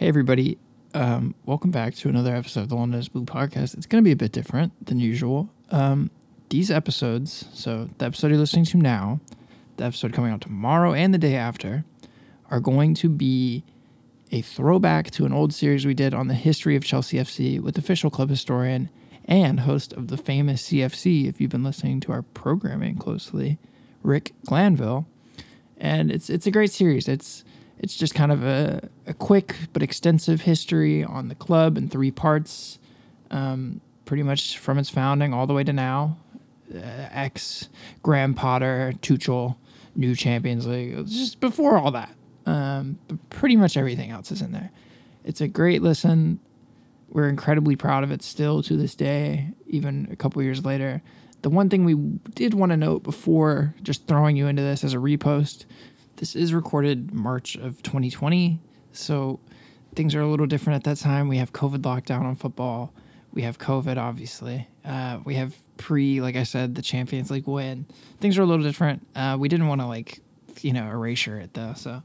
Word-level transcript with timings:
Hey, 0.00 0.08
everybody. 0.08 0.56
Um, 0.94 1.34
welcome 1.44 1.70
back 1.70 1.94
to 1.96 2.08
another 2.08 2.34
episode 2.34 2.62
of 2.62 2.68
the 2.70 2.74
London 2.74 2.98
is 2.98 3.10
Blue 3.10 3.26
podcast. 3.26 3.76
It's 3.76 3.84
going 3.84 4.02
to 4.02 4.08
be 4.08 4.12
a 4.12 4.16
bit 4.16 4.32
different 4.32 4.86
than 4.86 4.98
usual. 4.98 5.50
Um, 5.70 6.10
these 6.48 6.70
episodes, 6.70 7.44
so 7.52 7.90
the 7.98 8.06
episode 8.06 8.28
you're 8.28 8.38
listening 8.38 8.64
to 8.64 8.78
now, 8.78 9.20
the 9.76 9.84
episode 9.84 10.14
coming 10.14 10.32
out 10.32 10.40
tomorrow, 10.40 10.94
and 10.94 11.12
the 11.12 11.18
day 11.18 11.36
after, 11.36 11.84
are 12.50 12.60
going 12.60 12.94
to 12.94 13.10
be 13.10 13.62
a 14.32 14.40
throwback 14.40 15.10
to 15.10 15.26
an 15.26 15.34
old 15.34 15.52
series 15.52 15.84
we 15.84 15.92
did 15.92 16.14
on 16.14 16.28
the 16.28 16.34
history 16.34 16.76
of 16.76 16.82
Chelsea 16.82 17.18
FC 17.18 17.60
with 17.60 17.76
official 17.76 18.08
club 18.08 18.30
historian 18.30 18.88
and 19.26 19.60
host 19.60 19.92
of 19.92 20.08
the 20.08 20.16
famous 20.16 20.62
CFC, 20.62 21.28
if 21.28 21.42
you've 21.42 21.50
been 21.50 21.62
listening 21.62 22.00
to 22.00 22.12
our 22.12 22.22
programming 22.22 22.96
closely, 22.96 23.58
Rick 24.02 24.32
Glanvill. 24.46 25.04
And 25.76 26.10
it's 26.10 26.30
it's 26.30 26.46
a 26.46 26.50
great 26.50 26.70
series. 26.70 27.06
It's 27.06 27.44
it's 27.80 27.96
just 27.96 28.14
kind 28.14 28.30
of 28.30 28.44
a, 28.44 28.88
a 29.06 29.14
quick 29.14 29.56
but 29.72 29.82
extensive 29.82 30.42
history 30.42 31.02
on 31.02 31.28
the 31.28 31.34
club 31.34 31.78
in 31.78 31.88
three 31.88 32.10
parts, 32.10 32.78
um, 33.30 33.80
pretty 34.04 34.22
much 34.22 34.58
from 34.58 34.78
its 34.78 34.90
founding 34.90 35.32
all 35.32 35.46
the 35.46 35.54
way 35.54 35.64
to 35.64 35.72
now. 35.72 36.18
Uh, 36.72 37.08
ex 37.10 37.68
Graham 38.02 38.34
Potter, 38.34 38.92
Tuchel, 39.00 39.56
new 39.96 40.14
Champions 40.14 40.66
League, 40.66 41.06
just 41.06 41.40
before 41.40 41.78
all 41.78 41.90
that. 41.90 42.14
Um, 42.46 42.98
pretty 43.30 43.56
much 43.56 43.76
everything 43.76 44.10
else 44.10 44.30
is 44.30 44.42
in 44.42 44.52
there. 44.52 44.70
It's 45.24 45.40
a 45.40 45.48
great 45.48 45.82
listen. 45.82 46.38
We're 47.08 47.28
incredibly 47.28 47.76
proud 47.76 48.04
of 48.04 48.12
it 48.12 48.22
still 48.22 48.62
to 48.62 48.76
this 48.76 48.94
day, 48.94 49.48
even 49.66 50.06
a 50.12 50.16
couple 50.16 50.42
years 50.42 50.64
later. 50.64 51.02
The 51.42 51.50
one 51.50 51.70
thing 51.70 51.84
we 51.84 51.94
did 52.34 52.52
want 52.52 52.70
to 52.70 52.76
note 52.76 53.02
before 53.02 53.74
just 53.82 54.06
throwing 54.06 54.36
you 54.36 54.46
into 54.46 54.62
this 54.62 54.84
as 54.84 54.92
a 54.92 54.98
repost 54.98 55.64
this 56.20 56.36
is 56.36 56.52
recorded 56.52 57.14
March 57.14 57.56
of 57.56 57.82
2020, 57.82 58.60
so 58.92 59.40
things 59.94 60.14
are 60.14 60.20
a 60.20 60.26
little 60.26 60.44
different 60.44 60.76
at 60.76 60.84
that 60.84 61.02
time. 61.02 61.28
We 61.28 61.38
have 61.38 61.54
COVID 61.54 61.78
lockdown 61.78 62.24
on 62.24 62.36
football. 62.36 62.92
We 63.32 63.40
have 63.40 63.58
COVID, 63.58 63.96
obviously. 63.96 64.68
Uh, 64.84 65.20
we 65.24 65.36
have 65.36 65.54
pre, 65.78 66.20
like 66.20 66.36
I 66.36 66.42
said, 66.42 66.74
the 66.74 66.82
Champions 66.82 67.30
League 67.30 67.46
win. 67.46 67.86
Things 68.20 68.36
are 68.36 68.42
a 68.42 68.44
little 68.44 68.62
different. 68.62 69.06
Uh, 69.16 69.38
we 69.40 69.48
didn't 69.48 69.66
want 69.66 69.80
to 69.80 69.86
like, 69.86 70.20
you 70.60 70.74
know, 70.74 70.90
erasure 70.90 71.38
it 71.38 71.54
though. 71.54 71.72
So 71.74 72.02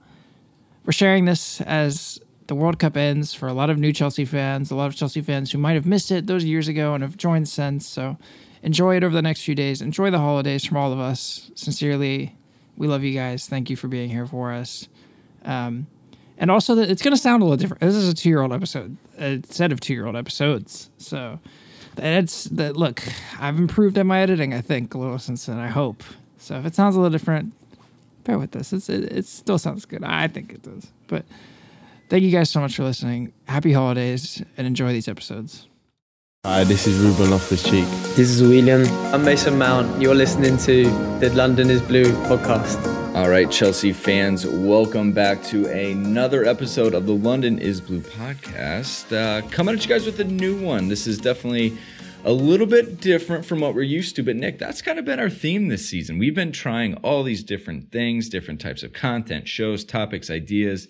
we're 0.86 0.94
sharing 0.94 1.26
this 1.26 1.60
as 1.60 2.18
the 2.48 2.56
World 2.56 2.80
Cup 2.80 2.96
ends 2.96 3.34
for 3.34 3.50
a 3.50 3.54
lot 3.54 3.70
of 3.70 3.78
new 3.78 3.92
Chelsea 3.92 4.24
fans, 4.24 4.72
a 4.72 4.76
lot 4.76 4.88
of 4.88 4.96
Chelsea 4.96 5.22
fans 5.22 5.52
who 5.52 5.58
might 5.58 5.74
have 5.74 5.86
missed 5.86 6.10
it 6.10 6.26
those 6.26 6.46
years 6.46 6.70
ago 6.70 6.94
and 6.94 7.04
have 7.04 7.18
joined 7.18 7.50
since. 7.50 7.86
So 7.86 8.18
enjoy 8.64 8.96
it 8.96 9.04
over 9.04 9.14
the 9.14 9.22
next 9.22 9.42
few 9.42 9.56
days. 9.56 9.82
Enjoy 9.82 10.10
the 10.10 10.20
holidays 10.20 10.64
from 10.64 10.78
all 10.78 10.94
of 10.94 11.00
us. 11.02 11.52
Sincerely, 11.56 12.38
we 12.78 12.88
love 12.88 13.04
you 13.04 13.14
guys. 13.14 13.48
Thank 13.48 13.70
you 13.70 13.76
for 13.76 13.88
being 13.88 14.10
here 14.10 14.26
for 14.26 14.52
us. 14.52 14.88
Um, 15.44 15.88
and 16.38 16.52
also, 16.52 16.76
that 16.76 16.90
it's 16.90 17.02
going 17.02 17.16
to 17.16 17.22
sound 17.22 17.42
a 17.42 17.46
little 17.46 17.58
different. 17.58 17.82
This 17.82 17.96
is 17.96 18.10
a 18.10 18.14
two 18.14 18.30
year 18.30 18.42
old 18.42 18.52
episode, 18.52 18.98
a 19.18 19.42
set 19.46 19.72
of 19.72 19.80
two 19.80 19.94
year 19.94 20.06
old 20.06 20.16
episodes. 20.16 20.90
So 20.98 21.40
that's 21.96 22.46
that. 22.46 22.76
Look, 22.76 23.04
I've 23.40 23.58
improved 23.58 23.98
at 23.98 24.06
my 24.06 24.20
editing. 24.20 24.54
I 24.54 24.62
think 24.62 24.94
a 24.94 24.98
little 24.98 25.20
since 25.20 25.46
then. 25.46 25.58
I 25.58 25.68
hope. 25.68 26.04
So 26.38 26.56
if 26.58 26.66
it 26.66 26.76
sounds 26.76 26.96
a 26.96 27.00
little 27.00 27.18
different, 27.18 27.54
bear 28.26 28.38
with 28.38 28.52
this. 28.52 28.74
It's 28.74 28.90
it, 28.90 29.06
it 29.12 29.26
still 29.26 29.58
sounds 29.58 29.86
good. 29.86 30.04
I 30.04 30.28
think 30.28 30.52
it 30.52 30.64
does. 30.64 30.88
But 31.08 31.26
thank 32.10 32.24
you 32.24 32.32
guys 32.32 32.50
so 32.50 32.60
much 32.60 32.76
for 32.76 32.84
listening. 32.84 33.32
Happy 33.48 33.72
holidays 33.72 34.44
and 34.58 34.68
enjoy 34.68 34.92
these 34.92 35.08
episodes. 35.08 35.68
Hi, 36.46 36.64
this 36.64 36.86
is 36.86 37.00
Ruben 37.00 37.32
Loftus 37.32 37.64
Cheek. 37.64 37.86
This 38.16 38.30
is 38.30 38.44
Willian. 38.44 38.86
I'm 39.12 39.26
Mason 39.26 39.58
Mount. 39.58 40.00
You're 40.00 40.14
listening 40.14 40.58
to 40.60 40.84
the 41.20 41.32
London 41.34 41.72
is 41.72 41.82
Blue 41.82 42.12
podcast. 42.28 42.78
All 43.16 43.30
right, 43.30 43.50
Chelsea 43.50 43.92
fans, 43.92 44.46
welcome 44.46 45.12
back 45.12 45.42
to 45.46 45.66
another 45.66 46.46
episode 46.46 46.94
of 46.94 47.08
the 47.08 47.16
London 47.16 47.58
is 47.58 47.82
Blue 47.82 48.00
podcast. 48.00 49.12
Uh, 49.12 49.42
coming 49.50 49.74
at 49.74 49.82
you 49.82 49.90
guys 49.90 50.06
with 50.06 50.20
a 50.20 50.24
new 50.24 50.56
one. 50.64 50.88
This 50.88 51.08
is 51.08 51.18
definitely 51.18 51.76
a 52.24 52.32
little 52.32 52.68
bit 52.68 53.02
different 53.02 53.44
from 53.44 53.60
what 53.62 53.74
we're 53.74 53.82
used 53.82 54.16
to, 54.18 54.22
but 54.22 54.36
Nick, 54.36 54.60
that's 54.60 54.84
kind 54.84 55.00
of 55.00 55.06
been 55.06 55.20
our 55.20 55.32
theme 55.32 55.70
this 55.70 55.90
season. 55.90 56.20
We've 56.20 56.36
been 56.36 56.52
trying 56.52 56.94
all 56.98 57.24
these 57.24 57.44
different 57.44 57.92
things, 57.92 58.30
different 58.30 58.62
types 58.62 58.84
of 58.84 58.94
content, 58.94 59.48
shows, 59.48 59.84
topics, 59.84 60.30
ideas. 60.30 60.88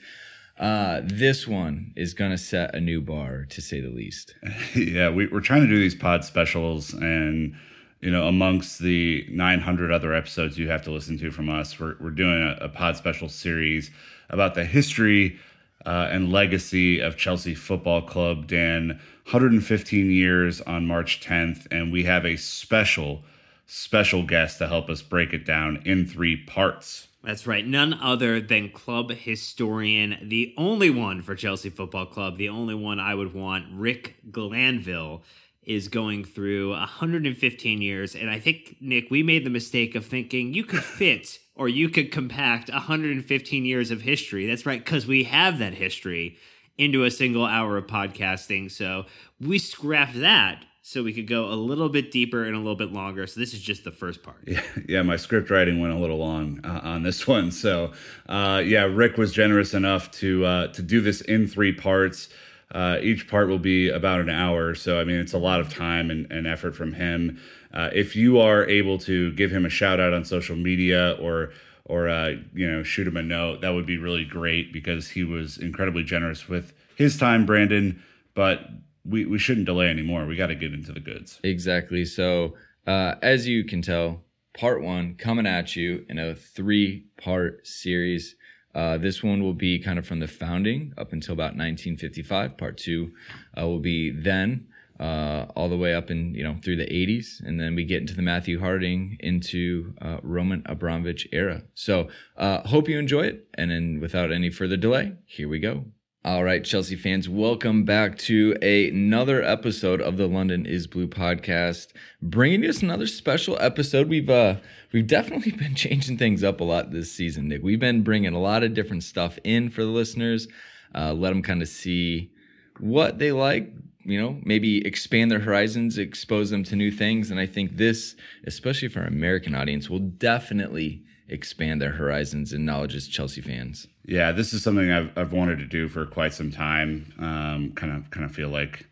Uh, 0.57 1.01
this 1.03 1.47
one 1.47 1.91
is 1.97 2.13
going 2.13 2.31
to 2.31 2.37
set 2.37 2.73
a 2.73 2.79
new 2.79 3.01
bar, 3.01 3.45
to 3.49 3.61
say 3.61 3.81
the 3.81 3.89
least. 3.89 4.35
yeah, 4.75 5.09
we, 5.09 5.27
we're 5.27 5.41
trying 5.41 5.61
to 5.61 5.67
do 5.67 5.79
these 5.79 5.95
pod 5.95 6.23
specials, 6.23 6.93
and 6.93 7.55
you 8.01 8.11
know, 8.11 8.27
amongst 8.27 8.79
the 8.79 9.25
900 9.29 9.91
other 9.91 10.13
episodes 10.13 10.57
you 10.57 10.69
have 10.69 10.83
to 10.83 10.91
listen 10.91 11.17
to 11.17 11.31
from 11.31 11.49
us, 11.49 11.79
we're 11.79 11.95
we're 11.99 12.09
doing 12.09 12.41
a, 12.41 12.65
a 12.65 12.69
pod 12.69 12.95
special 12.95 13.27
series 13.27 13.91
about 14.29 14.55
the 14.55 14.63
history 14.63 15.37
uh, 15.85 16.07
and 16.09 16.31
legacy 16.31 16.99
of 16.99 17.17
Chelsea 17.17 17.53
Football 17.53 18.03
Club. 18.03 18.47
Dan, 18.47 18.99
115 19.25 20.09
years 20.09 20.61
on 20.61 20.87
March 20.87 21.21
10th, 21.21 21.67
and 21.71 21.91
we 21.91 22.03
have 22.03 22.25
a 22.25 22.37
special, 22.37 23.23
special 23.65 24.23
guest 24.23 24.59
to 24.59 24.67
help 24.67 24.89
us 24.89 25.01
break 25.01 25.33
it 25.33 25.45
down 25.45 25.81
in 25.85 26.05
three 26.05 26.37
parts. 26.37 27.07
That's 27.25 27.47
right. 27.47 27.65
None 27.65 27.95
other 27.95 28.39
than 28.39 28.69
club 28.69 29.09
historian, 29.11 30.17
the 30.21 30.53
only 30.57 30.91
one 30.91 31.23
for 31.23 31.33
Chelsea 31.33 31.71
Football 31.71 32.05
Club, 32.05 32.37
the 32.37 32.49
only 32.49 32.75
one 32.75 32.99
I 32.99 33.15
would 33.15 33.33
want, 33.33 33.65
Rick 33.73 34.15
Glanvill, 34.29 35.21
is 35.63 35.87
going 35.87 36.23
through 36.23 36.69
115 36.69 37.81
years. 37.81 38.13
And 38.13 38.29
I 38.29 38.39
think, 38.39 38.77
Nick, 38.79 39.09
we 39.09 39.23
made 39.23 39.43
the 39.43 39.49
mistake 39.49 39.95
of 39.95 40.05
thinking 40.05 40.53
you 40.53 40.63
could 40.63 40.83
fit 40.83 41.39
or 41.55 41.67
you 41.67 41.89
could 41.89 42.11
compact 42.11 42.69
115 42.69 43.65
years 43.65 43.89
of 43.89 44.01
history. 44.01 44.45
That's 44.45 44.67
right, 44.67 44.83
because 44.83 45.07
we 45.07 45.23
have 45.23 45.57
that 45.57 45.73
history 45.73 46.37
into 46.77 47.03
a 47.03 47.11
single 47.11 47.45
hour 47.45 47.77
of 47.77 47.87
podcasting. 47.87 48.71
So 48.71 49.05
we 49.39 49.57
scrapped 49.57 50.19
that 50.19 50.65
so 50.87 51.01
we 51.01 51.13
could 51.13 51.25
go 51.25 51.51
a 51.51 51.57
little 51.57 51.89
bit 51.89 52.11
deeper 52.11 52.43
and 52.43 52.53
a 52.53 52.59
little 52.59 52.75
bit 52.75 52.93
longer. 52.93 53.25
So 53.25 53.39
this 53.39 53.55
is 53.55 53.59
just 53.59 53.83
the 53.85 53.91
first 53.91 54.21
part. 54.21 54.37
Yeah, 54.45 54.61
yeah. 54.87 55.01
My 55.01 55.15
script 55.15 55.49
writing 55.49 55.81
went 55.81 55.93
a 55.93 55.97
little 55.97 56.19
long 56.19 56.59
uh, 56.63 56.79
on 56.83 57.01
this 57.01 57.27
one. 57.37 57.51
So 57.51 57.91
uh, 58.29 58.61
yeah, 58.63 58.83
Rick 58.83 59.17
was 59.17 59.33
generous 59.33 59.73
enough 59.73 60.11
to 60.19 60.45
uh, 60.45 60.67
to 60.73 60.83
do 60.83 61.01
this 61.01 61.21
in 61.21 61.47
three 61.47 61.73
parts. 61.73 62.29
Uh, 62.71 62.99
each 63.01 63.27
part 63.27 63.47
will 63.47 63.57
be 63.57 63.89
about 63.89 64.19
an 64.19 64.29
hour. 64.29 64.75
So 64.75 64.99
I 65.01 65.05
mean, 65.05 65.15
it's 65.15 65.33
a 65.33 65.39
lot 65.39 65.59
of 65.59 65.73
time 65.73 66.11
and, 66.11 66.31
and 66.31 66.45
effort 66.45 66.75
from 66.75 66.93
him. 66.93 67.41
Uh, 67.73 67.89
if 67.91 68.15
you 68.15 68.39
are 68.39 68.63
able 68.67 68.99
to 68.99 69.31
give 69.33 69.49
him 69.49 69.65
a 69.65 69.69
shout 69.69 69.99
out 69.99 70.13
on 70.13 70.23
social 70.23 70.55
media 70.55 71.17
or 71.19 71.51
or 71.85 72.07
uh, 72.09 72.33
you 72.53 72.69
know 72.69 72.83
shoot 72.83 73.07
him 73.07 73.17
a 73.17 73.23
note, 73.23 73.61
that 73.61 73.71
would 73.71 73.87
be 73.87 73.97
really 73.97 74.23
great 74.23 74.71
because 74.71 75.09
he 75.09 75.23
was 75.23 75.57
incredibly 75.57 76.03
generous 76.03 76.47
with 76.47 76.73
his 76.95 77.17
time, 77.17 77.43
Brandon. 77.47 78.03
But 78.35 78.69
we, 79.05 79.25
we 79.25 79.37
shouldn't 79.37 79.65
delay 79.65 79.89
anymore. 79.89 80.25
We 80.25 80.35
got 80.35 80.47
to 80.47 80.55
get 80.55 80.73
into 80.73 80.91
the 80.91 80.99
goods. 80.99 81.39
Exactly. 81.43 82.05
So, 82.05 82.55
uh, 82.87 83.15
as 83.21 83.47
you 83.47 83.63
can 83.63 83.81
tell, 83.81 84.23
part 84.57 84.81
one 84.81 85.15
coming 85.15 85.45
at 85.45 85.75
you 85.75 86.05
in 86.09 86.17
a 86.17 86.35
three 86.35 87.05
part 87.17 87.65
series. 87.67 88.35
Uh, 88.73 88.97
this 88.97 89.23
one 89.23 89.41
will 89.41 89.53
be 89.53 89.79
kind 89.79 89.97
of 89.97 90.05
from 90.05 90.19
the 90.19 90.27
founding 90.27 90.93
up 90.97 91.13
until 91.13 91.33
about 91.33 91.55
1955. 91.55 92.57
Part 92.57 92.77
two 92.77 93.11
uh, 93.57 93.65
will 93.65 93.79
be 93.79 94.11
then 94.11 94.67
uh, 94.99 95.45
all 95.55 95.69
the 95.69 95.77
way 95.77 95.93
up 95.93 96.09
in 96.09 96.33
you 96.33 96.43
know 96.43 96.57
through 96.63 96.77
the 96.77 96.85
80s, 96.85 97.41
and 97.43 97.59
then 97.59 97.75
we 97.75 97.83
get 97.85 98.01
into 98.01 98.15
the 98.15 98.21
Matthew 98.21 98.59
Harding 98.59 99.17
into 99.19 99.93
uh, 100.01 100.17
Roman 100.23 100.63
Abramovich 100.65 101.27
era. 101.31 101.63
So 101.73 102.09
uh, 102.37 102.61
hope 102.67 102.87
you 102.87 102.97
enjoy 102.97 103.23
it, 103.23 103.47
and 103.53 103.71
then 103.71 103.99
without 104.01 104.31
any 104.31 104.49
further 104.49 104.77
delay, 104.77 105.13
here 105.25 105.49
we 105.49 105.59
go. 105.59 105.85
All 106.25 106.43
right, 106.43 106.63
Chelsea 106.63 106.95
fans, 106.95 107.29
welcome 107.29 107.83
back 107.83 108.17
to 108.17 108.57
another 108.59 109.43
episode 109.43 110.01
of 110.01 110.17
the 110.17 110.25
London 110.25 110.65
is 110.65 110.87
Blue 110.87 111.07
podcast. 111.07 111.93
Bringing 112.19 112.67
us 112.67 112.81
another 112.81 113.05
special 113.05 113.55
episode. 113.61 114.09
We've 114.09 114.27
uh 114.27 114.55
we've 114.91 115.05
definitely 115.05 115.51
been 115.59 115.75
changing 115.75 116.17
things 116.17 116.43
up 116.43 116.61
a 116.61 116.63
lot 116.63 116.89
this 116.89 117.11
season, 117.11 117.49
Nick. 117.49 117.61
We've 117.61 117.79
been 117.79 118.01
bringing 118.01 118.33
a 118.33 118.39
lot 118.39 118.63
of 118.63 118.73
different 118.73 119.03
stuff 119.03 119.37
in 119.43 119.69
for 119.69 119.83
the 119.83 119.91
listeners. 119.91 120.47
Uh, 120.95 121.13
let 121.13 121.29
them 121.29 121.43
kind 121.43 121.61
of 121.61 121.67
see 121.67 122.31
what 122.79 123.19
they 123.19 123.31
like, 123.31 123.71
you 124.03 124.19
know, 124.19 124.39
maybe 124.43 124.83
expand 124.83 125.29
their 125.29 125.41
horizons, 125.41 125.99
expose 125.99 126.49
them 126.49 126.63
to 126.63 126.75
new 126.75 126.89
things. 126.89 127.29
And 127.29 127.39
I 127.39 127.45
think 127.45 127.77
this, 127.77 128.15
especially 128.47 128.87
for 128.87 129.01
our 129.01 129.07
American 129.07 129.53
audience, 129.53 129.91
will 129.91 129.99
definitely 129.99 131.03
expand 131.29 131.83
their 131.83 131.91
horizons 131.91 132.51
and 132.51 132.65
knowledge 132.65 132.95
as 132.95 133.07
Chelsea 133.07 133.41
fans. 133.41 133.85
Yeah, 134.07 134.31
this 134.31 134.53
is 134.53 134.63
something 134.63 134.91
I've, 134.91 135.17
I've 135.17 135.33
wanted 135.33 135.57
to 135.59 135.65
do 135.65 135.87
for 135.87 136.05
quite 136.05 136.33
some 136.33 136.51
time. 136.51 137.11
Um, 137.19 137.71
kind 137.75 137.91
of 137.91 138.09
kind 138.11 138.25
of 138.25 138.31
feel 138.31 138.49
like 138.49 138.85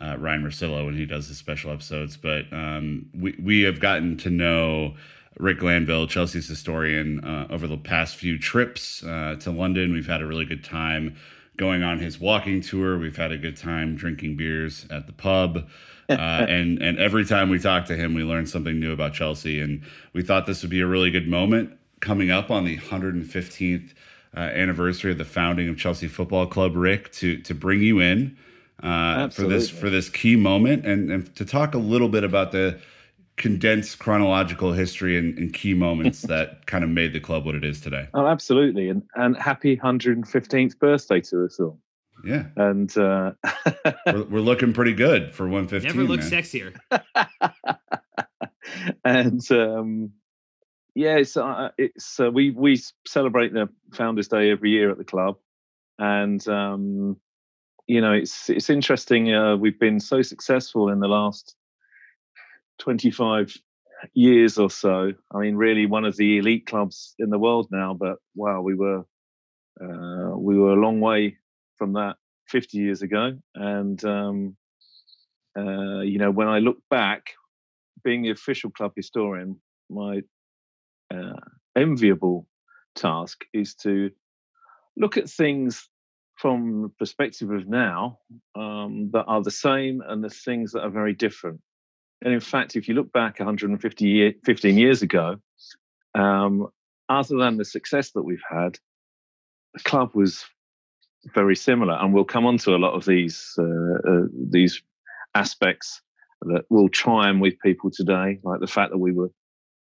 uh, 0.00 0.16
Ryan 0.18 0.44
Russillo 0.44 0.84
when 0.84 0.96
he 0.96 1.06
does 1.06 1.28
his 1.28 1.38
special 1.38 1.70
episodes, 1.70 2.16
but 2.16 2.52
um, 2.52 3.08
we 3.14 3.36
we 3.40 3.62
have 3.62 3.78
gotten 3.78 4.16
to 4.18 4.30
know 4.30 4.94
Rick 5.38 5.60
Glanvill, 5.60 6.08
Chelsea's 6.08 6.48
historian, 6.48 7.24
uh, 7.24 7.46
over 7.50 7.68
the 7.68 7.76
past 7.76 8.16
few 8.16 8.38
trips 8.38 9.04
uh, 9.04 9.36
to 9.40 9.50
London. 9.52 9.92
We've 9.92 10.08
had 10.08 10.22
a 10.22 10.26
really 10.26 10.44
good 10.44 10.64
time 10.64 11.16
going 11.56 11.84
on 11.84 11.98
his 12.00 12.18
walking 12.18 12.60
tour. 12.60 12.98
We've 12.98 13.16
had 13.16 13.30
a 13.30 13.38
good 13.38 13.56
time 13.56 13.94
drinking 13.94 14.36
beers 14.36 14.86
at 14.90 15.06
the 15.06 15.12
pub. 15.12 15.68
uh, 16.08 16.46
and 16.48 16.82
and 16.82 16.98
every 16.98 17.24
time 17.24 17.48
we 17.50 17.58
talk 17.58 17.84
to 17.86 17.94
him, 17.94 18.14
we 18.14 18.24
learn 18.24 18.46
something 18.46 18.80
new 18.80 18.92
about 18.92 19.12
Chelsea. 19.12 19.60
And 19.60 19.82
we 20.14 20.22
thought 20.22 20.46
this 20.46 20.62
would 20.62 20.70
be 20.70 20.80
a 20.80 20.86
really 20.86 21.10
good 21.10 21.28
moment 21.28 21.78
coming 22.00 22.30
up 22.30 22.50
on 22.50 22.64
the 22.64 22.78
115th 22.78 23.92
uh, 24.36 24.40
anniversary 24.40 25.12
of 25.12 25.18
the 25.18 25.24
founding 25.24 25.68
of 25.68 25.76
Chelsea 25.76 26.08
Football 26.08 26.46
Club, 26.46 26.76
Rick, 26.76 27.12
to 27.12 27.38
to 27.42 27.54
bring 27.54 27.82
you 27.82 28.00
in 28.00 28.36
uh, 28.82 29.28
for 29.28 29.42
this 29.42 29.70
for 29.70 29.90
this 29.90 30.08
key 30.08 30.36
moment 30.36 30.86
and, 30.86 31.10
and 31.10 31.34
to 31.36 31.44
talk 31.44 31.74
a 31.74 31.78
little 31.78 32.08
bit 32.08 32.24
about 32.24 32.52
the 32.52 32.78
condensed 33.36 34.00
chronological 34.00 34.72
history 34.72 35.16
and, 35.16 35.38
and 35.38 35.54
key 35.54 35.74
moments 35.74 36.22
that 36.22 36.66
kind 36.66 36.84
of 36.84 36.90
made 36.90 37.12
the 37.12 37.20
club 37.20 37.44
what 37.44 37.54
it 37.54 37.64
is 37.64 37.80
today. 37.80 38.08
Oh, 38.14 38.26
absolutely, 38.26 38.88
and 38.88 39.02
and 39.14 39.36
happy 39.36 39.76
115th 39.76 40.78
birthday 40.78 41.20
to 41.22 41.44
us 41.44 41.58
all. 41.58 41.78
Yeah, 42.24 42.46
and 42.56 42.96
uh, 42.98 43.32
we're, 44.06 44.24
we're, 44.24 44.40
looking 44.40 44.72
pretty 44.72 44.92
good 44.92 45.34
for 45.34 45.44
115. 45.44 45.88
Never 45.88 46.08
looked 46.08 46.24
sexier. 46.24 46.74
and 49.04 49.52
um, 49.52 50.12
yeah, 50.94 51.16
it's 51.16 51.36
uh, 51.36 51.70
it's 51.78 52.20
uh, 52.20 52.30
we 52.30 52.50
we 52.50 52.80
celebrate 53.06 53.52
the 53.52 53.68
Founders 53.94 54.28
Day 54.28 54.50
every 54.50 54.70
year 54.70 54.90
at 54.90 54.98
the 54.98 55.04
club, 55.04 55.36
and 55.98 56.46
um, 56.48 57.16
you 57.86 58.00
know 58.00 58.12
it's 58.12 58.50
it's 58.50 58.70
interesting. 58.70 59.32
Uh, 59.34 59.56
we've 59.56 59.78
been 59.78 60.00
so 60.00 60.22
successful 60.22 60.88
in 60.88 61.00
the 61.00 61.08
last 61.08 61.54
25 62.78 63.56
years 64.14 64.58
or 64.58 64.70
so. 64.70 65.12
I 65.32 65.38
mean, 65.38 65.56
really 65.56 65.86
one 65.86 66.04
of 66.04 66.16
the 66.16 66.38
elite 66.38 66.66
clubs 66.66 67.14
in 67.18 67.30
the 67.30 67.38
world 67.38 67.68
now. 67.70 67.94
But 67.94 68.18
wow, 68.34 68.60
we 68.60 68.74
were 68.74 69.04
uh, 69.80 70.36
we 70.36 70.58
were 70.58 70.72
a 70.72 70.80
long 70.80 71.00
way 71.00 71.36
from 71.76 71.92
that 71.94 72.16
50 72.48 72.78
years 72.78 73.02
ago. 73.02 73.38
And 73.54 74.02
um, 74.04 74.56
uh, 75.56 76.00
you 76.00 76.18
know, 76.18 76.30
when 76.30 76.48
I 76.48 76.58
look 76.58 76.78
back, 76.90 77.34
being 78.04 78.22
the 78.22 78.30
official 78.30 78.70
club 78.70 78.92
historian, 78.96 79.60
my 79.90 80.22
uh, 81.12 81.40
enviable 81.76 82.46
task 82.94 83.44
is 83.52 83.74
to 83.74 84.10
look 84.96 85.16
at 85.16 85.30
things 85.30 85.88
from 86.36 86.82
the 86.82 86.88
perspective 86.88 87.50
of 87.50 87.68
now 87.68 88.18
um, 88.54 89.10
that 89.12 89.24
are 89.24 89.42
the 89.42 89.50
same 89.50 90.02
and 90.06 90.22
the 90.22 90.30
things 90.30 90.72
that 90.72 90.82
are 90.82 90.90
very 90.90 91.12
different. 91.12 91.60
And 92.22 92.32
in 92.32 92.40
fact, 92.40 92.76
if 92.76 92.88
you 92.88 92.94
look 92.94 93.12
back 93.12 93.38
150 93.38 94.06
year, 94.06 94.34
15 94.44 94.76
years 94.76 95.02
ago, 95.02 95.36
um, 96.14 96.68
other 97.08 97.36
than 97.36 97.56
the 97.56 97.64
success 97.64 98.10
that 98.12 98.22
we've 98.22 98.42
had, 98.48 98.78
the 99.74 99.80
club 99.80 100.14
was 100.14 100.44
very 101.34 101.56
similar. 101.56 101.94
And 101.94 102.12
we'll 102.12 102.24
come 102.24 102.46
on 102.46 102.58
to 102.58 102.74
a 102.74 102.78
lot 102.78 102.94
of 102.94 103.04
these 103.04 103.54
uh, 103.58 103.62
uh, 103.62 104.26
these 104.50 104.82
aspects 105.34 106.00
that 106.42 106.64
will 106.70 106.88
chime 106.88 107.40
with 107.40 107.58
people 107.60 107.90
today, 107.90 108.38
like 108.42 108.60
the 108.60 108.66
fact 108.66 108.92
that 108.92 108.98
we 108.98 109.12
were 109.12 109.30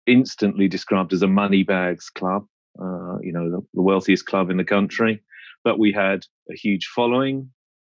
instantly 0.08 0.68
described 0.68 1.12
as 1.12 1.22
a 1.22 1.28
money 1.28 1.62
bags 1.62 2.10
club, 2.10 2.46
uh, 2.80 3.18
you 3.22 3.32
know, 3.32 3.50
the, 3.50 3.60
the, 3.74 3.82
wealthiest 3.82 4.26
club 4.26 4.50
in 4.50 4.56
the 4.56 4.64
country. 4.64 5.22
But 5.64 5.78
we 5.78 5.92
had 5.92 6.24
a 6.50 6.54
huge 6.54 6.86
following. 6.86 7.50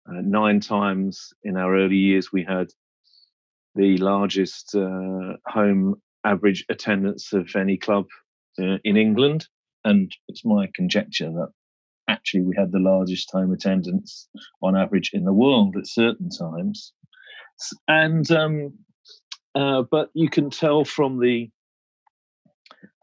Uh, 0.09 0.21
nine 0.21 0.59
times 0.59 1.33
in 1.44 1.56
our 1.56 1.75
early 1.75 1.97
years, 1.97 2.33
we 2.33 2.44
had 2.44 2.67
the 3.75 3.97
largest 3.97 4.75
uh, 4.75 5.38
home 5.45 5.95
average 6.25 6.65
attendance 6.69 7.31
of 7.31 7.56
any 7.56 7.77
club 7.77 8.06
uh, 8.59 8.77
in 8.83 8.97
England. 8.97 9.47
And 9.85 10.12
it's 10.27 10.44
my 10.44 10.67
conjecture 10.75 11.29
that 11.31 11.50
actually 12.07 12.41
we 12.41 12.55
had 12.57 12.71
the 12.71 12.79
largest 12.79 13.29
home 13.31 13.53
attendance 13.53 14.27
on 14.63 14.75
average 14.75 15.12
in 15.13 15.25
the 15.25 15.33
world 15.33 15.75
at 15.77 15.88
certain 15.88 16.29
times. 16.29 16.91
And 17.88 18.29
um, 18.31 18.73
uh, 19.55 19.83
but 19.89 20.09
you 20.13 20.29
can 20.29 20.50
tell 20.50 20.85
from 20.85 21.19
the 21.19 21.50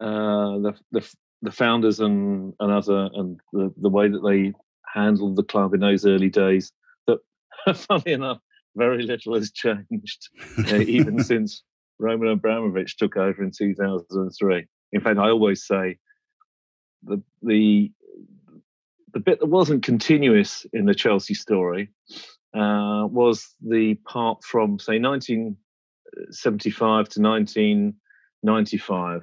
uh, 0.00 0.58
the, 0.58 0.74
the, 0.92 1.14
the 1.42 1.50
founders 1.50 2.00
and, 2.00 2.54
and 2.60 2.72
other 2.72 3.08
and 3.14 3.40
the, 3.52 3.72
the 3.80 3.88
way 3.88 4.08
that 4.08 4.20
they 4.20 4.52
handled 4.92 5.36
the 5.36 5.42
club 5.42 5.74
in 5.74 5.80
those 5.80 6.06
early 6.06 6.30
days 6.30 6.72
that 7.06 7.18
funny 7.74 8.12
enough 8.12 8.38
very 8.76 9.02
little 9.02 9.34
has 9.34 9.50
changed, 9.50 10.28
uh, 10.70 10.76
even 10.76 11.18
since 11.24 11.64
Roman 11.98 12.28
Abramovich 12.28 12.96
took 12.96 13.16
over 13.16 13.42
in 13.42 13.50
2003. 13.50 14.66
In 14.92 15.00
fact, 15.00 15.18
I 15.18 15.30
always 15.30 15.66
say 15.66 15.98
the 17.02 17.20
the 17.42 17.90
the 19.12 19.20
bit 19.20 19.40
that 19.40 19.46
wasn't 19.46 19.82
continuous 19.82 20.64
in 20.72 20.84
the 20.84 20.94
Chelsea 20.94 21.34
story 21.34 21.90
uh, 22.54 23.08
was 23.10 23.54
the 23.66 23.94
part 24.06 24.44
from 24.44 24.78
say 24.78 24.98
1975 24.98 27.08
to 27.08 27.22
1995. 27.22 29.22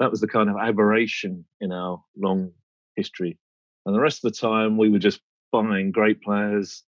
That 0.00 0.10
was 0.10 0.20
the 0.20 0.28
kind 0.28 0.50
of 0.50 0.56
aberration 0.56 1.44
in 1.60 1.72
our 1.72 2.02
long 2.16 2.52
history, 2.96 3.38
and 3.86 3.94
the 3.94 4.00
rest 4.00 4.24
of 4.24 4.32
the 4.32 4.38
time 4.38 4.76
we 4.76 4.88
were 4.88 4.98
just 4.98 5.20
buying 5.52 5.92
great 5.92 6.20
players 6.22 6.82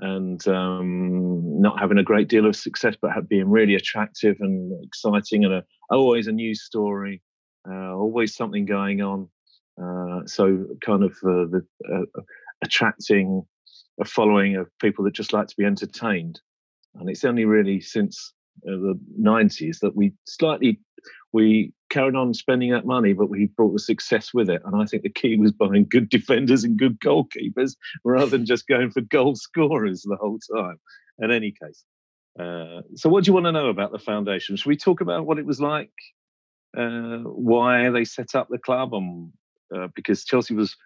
and 0.00 0.46
um, 0.48 1.60
not 1.60 1.78
having 1.78 1.98
a 1.98 2.02
great 2.02 2.28
deal 2.28 2.46
of 2.46 2.56
success, 2.56 2.96
but 3.00 3.28
being 3.28 3.48
really 3.48 3.74
attractive 3.74 4.36
and 4.40 4.84
exciting, 4.84 5.44
and 5.44 5.54
a, 5.54 5.64
always 5.90 6.26
a 6.26 6.32
news 6.32 6.64
story, 6.64 7.22
uh, 7.68 7.94
always 7.94 8.34
something 8.34 8.66
going 8.66 9.00
on. 9.00 9.28
Uh, 9.80 10.26
so, 10.26 10.66
kind 10.80 11.02
of 11.02 11.12
uh, 11.24 11.46
the, 11.50 11.66
uh, 11.92 12.20
attracting 12.62 13.44
a 14.00 14.04
following 14.04 14.56
of 14.56 14.68
people 14.80 15.04
that 15.04 15.14
just 15.14 15.32
like 15.32 15.46
to 15.48 15.56
be 15.56 15.64
entertained. 15.64 16.40
And 16.96 17.08
it's 17.08 17.24
only 17.24 17.44
really 17.44 17.80
since 17.80 18.33
the 18.62 18.98
90s 19.20 19.80
that 19.80 19.96
we 19.96 20.12
slightly 20.26 20.80
we 21.32 21.72
carried 21.90 22.14
on 22.14 22.32
spending 22.32 22.70
that 22.70 22.86
money, 22.86 23.12
but 23.12 23.28
we 23.28 23.46
brought 23.46 23.72
the 23.72 23.78
success 23.78 24.32
with 24.32 24.48
it. 24.48 24.62
And 24.64 24.80
I 24.80 24.84
think 24.84 25.02
the 25.02 25.10
key 25.10 25.36
was 25.36 25.52
buying 25.52 25.86
good 25.90 26.08
defenders 26.08 26.62
and 26.62 26.78
good 26.78 26.98
goalkeepers 27.00 27.76
rather 28.04 28.26
than 28.26 28.46
just 28.46 28.68
going 28.68 28.90
for 28.90 29.00
goal 29.00 29.34
scorers 29.34 30.02
the 30.02 30.16
whole 30.16 30.38
time. 30.56 30.78
In 31.18 31.30
any 31.30 31.52
case, 31.52 31.84
uh, 32.38 32.82
so 32.96 33.08
what 33.08 33.24
do 33.24 33.28
you 33.28 33.34
want 33.34 33.46
to 33.46 33.52
know 33.52 33.68
about 33.68 33.92
the 33.92 33.98
foundation? 33.98 34.56
Should 34.56 34.68
we 34.68 34.76
talk 34.76 35.00
about 35.00 35.26
what 35.26 35.38
it 35.38 35.46
was 35.46 35.60
like, 35.60 35.92
uh, 36.76 37.18
why 37.18 37.90
they 37.90 38.04
set 38.04 38.34
up 38.34 38.48
the 38.50 38.58
club, 38.58 38.94
and 38.94 39.32
uh, 39.74 39.88
because 39.94 40.24
Chelsea 40.24 40.54
was, 40.54 40.76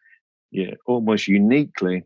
yeah, 0.50 0.75
almost 0.87 1.29
uniquely 1.29 2.03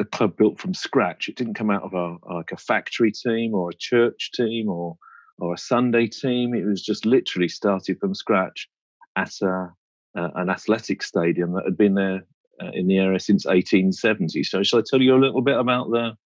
a 0.00 0.04
club 0.04 0.36
built 0.36 0.58
from 0.58 0.74
scratch. 0.74 1.28
It 1.28 1.36
didn't 1.36 1.54
come 1.54 1.70
out 1.70 1.82
of 1.82 1.94
a 1.94 2.16
like 2.34 2.52
a 2.52 2.56
factory 2.56 3.12
team 3.12 3.54
or 3.54 3.70
a 3.70 3.74
church 3.74 4.30
team 4.34 4.68
or 4.68 4.96
or 5.38 5.54
a 5.54 5.58
Sunday 5.58 6.06
team. 6.06 6.54
It 6.54 6.64
was 6.64 6.82
just 6.82 7.06
literally 7.06 7.48
started 7.48 7.98
from 8.00 8.14
scratch 8.14 8.68
at 9.16 9.32
a, 9.42 9.72
uh, 10.16 10.28
an 10.34 10.50
athletic 10.50 11.02
stadium 11.02 11.52
that 11.54 11.64
had 11.64 11.76
been 11.76 11.94
there 11.94 12.26
uh, 12.62 12.70
in 12.72 12.86
the 12.86 12.98
area 12.98 13.20
since 13.20 13.44
1870. 13.44 14.42
So, 14.44 14.62
shall 14.62 14.80
I 14.80 14.82
tell 14.88 15.00
you 15.00 15.14
a 15.14 15.18
little 15.18 15.42
bit 15.42 15.58
about 15.58 15.90
the 15.90 16.16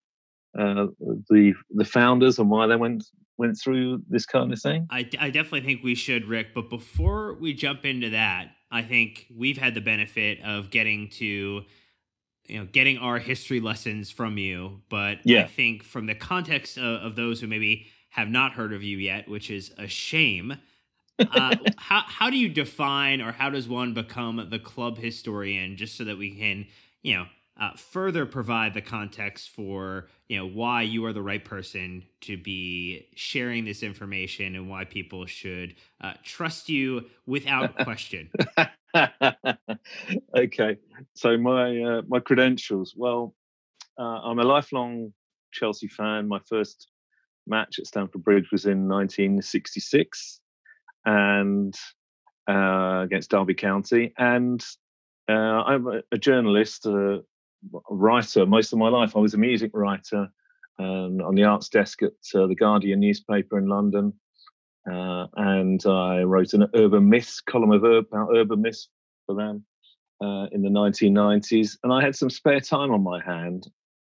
uh, 0.58 0.87
the 1.31 1.55
the 1.70 1.84
founders 1.84 2.39
and 2.39 2.51
why 2.51 2.67
they 2.67 2.77
went 2.77 3.05
went 3.39 3.58
through 3.63 4.03
this 4.08 4.27
kind 4.27 4.53
of 4.53 4.60
thing? 4.60 4.86
I, 4.91 5.08
I 5.19 5.31
definitely 5.31 5.63
think 5.63 5.82
we 5.82 5.94
should, 5.94 6.27
Rick. 6.27 6.48
But 6.55 6.69
before 6.69 7.34
we 7.34 7.55
jump 7.55 7.84
into 7.84 8.10
that, 8.10 8.48
I 8.70 8.82
think 8.82 9.27
we've 9.34 9.58
had 9.58 9.75
the 9.75 9.81
benefit 9.81 10.41
of 10.43 10.70
getting 10.70 11.08
to 11.10 11.63
you 12.46 12.58
know 12.58 12.67
getting 12.72 12.99
our 12.99 13.19
history 13.19 13.61
lessons 13.61 14.11
from 14.11 14.37
you 14.37 14.81
but 14.89 15.19
yeah. 15.25 15.43
i 15.43 15.46
think 15.46 15.82
from 15.82 16.06
the 16.06 16.15
context 16.15 16.77
of, 16.77 17.03
of, 17.03 17.17
those 17.17 17.41
who 17.41 17.46
maybe 17.46 17.87
have 18.13 18.29
not 18.29 18.53
heard 18.53 18.72
of 18.75 18.82
you 18.82 18.99
yet, 18.99 19.27
which 19.27 19.51
is 19.51 19.72
a 19.79 19.89
shame. 19.89 20.58
Uh, 21.19 21.56
how 21.77 22.03
how 22.06 22.31
do 22.31 22.37
you 22.37 22.49
define 22.49 23.20
or 23.20 23.32
how 23.32 23.51
does 23.51 23.69
one 23.69 23.94
become 23.94 24.49
the 24.51 24.58
club 24.58 24.99
historian? 24.99 25.77
Just 25.77 25.96
so 25.96 26.05
that 26.05 26.19
we 26.19 26.31
can, 26.31 26.67
you 27.03 27.17
know, 27.17 27.27
uh, 27.58 27.75
further 27.77 28.27
provide 28.27 28.75
the 28.75 28.82
context 28.82 29.49
for 29.49 30.08
you 30.29 30.37
know 30.37 30.46
why 30.46 30.82
you 30.82 31.05
are 31.06 31.13
the 31.15 31.22
right 31.22 31.44
person 31.44 32.05
to 32.20 32.37
be 32.37 33.08
sharing 33.15 33.65
this 33.65 33.82
information 33.82 34.55
and 34.56 34.69
why 34.69 34.84
people 34.84 35.25
should 35.25 35.75
uh, 36.03 36.13
trust 36.22 36.69
you 36.69 37.06
without 37.27 37.77
question. 37.84 38.31
okay, 40.37 40.77
so 41.15 41.37
my 41.39 41.81
uh, 41.81 42.03
my 42.08 42.20
credentials. 42.20 42.94
Well, 42.96 43.34
uh, 43.99 44.03
I'm 44.03 44.39
a 44.39 44.44
lifelong 44.44 45.13
Chelsea 45.53 45.89
fan. 45.89 46.29
My 46.29 46.41
first 46.49 46.89
match 47.46 47.79
at 47.79 47.87
Stamford 47.87 48.25
Bridge 48.25 48.51
was 48.53 48.67
in 48.67 48.89
1966 48.89 50.41
and 51.05 51.75
uh, 52.49 53.03
against 53.05 53.31
Derby 53.31 53.55
County. 53.55 54.13
And 54.19 54.65
uh, 55.29 55.32
I'm 55.32 55.87
a, 55.87 56.03
a 56.13 56.19
journalist, 56.19 56.87
a, 56.87 57.22
writer 57.89 58.46
most 58.46 58.72
of 58.72 58.79
my 58.79 58.89
life. 58.89 59.17
I 59.17 59.20
was 59.20 59.34
a 59.34 59.39
music 59.39 59.70
writer 59.75 60.29
um, 60.79 61.20
on 61.20 61.34
the 61.34 61.44
arts 61.44 61.69
desk 61.69 62.03
at 62.03 62.13
uh, 62.34 62.46
the 62.46 62.56
Guardian 62.56 63.01
newspaper 63.01 63.58
in 63.58 63.69
London. 63.69 64.15
Uh, 64.91 65.27
and 65.36 65.84
I 65.86 66.22
wrote 66.22 66.55
an 66.55 66.67
urban 66.74 67.08
myths 67.08 67.41
column 67.41 67.72
of 67.72 67.84
about 67.84 68.31
urban 68.34 68.62
myths 68.62 68.89
for 69.27 69.34
them 69.34 69.65
uh, 70.20 70.46
in 70.53 70.62
the 70.62 70.69
1990s. 70.69 71.79
And 71.82 71.93
I 71.93 72.03
had 72.03 72.17
some 72.17 72.31
spare 72.31 72.60
time 72.60 72.91
on 72.91 73.03
my 73.03 73.22
hand. 73.22 73.69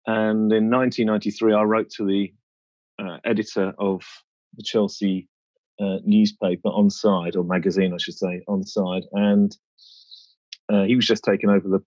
And 0.05 0.51
in 0.51 0.69
1993, 0.69 1.53
I 1.53 1.63
wrote 1.63 1.89
to 1.91 2.05
the 2.05 2.33
uh, 2.99 3.17
editor 3.23 3.73
of 3.77 4.03
the 4.55 4.63
Chelsea 4.63 5.27
uh, 5.79 5.97
newspaper 6.03 6.69
on 6.69 6.89
side 6.89 7.35
or 7.35 7.43
magazine, 7.43 7.93
I 7.93 7.97
should 7.97 8.17
say, 8.17 8.41
on 8.47 8.63
side, 8.63 9.03
and 9.13 9.55
uh, 10.71 10.83
he 10.83 10.95
was 10.95 11.05
just 11.05 11.23
taking 11.23 11.49
over 11.49 11.67
the 11.67 11.83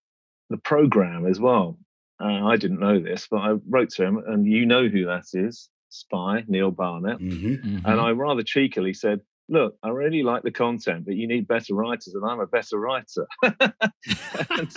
the 0.50 0.58
program 0.58 1.26
as 1.26 1.40
well. 1.40 1.78
Uh, 2.20 2.46
I 2.46 2.56
didn't 2.56 2.80
know 2.80 3.00
this, 3.00 3.26
but 3.30 3.38
I 3.38 3.52
wrote 3.68 3.90
to 3.90 4.04
him, 4.04 4.22
and 4.26 4.46
you 4.46 4.66
know 4.66 4.88
who 4.88 5.06
that 5.06 5.24
is, 5.32 5.68
Spy 5.92 6.42
Neil 6.48 6.70
Barnett. 6.70 7.18
Mm-hmm. 7.18 7.76
Mhm. 7.76 7.82
And 7.84 8.00
I 8.00 8.10
rather 8.10 8.42
cheekily 8.42 8.94
said, 8.94 9.20
Look, 9.48 9.76
I 9.82 9.90
really 9.90 10.22
like 10.22 10.44
the 10.44 10.50
content, 10.50 11.04
but 11.04 11.14
you 11.16 11.26
need 11.28 11.46
better 11.46 11.74
writers, 11.74 12.14
and 12.14 12.24
I'm 12.24 12.40
a 12.40 12.46
better 12.46 12.78
writer. 12.78 13.26
and 13.42 14.72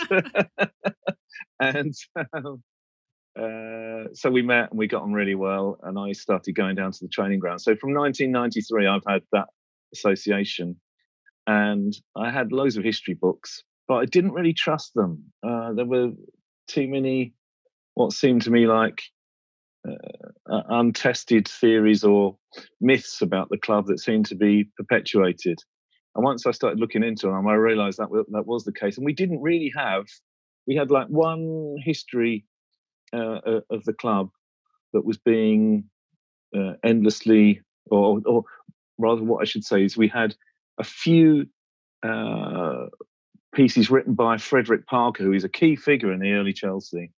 and 1.60 1.94
um, 2.34 2.62
uh, 3.38 4.08
so 4.12 4.30
we 4.30 4.42
met 4.42 4.70
and 4.70 4.78
we 4.78 4.86
got 4.86 5.02
on 5.02 5.12
really 5.12 5.34
well, 5.34 5.78
and 5.82 5.98
I 5.98 6.12
started 6.12 6.52
going 6.54 6.74
down 6.74 6.92
to 6.92 6.98
the 7.00 7.08
training 7.08 7.38
ground. 7.38 7.62
So 7.62 7.76
from 7.76 7.94
1993, 7.94 8.86
I've 8.86 9.02
had 9.08 9.22
that 9.32 9.46
association, 9.94 10.76
and 11.46 11.94
I 12.14 12.30
had 12.30 12.52
loads 12.52 12.76
of 12.76 12.84
history 12.84 13.14
books, 13.14 13.62
but 13.88 13.94
I 13.96 14.04
didn't 14.04 14.32
really 14.32 14.52
trust 14.52 14.92
them. 14.94 15.24
Uh, 15.42 15.72
there 15.72 15.86
were 15.86 16.10
too 16.68 16.88
many, 16.88 17.32
what 17.94 18.12
seemed 18.12 18.42
to 18.42 18.50
me 18.50 18.66
like 18.66 19.02
uh, 20.50 20.62
untested 20.68 21.48
theories 21.48 22.04
or 22.04 22.36
myths 22.80 23.22
about 23.22 23.48
the 23.50 23.58
club 23.58 23.86
that 23.86 24.00
seemed 24.00 24.26
to 24.26 24.34
be 24.34 24.68
perpetuated. 24.76 25.58
And 26.14 26.24
once 26.24 26.46
I 26.46 26.50
started 26.52 26.80
looking 26.80 27.04
into 27.04 27.26
them, 27.26 27.46
I 27.46 27.54
realised 27.54 27.98
that 27.98 28.08
that 28.32 28.46
was 28.46 28.64
the 28.64 28.72
case. 28.72 28.96
And 28.96 29.04
we 29.04 29.12
didn't 29.12 29.42
really 29.42 29.72
have. 29.76 30.06
We 30.66 30.74
had 30.74 30.90
like 30.90 31.08
one 31.08 31.76
history 31.84 32.46
uh, 33.12 33.40
uh, 33.46 33.60
of 33.70 33.84
the 33.84 33.92
club 33.92 34.30
that 34.92 35.04
was 35.04 35.18
being 35.18 35.84
uh, 36.56 36.72
endlessly, 36.82 37.60
or, 37.90 38.20
or 38.24 38.44
rather, 38.98 39.22
what 39.22 39.42
I 39.42 39.44
should 39.44 39.64
say 39.64 39.84
is 39.84 39.96
we 39.96 40.08
had 40.08 40.34
a 40.78 40.84
few 40.84 41.46
uh, 42.02 42.86
pieces 43.54 43.90
written 43.90 44.14
by 44.14 44.38
Frederick 44.38 44.86
Parker, 44.86 45.22
who 45.22 45.32
is 45.32 45.44
a 45.44 45.48
key 45.48 45.76
figure 45.76 46.12
in 46.12 46.20
the 46.20 46.32
early 46.32 46.52
Chelsea. 46.52 47.12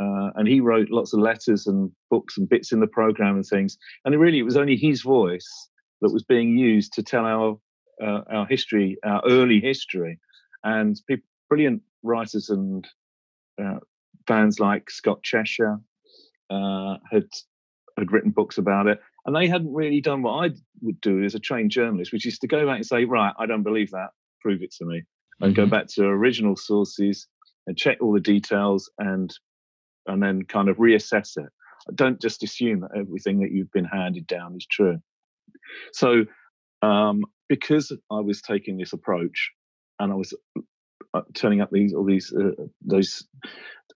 Uh, 0.00 0.30
and 0.36 0.46
he 0.46 0.60
wrote 0.60 0.90
lots 0.90 1.12
of 1.12 1.20
letters 1.20 1.66
and 1.66 1.90
books 2.10 2.38
and 2.38 2.48
bits 2.48 2.72
in 2.72 2.80
the 2.80 2.86
program 2.86 3.34
and 3.34 3.44
things. 3.46 3.76
And 4.04 4.14
it 4.14 4.18
really, 4.18 4.38
it 4.38 4.44
was 4.44 4.56
only 4.56 4.76
his 4.76 5.02
voice 5.02 5.68
that 6.00 6.12
was 6.12 6.22
being 6.22 6.56
used 6.56 6.92
to 6.94 7.02
tell 7.02 7.24
our 7.24 7.58
uh, 8.00 8.22
our 8.30 8.46
history, 8.46 8.96
our 9.04 9.20
early 9.26 9.60
history. 9.60 10.20
And 10.62 11.00
people, 11.08 11.26
brilliant 11.48 11.82
writers 12.04 12.48
and 12.48 12.86
uh, 13.60 13.78
fans 14.28 14.60
like 14.60 14.88
Scott 14.90 15.22
Cheshire 15.24 15.80
uh, 16.50 16.96
had 17.10 17.26
had 17.98 18.12
written 18.12 18.30
books 18.30 18.58
about 18.58 18.86
it, 18.86 19.00
and 19.26 19.34
they 19.34 19.48
hadn't 19.48 19.74
really 19.74 20.00
done 20.00 20.22
what 20.22 20.44
I 20.44 20.50
would 20.82 21.00
do 21.00 21.24
as 21.24 21.34
a 21.34 21.40
trained 21.40 21.72
journalist, 21.72 22.12
which 22.12 22.26
is 22.26 22.38
to 22.38 22.46
go 22.46 22.64
back 22.64 22.76
and 22.76 22.86
say, 22.86 23.04
right, 23.04 23.34
I 23.36 23.46
don't 23.46 23.64
believe 23.64 23.90
that, 23.90 24.10
prove 24.40 24.62
it 24.62 24.72
to 24.78 24.84
me, 24.84 25.02
and 25.40 25.56
go 25.56 25.66
Mhm. 25.66 25.70
back 25.70 25.86
to 25.94 26.04
original 26.04 26.54
sources 26.54 27.26
and 27.66 27.76
check 27.76 27.98
all 28.00 28.12
the 28.12 28.20
details 28.20 28.88
and 28.98 29.34
and 30.06 30.22
then 30.22 30.44
kind 30.44 30.68
of 30.68 30.76
reassess 30.76 31.36
it. 31.36 31.50
Don't 31.94 32.20
just 32.20 32.42
assume 32.42 32.80
that 32.80 32.96
everything 32.96 33.40
that 33.40 33.52
you've 33.52 33.72
been 33.72 33.84
handed 33.84 34.26
down 34.26 34.56
is 34.56 34.66
true. 34.66 34.98
So, 35.92 36.24
um, 36.82 37.24
because 37.48 37.92
I 38.10 38.20
was 38.20 38.42
taking 38.42 38.76
this 38.76 38.92
approach, 38.92 39.50
and 39.98 40.12
I 40.12 40.14
was 40.14 40.34
uh, 41.14 41.22
turning 41.34 41.60
up 41.60 41.70
these 41.70 41.94
all 41.94 42.04
these 42.04 42.32
uh, 42.32 42.50
those 42.84 43.26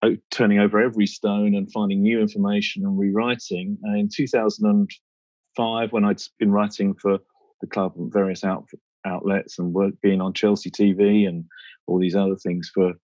uh, 0.02 0.10
turning 0.30 0.58
over 0.58 0.80
every 0.80 1.06
stone 1.06 1.54
and 1.54 1.70
finding 1.70 2.02
new 2.02 2.20
information 2.20 2.84
and 2.84 2.98
rewriting. 2.98 3.78
And 3.82 3.98
in 3.98 4.08
2005, 4.12 5.92
when 5.92 6.04
I'd 6.04 6.22
been 6.38 6.50
writing 6.50 6.94
for 6.94 7.18
the 7.60 7.66
club 7.66 7.92
and 7.96 8.12
various 8.12 8.44
out, 8.44 8.66
outlets 9.04 9.58
and 9.58 9.72
work 9.72 9.94
being 10.02 10.20
on 10.20 10.32
Chelsea 10.32 10.70
TV 10.70 11.28
and 11.28 11.44
all 11.86 11.98
these 11.98 12.16
other 12.16 12.36
things 12.36 12.70
for 12.72 12.94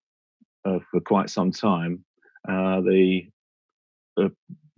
uh, 0.65 0.79
for 0.91 0.99
quite 0.99 1.29
some 1.29 1.51
time, 1.51 2.03
uh, 2.47 2.81
the 2.81 3.29
the 4.15 4.31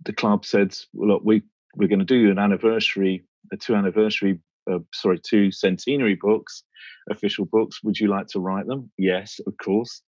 the 0.04 0.12
club 0.12 0.44
said, 0.44 0.76
"Look, 0.94 1.22
we 1.24 1.42
we're 1.76 1.88
going 1.88 1.98
to 2.00 2.04
do 2.04 2.30
an 2.30 2.38
anniversary, 2.38 3.24
a 3.52 3.56
two 3.56 3.74
anniversary, 3.74 4.40
uh, 4.70 4.78
sorry, 4.92 5.18
two 5.18 5.50
centenary 5.50 6.16
books, 6.20 6.64
official 7.10 7.44
books. 7.44 7.82
Would 7.82 7.98
you 7.98 8.08
like 8.08 8.28
to 8.28 8.40
write 8.40 8.66
them?" 8.66 8.90
Yes, 8.98 9.40
of 9.46 9.56
course. 9.56 10.02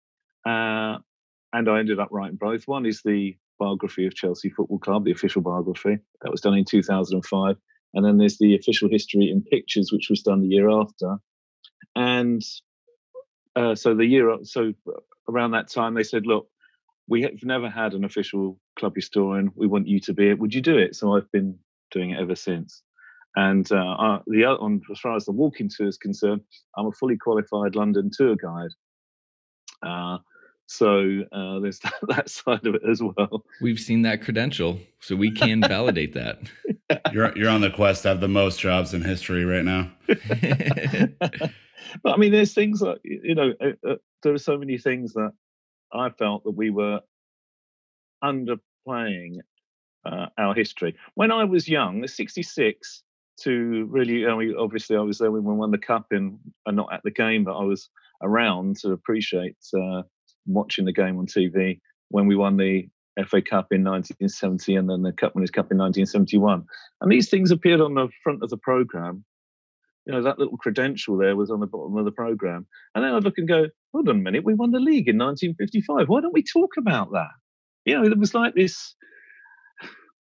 Uh, 0.47 0.99
and 1.53 1.69
I 1.69 1.79
ended 1.79 2.01
up 2.01 2.09
writing 2.11 2.37
both. 2.37 2.67
One 2.67 2.85
is 2.85 3.03
the 3.03 3.37
biography 3.59 4.07
of 4.07 4.15
Chelsea 4.15 4.51
Football 4.51 4.81
Club, 4.81 5.05
the 5.05 5.13
official 5.13 5.43
biography 5.43 5.99
that 6.23 6.31
was 6.31 6.41
done 6.41 6.55
in 6.55 6.65
2005, 6.65 7.57
and 7.95 8.05
then 8.05 8.19
there's 8.19 8.39
the 8.39 8.57
official 8.57 8.89
history 8.91 9.31
in 9.31 9.43
pictures, 9.43 9.91
which 9.93 10.09
was 10.11 10.23
done 10.23 10.41
the 10.41 10.49
year 10.49 10.69
after. 10.69 11.17
And 11.95 12.43
uh, 13.55 13.75
so 13.77 13.95
the 13.95 14.05
year, 14.05 14.37
so 14.43 14.73
around 15.29 15.53
that 15.53 15.69
time, 15.69 15.95
they 15.95 16.03
said, 16.03 16.27
"Look, 16.27 16.49
we 17.07 17.23
have 17.23 17.43
never 17.43 17.69
had 17.69 17.95
an 17.95 18.05
official 18.05 18.59
club 18.79 18.95
historian. 18.95 19.51
We 19.55 19.67
want 19.67 19.89
you 19.89 20.01
to 20.01 20.13
be 20.13 20.31
it. 20.31 20.39
Would 20.39 20.55
you 20.55 20.61
do 20.61 20.79
it?" 20.79 20.97
So 20.97 21.17
I've 21.17 21.31
been 21.33 21.59
doing 21.91 22.11
it 22.11 22.21
ever 22.21 22.35
since. 22.35 22.83
And 23.37 23.71
uh, 23.73 23.97
uh, 23.99 24.23
the 24.27 24.45
o- 24.45 24.59
on 24.59 24.81
as 24.91 25.01
far 25.01 25.17
as 25.17 25.25
the 25.25 25.33
walking 25.33 25.69
tour 25.69 25.89
is 25.89 25.97
concerned, 25.97 26.43
I'm 26.77 26.87
a 26.87 26.93
fully 26.93 27.17
qualified 27.17 27.75
London 27.75 28.11
tour 28.13 28.37
guide. 28.37 28.71
Uh, 29.83 30.19
so 30.67 31.23
uh, 31.33 31.59
there's 31.61 31.79
that, 31.81 31.95
that 32.09 32.31
side 32.31 32.67
of 32.67 32.77
it 32.77 32.83
as 32.89 33.03
well. 33.03 33.45
We've 33.61 33.79
seen 33.79 34.03
that 34.03 34.23
credential, 34.23 34.81
so 35.01 35.17
we 35.17 35.31
can 35.31 35.61
validate 35.61 36.15
that. 36.15 36.39
You're 37.13 37.37
you're 37.37 37.49
on 37.49 37.61
the 37.61 37.71
quest 37.71 38.03
to 38.03 38.09
have 38.09 38.21
the 38.21 38.29
most 38.29 38.61
jobs 38.61 38.95
in 38.95 39.03
history 39.03 39.45
right 39.45 39.65
now. 39.65 39.91
but 40.07 41.51
I 42.05 42.17
mean, 42.17 42.31
there's 42.31 42.55
things 42.55 42.83
like 42.83 42.99
you 43.03 43.35
know. 43.35 43.53
Uh, 43.61 43.89
uh, 43.89 43.97
there 44.23 44.35
are 44.35 44.39
so 44.39 44.59
many 44.59 44.79
things 44.79 45.15
that 45.15 45.33
I 45.95 46.11
felt 46.11 46.45
that 46.45 46.51
we 46.51 46.71
were 46.71 47.01
underplaying 48.23 49.39
uh, 50.05 50.27
our 50.39 50.55
history. 50.55 50.97
When 51.15 51.31
I 51.31 51.45
was 51.45 51.69
young, 51.69 52.01
the 52.01 52.09
'66 52.09 53.03
to 53.41 53.87
really, 53.91 54.27
I 54.27 54.37
mean, 54.37 54.55
obviously, 54.59 54.97
I 54.97 55.01
was 55.01 55.19
there 55.19 55.31
when 55.31 55.45
we 55.45 55.55
won 55.55 55.71
the 55.71 55.79
cup 55.79 56.07
in, 56.13 56.39
and 56.67 56.77
not 56.77 56.93
at 56.93 57.03
the 57.05 57.11
game, 57.11 57.45
but 57.45 57.57
I 57.57 57.65
was 57.65 57.89
around 58.23 58.77
to 58.79 58.93
appreciate 58.93 59.57
uh, 59.77 60.03
watching 60.47 60.85
the 60.85 60.93
game 60.93 61.19
on 61.19 61.27
TV 61.27 61.81
when 62.09 62.27
we 62.27 62.37
won 62.37 62.57
the 62.57 62.89
FA 63.27 63.41
Cup 63.41 63.69
in 63.71 63.85
1970 63.85 64.77
and 64.77 64.91
then 64.91 65.03
the 65.03 65.13
Cup 65.13 65.35
Winners' 65.35 65.51
Cup 65.51 65.71
in 65.71 65.79
1971. 65.79 66.65
And 67.01 67.13
these 67.13 67.29
things 67.29 67.51
appeared 67.51 67.81
on 67.81 67.95
the 67.95 68.09
front 68.23 68.43
of 68.43 68.51
the 68.51 68.57
program 68.57 69.25
you 70.07 70.13
know, 70.13 70.23
that 70.23 70.39
little 70.39 70.57
credential 70.57 71.17
there 71.17 71.37
was 71.37 71.51
on 71.51 71.61
the 71.61 71.67
bottom 71.67 71.97
of 71.97 72.05
the 72.05 72.13
program. 72.13 72.67
And 72.95 73.05
then 73.05 73.15
I'd 73.15 73.25
look 73.25 73.39
and 73.39 73.49
go, 73.49 73.69
hold 73.93 74.09
on 74.09 74.17
a 74.17 74.19
minute, 74.19 74.45
we 74.45 74.55
won 74.55 74.71
the 74.71 74.79
league 74.79 75.09
in 75.09 75.19
1955. 75.19 76.09
Why 76.09 76.21
don't 76.21 76.35
we 76.35 76.43
talk 76.43 76.73
about 76.77 77.13
that? 77.13 77.31
You 77.85 77.95
know, 77.97 78.09
there 78.09 78.19
was 78.19 78.35
like 78.35 78.55
this 78.55 78.95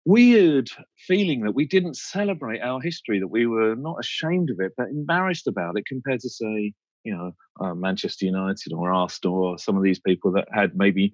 weird 0.07 0.69
feeling 1.07 1.43
that 1.43 1.55
we 1.55 1.67
didn't 1.67 1.97
celebrate 1.97 2.61
our 2.61 2.81
history, 2.81 3.21
that 3.21 3.29
we 3.29 3.47
were 3.47 3.75
not 3.75 4.01
ashamed 4.01 4.51
of 4.51 4.61
it, 4.61 4.73
but 4.77 4.89
embarrassed 4.89 5.47
about 5.47 5.79
it 5.79 5.87
compared 5.87 6.21
to, 6.21 6.31
say, 6.31 6.73
you 7.05 7.15
know, 7.15 7.33
uh, 7.61 7.75
Manchester 7.75 8.27
United 8.27 8.73
or 8.73 8.93
Arsenal 8.93 9.37
or 9.37 9.59
some 9.59 9.77
of 9.77 9.83
these 9.83 10.01
people 10.01 10.33
that 10.33 10.49
had 10.53 10.73
maybe 10.75 11.13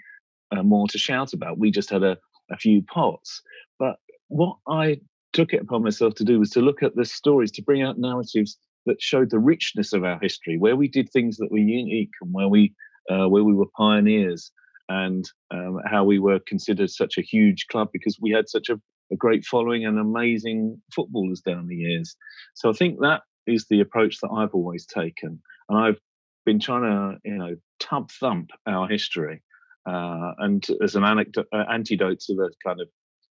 uh, 0.57 0.63
more 0.63 0.87
to 0.89 0.99
shout 0.99 1.33
about. 1.33 1.59
We 1.59 1.71
just 1.71 1.91
had 1.91 2.03
a, 2.03 2.17
a 2.51 2.57
few 2.57 2.83
pots. 2.83 3.43
But 3.79 3.97
what 4.29 4.57
I 4.69 5.01
took 5.33 5.53
it 5.53 5.63
upon 5.63 5.83
myself 5.83 6.15
to 6.15 6.25
do 6.25 6.39
was 6.39 6.51
to 6.51 6.61
look 6.61 6.83
at 6.83 6.97
the 6.97 7.05
stories, 7.05 7.51
to 7.53 7.63
bring 7.63 7.83
out 7.83 7.99
narratives 7.99 8.59
that 8.87 9.01
showed 9.01 9.31
the 9.31 9.39
richness 9.39 9.93
of 9.93 10.05
our 10.05 10.19
history, 10.21 10.59
where 10.59 10.77
we 10.77 10.89
did 10.89 11.09
things 11.11 11.37
that 11.37 11.51
were 11.51 11.59
unique 11.59 12.11
and 12.21 12.33
where 12.33 12.49
we 12.49 12.75
uh, 13.11 13.29
where 13.29 13.45
we 13.45 13.55
were 13.55 13.67
pioneers, 13.77 14.53
and 14.89 15.31
um, 15.51 15.81
how 15.85 16.05
we 16.05 16.19
were 16.19 16.39
considered 16.47 16.91
such 16.91 17.19
a 17.19 17.23
huge 17.23 17.67
club 17.69 17.89
because 17.93 18.19
we 18.21 18.31
had 18.31 18.49
such 18.49 18.69
a, 18.69 18.81
a 19.13 19.17
great 19.17 19.45
following 19.45 19.85
and 19.85 19.99
amazing 19.99 20.81
footballers 20.95 21.41
down 21.41 21.67
the 21.67 21.77
years. 21.77 22.17
So 22.55 22.71
I 22.71 22.73
think 22.73 23.01
that 23.01 23.23
is 23.47 23.67
the 23.69 23.81
approach 23.81 24.19
that 24.21 24.31
I've 24.31 24.55
always 24.55 24.87
taken, 24.87 25.41
and 25.69 25.79
I've 25.79 26.01
been 26.45 26.61
trying 26.61 26.83
to 26.83 27.19
you 27.25 27.39
know 27.39 27.57
tub 27.79 28.11
thump 28.11 28.51
our 28.67 28.89
history, 28.89 29.43
uh, 29.87 30.33
and 30.39 30.67
as 30.83 30.95
an 30.95 31.05
anecdote, 31.05 31.47
uh, 31.53 31.65
antidote 31.71 32.21
to 32.21 32.35
the 32.35 32.51
kind 32.65 32.81
of 32.81 32.89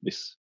this 0.04 0.36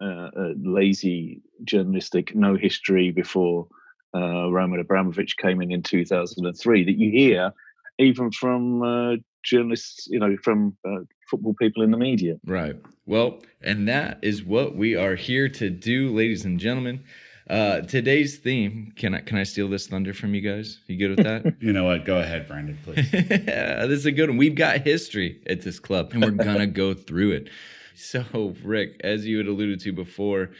uh, 0.00 0.30
uh, 0.36 0.52
lazy 0.62 1.42
journalistic 1.64 2.34
no 2.34 2.56
history 2.56 3.10
before 3.10 3.66
uh, 4.14 4.50
Roman 4.50 4.80
Abramovich 4.80 5.36
came 5.36 5.60
in 5.60 5.72
in 5.72 5.82
2003 5.82 6.84
that 6.84 6.98
you 6.98 7.10
hear 7.10 7.52
even 7.98 8.30
from 8.30 8.82
uh, 8.82 9.16
journalists, 9.44 10.08
you 10.10 10.18
know, 10.18 10.36
from 10.42 10.76
uh, 10.86 11.00
football 11.30 11.54
people 11.54 11.82
in 11.82 11.90
the 11.90 11.96
media. 11.96 12.36
Right. 12.44 12.76
Well, 13.06 13.40
and 13.62 13.88
that 13.88 14.18
is 14.22 14.42
what 14.42 14.74
we 14.74 14.96
are 14.96 15.14
here 15.14 15.48
to 15.48 15.70
do, 15.70 16.14
ladies 16.14 16.44
and 16.44 16.58
gentlemen. 16.58 17.04
Uh, 17.48 17.82
today's 17.82 18.38
theme. 18.38 18.92
Can 18.96 19.14
I 19.14 19.20
can 19.20 19.36
I 19.36 19.42
steal 19.42 19.68
this 19.68 19.86
thunder 19.86 20.14
from 20.14 20.34
you 20.34 20.40
guys? 20.40 20.80
You 20.86 20.96
good 20.96 21.16
with 21.16 21.26
that? 21.26 21.56
You 21.60 21.74
know 21.74 21.84
what? 21.84 22.06
Go 22.06 22.18
ahead, 22.18 22.48
Brandon, 22.48 22.78
please. 22.82 23.10
this 23.10 23.90
is 23.90 24.06
a 24.06 24.12
good 24.12 24.30
one. 24.30 24.38
We've 24.38 24.54
got 24.54 24.80
history 24.80 25.42
at 25.46 25.60
this 25.60 25.78
club, 25.78 26.12
and 26.12 26.24
we're 26.24 26.30
gonna 26.30 26.66
go 26.66 26.94
through 26.94 27.32
it. 27.32 27.50
So, 27.94 28.54
Rick, 28.64 29.00
as 29.04 29.26
you 29.26 29.38
had 29.38 29.46
alluded 29.46 29.80
to 29.80 29.92
before, 29.92 30.50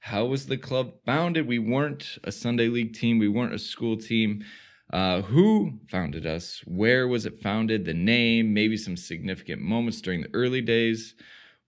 how 0.00 0.24
was 0.24 0.46
the 0.46 0.58
club 0.58 0.92
founded? 1.06 1.46
We 1.46 1.58
weren't 1.58 2.18
a 2.24 2.32
Sunday 2.32 2.68
league 2.68 2.94
team. 2.94 3.18
We 3.18 3.28
weren't 3.28 3.54
a 3.54 3.58
school 3.58 3.96
team. 3.96 4.44
Uh, 4.92 5.22
who 5.22 5.78
founded 5.88 6.26
us? 6.26 6.62
Where 6.66 7.06
was 7.06 7.26
it 7.26 7.40
founded? 7.40 7.84
The 7.84 7.94
name, 7.94 8.52
maybe 8.52 8.76
some 8.76 8.96
significant 8.96 9.62
moments 9.62 10.00
during 10.00 10.22
the 10.22 10.30
early 10.34 10.62
days. 10.62 11.14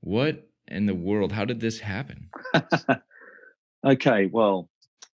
What 0.00 0.48
in 0.66 0.86
the 0.86 0.94
world? 0.94 1.30
How 1.30 1.44
did 1.44 1.60
this 1.60 1.78
happen? 1.78 2.30
okay, 3.86 4.26
well, 4.26 4.68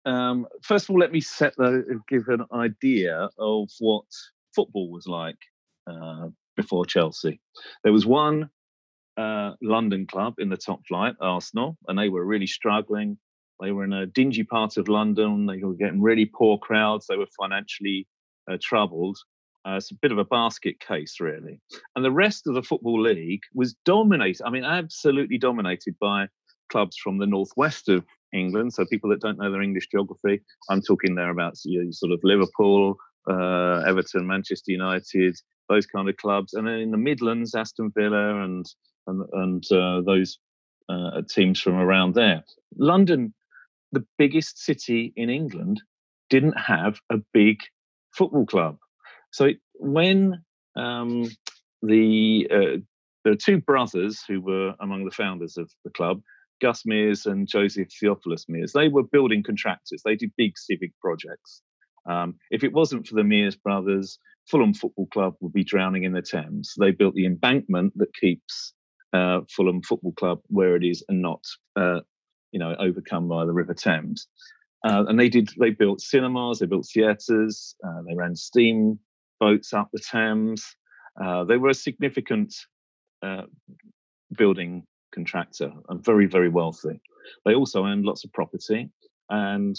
um, 0.06 0.46
first 0.62 0.86
of 0.86 0.92
all, 0.92 1.00
let 1.00 1.12
me 1.12 1.22
set 1.22 1.56
the 1.58 2.00
give 2.08 2.28
an 2.28 2.46
idea 2.54 3.28
of 3.40 3.70
what 3.80 4.06
football 4.54 4.92
was 4.92 5.08
like 5.08 5.40
uh, 5.88 6.28
before 6.56 6.86
Chelsea. 6.86 7.42
There 7.84 7.94
was 7.94 8.06
one 8.06 8.52
uh, 9.18 9.54
London 9.62 10.06
club 10.08 10.36
in 10.40 10.50
the 10.50 10.58
top 10.58 10.86
flight, 10.88 11.16
Arsenal, 11.22 11.78
and 11.88 11.98
they 11.98 12.10
were 12.10 12.26
really 12.26 12.48
struggling. 12.48 13.18
They 13.62 13.72
were 13.72 13.86
in 13.86 13.94
a 13.94 14.06
dingy 14.06 14.44
part 14.44 14.78
of 14.78 14.90
London. 14.90 15.46
They 15.46 15.58
were 15.58 15.74
getting 15.74 16.02
really 16.02 16.26
poor 16.26 16.58
crowds. 16.58 17.08
They 17.08 17.16
were 17.16 17.28
financially 17.40 18.08
uh, 18.52 18.58
troubled. 18.62 19.18
Uh, 19.66 19.78
it's 19.78 19.92
a 19.92 19.96
bit 19.96 20.12
of 20.12 20.18
a 20.18 20.26
basket 20.26 20.80
case, 20.80 21.20
really. 21.20 21.60
And 21.96 22.06
the 22.06 22.12
rest 22.12 22.46
of 22.46 22.54
the 22.54 22.62
Football 22.62 23.02
League 23.02 23.42
was 23.54 23.74
dominated, 23.86 24.46
I 24.46 24.52
mean, 24.52 24.64
absolutely 24.64 25.38
dominated 25.38 25.96
by 26.00 26.28
clubs 26.70 26.98
from 26.98 27.18
the 27.18 27.26
northwest 27.26 27.90
of 27.90 28.06
England. 28.34 28.74
So 28.74 28.86
people 28.86 29.10
that 29.10 29.22
don't 29.22 29.40
know 29.40 29.52
their 29.52 29.62
English 29.62 29.88
geography, 29.88 30.42
I'm 30.70 30.82
talking 30.82 31.16
there 31.16 31.32
about 31.32 31.58
you 31.64 31.84
know, 31.84 31.92
sort 31.92 32.12
of 32.12 32.20
Liverpool, 32.24 32.98
uh, 33.28 33.84
Everton, 33.88 34.28
Manchester 34.28 34.72
United, 34.72 35.36
those 35.68 35.86
kind 35.88 36.10
of 36.10 36.18
clubs. 36.18 36.54
And 36.54 36.68
then 36.68 36.76
in 36.76 36.92
the 36.92 36.98
Midlands, 36.98 37.56
Aston 37.56 37.92
Villa 37.96 38.44
and 38.44 38.66
and, 39.08 39.24
and 39.34 39.64
uh, 39.72 40.02
those 40.02 40.40
uh, 40.90 41.22
teams 41.30 41.60
from 41.60 41.76
around 41.76 42.16
there. 42.16 42.44
London, 42.78 43.34
the 43.92 44.06
biggest 44.18 44.60
city 44.60 45.14
in 45.16 45.30
England, 45.30 45.82
didn't 46.30 46.58
have 46.58 47.00
a 47.12 47.18
big 47.34 47.58
football 48.14 48.46
club. 48.46 48.78
So 49.32 49.46
it, 49.46 49.58
when 49.76 50.44
um, 50.76 51.30
the 51.82 52.48
uh, 52.52 52.78
the 53.24 53.36
two 53.36 53.60
brothers 53.60 54.24
who 54.28 54.40
were 54.42 54.74
among 54.80 55.06
the 55.06 55.12
founders 55.12 55.58
of 55.58 55.70
the 55.84 55.92
club, 55.92 56.22
Gus 56.62 56.86
Mears 56.86 57.26
and 57.26 57.48
Joseph 57.48 57.88
Theophilus 58.00 58.46
Mears, 58.48 58.74
they 58.74 58.88
were 58.88 59.04
building 59.04 59.44
contractors. 59.44 60.02
They 60.06 60.16
did 60.16 60.32
big 60.38 60.58
civic 60.58 60.92
projects. 61.02 61.62
Um, 62.08 62.36
if 62.52 62.64
it 62.64 62.72
wasn't 62.72 63.08
for 63.08 63.16
the 63.16 63.24
Mears 63.24 63.56
brothers, 63.56 64.20
Fulham 64.50 64.76
Football 64.76 65.08
Club 65.08 65.34
would 65.42 65.54
be 65.54 65.64
drowning 65.64 66.04
in 66.04 66.14
the 66.14 66.22
Thames. 66.22 66.74
They 66.80 66.92
built 66.92 67.16
the 67.16 67.26
embankment 67.26 67.94
that 67.98 68.14
keeps 68.14 68.75
uh, 69.16 69.42
Fulham 69.50 69.82
Football 69.82 70.14
Club 70.14 70.40
where 70.48 70.76
it 70.76 70.84
is 70.84 71.04
and 71.10 71.22
not, 71.22 71.44
uh, 71.76 72.02
you 72.52 72.60
know, 72.60 72.76
overcome 72.80 73.28
by 73.28 73.46
the 73.46 73.54
River 73.54 73.74
Thames. 73.74 74.28
Uh, 74.84 75.06
and 75.08 75.20
they 75.20 75.30
did. 75.30 75.50
They 75.60 75.72
built 75.72 76.02
cinemas. 76.02 76.60
They 76.60 76.68
built 76.68 76.88
theatres. 76.94 77.76
Uh, 77.86 78.02
they 78.08 78.16
ran 78.16 78.36
steam 78.36 79.00
boats 79.40 79.74
up 79.74 79.90
the 79.92 80.00
Thames. 80.00 80.64
Uh, 81.22 81.44
they 81.46 81.58
were 81.58 81.70
a 81.70 81.74
significant 81.88 82.54
uh, 83.24 83.44
building 84.38 84.84
contractor 85.14 85.72
and 85.90 86.04
very, 86.04 86.28
very 86.28 86.50
wealthy. 86.50 87.00
They 87.46 87.56
also 87.56 87.86
owned 87.86 88.06
lots 88.06 88.26
of 88.26 88.34
property. 88.34 88.90
And 89.30 89.76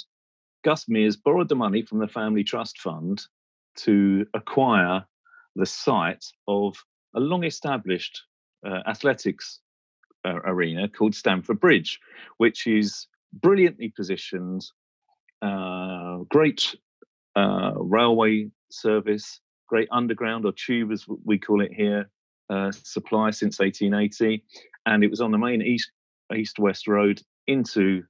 Gus 0.64 0.88
Mears 0.88 1.16
borrowed 1.16 1.48
the 1.48 1.54
money 1.54 1.82
from 1.82 1.98
the 1.98 2.08
family 2.08 2.42
trust 2.42 2.80
fund 2.80 3.22
to 3.84 4.26
acquire 4.34 5.04
the 5.54 5.66
site 5.66 6.24
of 6.48 6.74
a 7.14 7.20
long 7.20 7.44
established 7.44 8.22
uh, 8.64 8.82
athletics 8.86 9.60
uh, 10.24 10.40
arena 10.44 10.88
called 10.88 11.14
Stamford 11.14 11.60
Bridge, 11.60 12.00
which 12.38 12.66
is 12.66 13.06
brilliantly 13.32 13.92
positioned, 13.94 14.64
uh, 15.42 16.18
great 16.28 16.74
uh, 17.36 17.72
railway 17.76 18.50
service, 18.70 19.40
great 19.68 19.88
underground 19.92 20.44
or 20.44 20.52
tube 20.52 20.92
as 20.92 21.04
we 21.24 21.38
call 21.38 21.60
it 21.60 21.72
here, 21.72 22.10
uh, 22.50 22.70
supply 22.72 23.30
since 23.30 23.58
1880, 23.58 24.42
and 24.86 25.04
it 25.04 25.10
was 25.10 25.20
on 25.20 25.32
the 25.32 25.38
main 25.38 25.62
east 25.62 25.90
east 26.34 26.58
west 26.58 26.88
road 26.88 27.22
into 27.46 28.02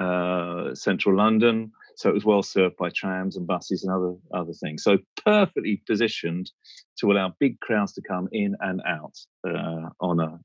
uh, 0.00 0.74
central 0.74 1.16
London. 1.16 1.70
So 1.96 2.08
it 2.08 2.14
was 2.14 2.24
well 2.24 2.42
served 2.42 2.76
by 2.76 2.90
trams 2.90 3.36
and 3.36 3.46
buses 3.46 3.84
and 3.84 3.92
other 3.92 4.14
other 4.34 4.52
things. 4.52 4.82
So 4.82 4.98
perfectly 5.24 5.82
positioned 5.86 6.50
to 6.98 7.12
allow 7.12 7.34
big 7.38 7.60
crowds 7.60 7.92
to 7.94 8.02
come 8.02 8.28
in 8.32 8.56
and 8.60 8.80
out 8.86 9.18
uh, 9.46 9.90
on 10.00 10.20
a 10.20 10.38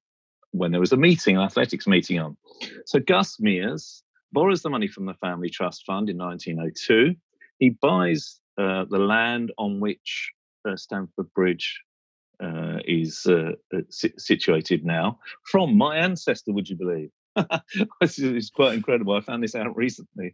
when 0.52 0.72
there 0.72 0.80
was 0.80 0.94
a 0.94 0.98
meeting, 0.98 1.38
an 1.38 1.44
athletics 1.44 1.88
meeting 1.88 2.20
on. 2.20 2.38
So 2.86 3.00
Gus 3.00 3.40
Mears 3.40 4.04
borrows 4.32 4.62
the 4.62 4.70
money 4.70 4.88
from 4.88 5.06
the 5.06 5.14
family 5.16 5.50
trust 5.50 5.86
fund 5.86 6.10
in 6.10 6.18
1902. 6.18 7.16
He 7.60 7.70
buys 7.70 8.40
uh, 8.58 8.86
the 8.90 9.00
land 9.00 9.52
on 9.58 9.80
which 9.80 10.32
uh, 10.68 10.76
Stamford 10.76 11.32
Bridge 11.34 11.82
uh, 12.44 12.80
is 12.86 13.26
uh, 13.28 13.52
uh, 13.76 13.80
situated 13.90 14.86
now 14.86 15.20
from 15.44 15.78
my 15.78 15.98
ancestor. 15.98 16.52
Would 16.54 16.70
you 16.70 16.76
believe? 16.76 17.10
it's 18.02 18.50
quite 18.50 18.74
incredible. 18.74 19.14
I 19.14 19.22
found 19.22 19.44
this 19.44 19.56
out 19.56 19.76
recently 19.76 20.34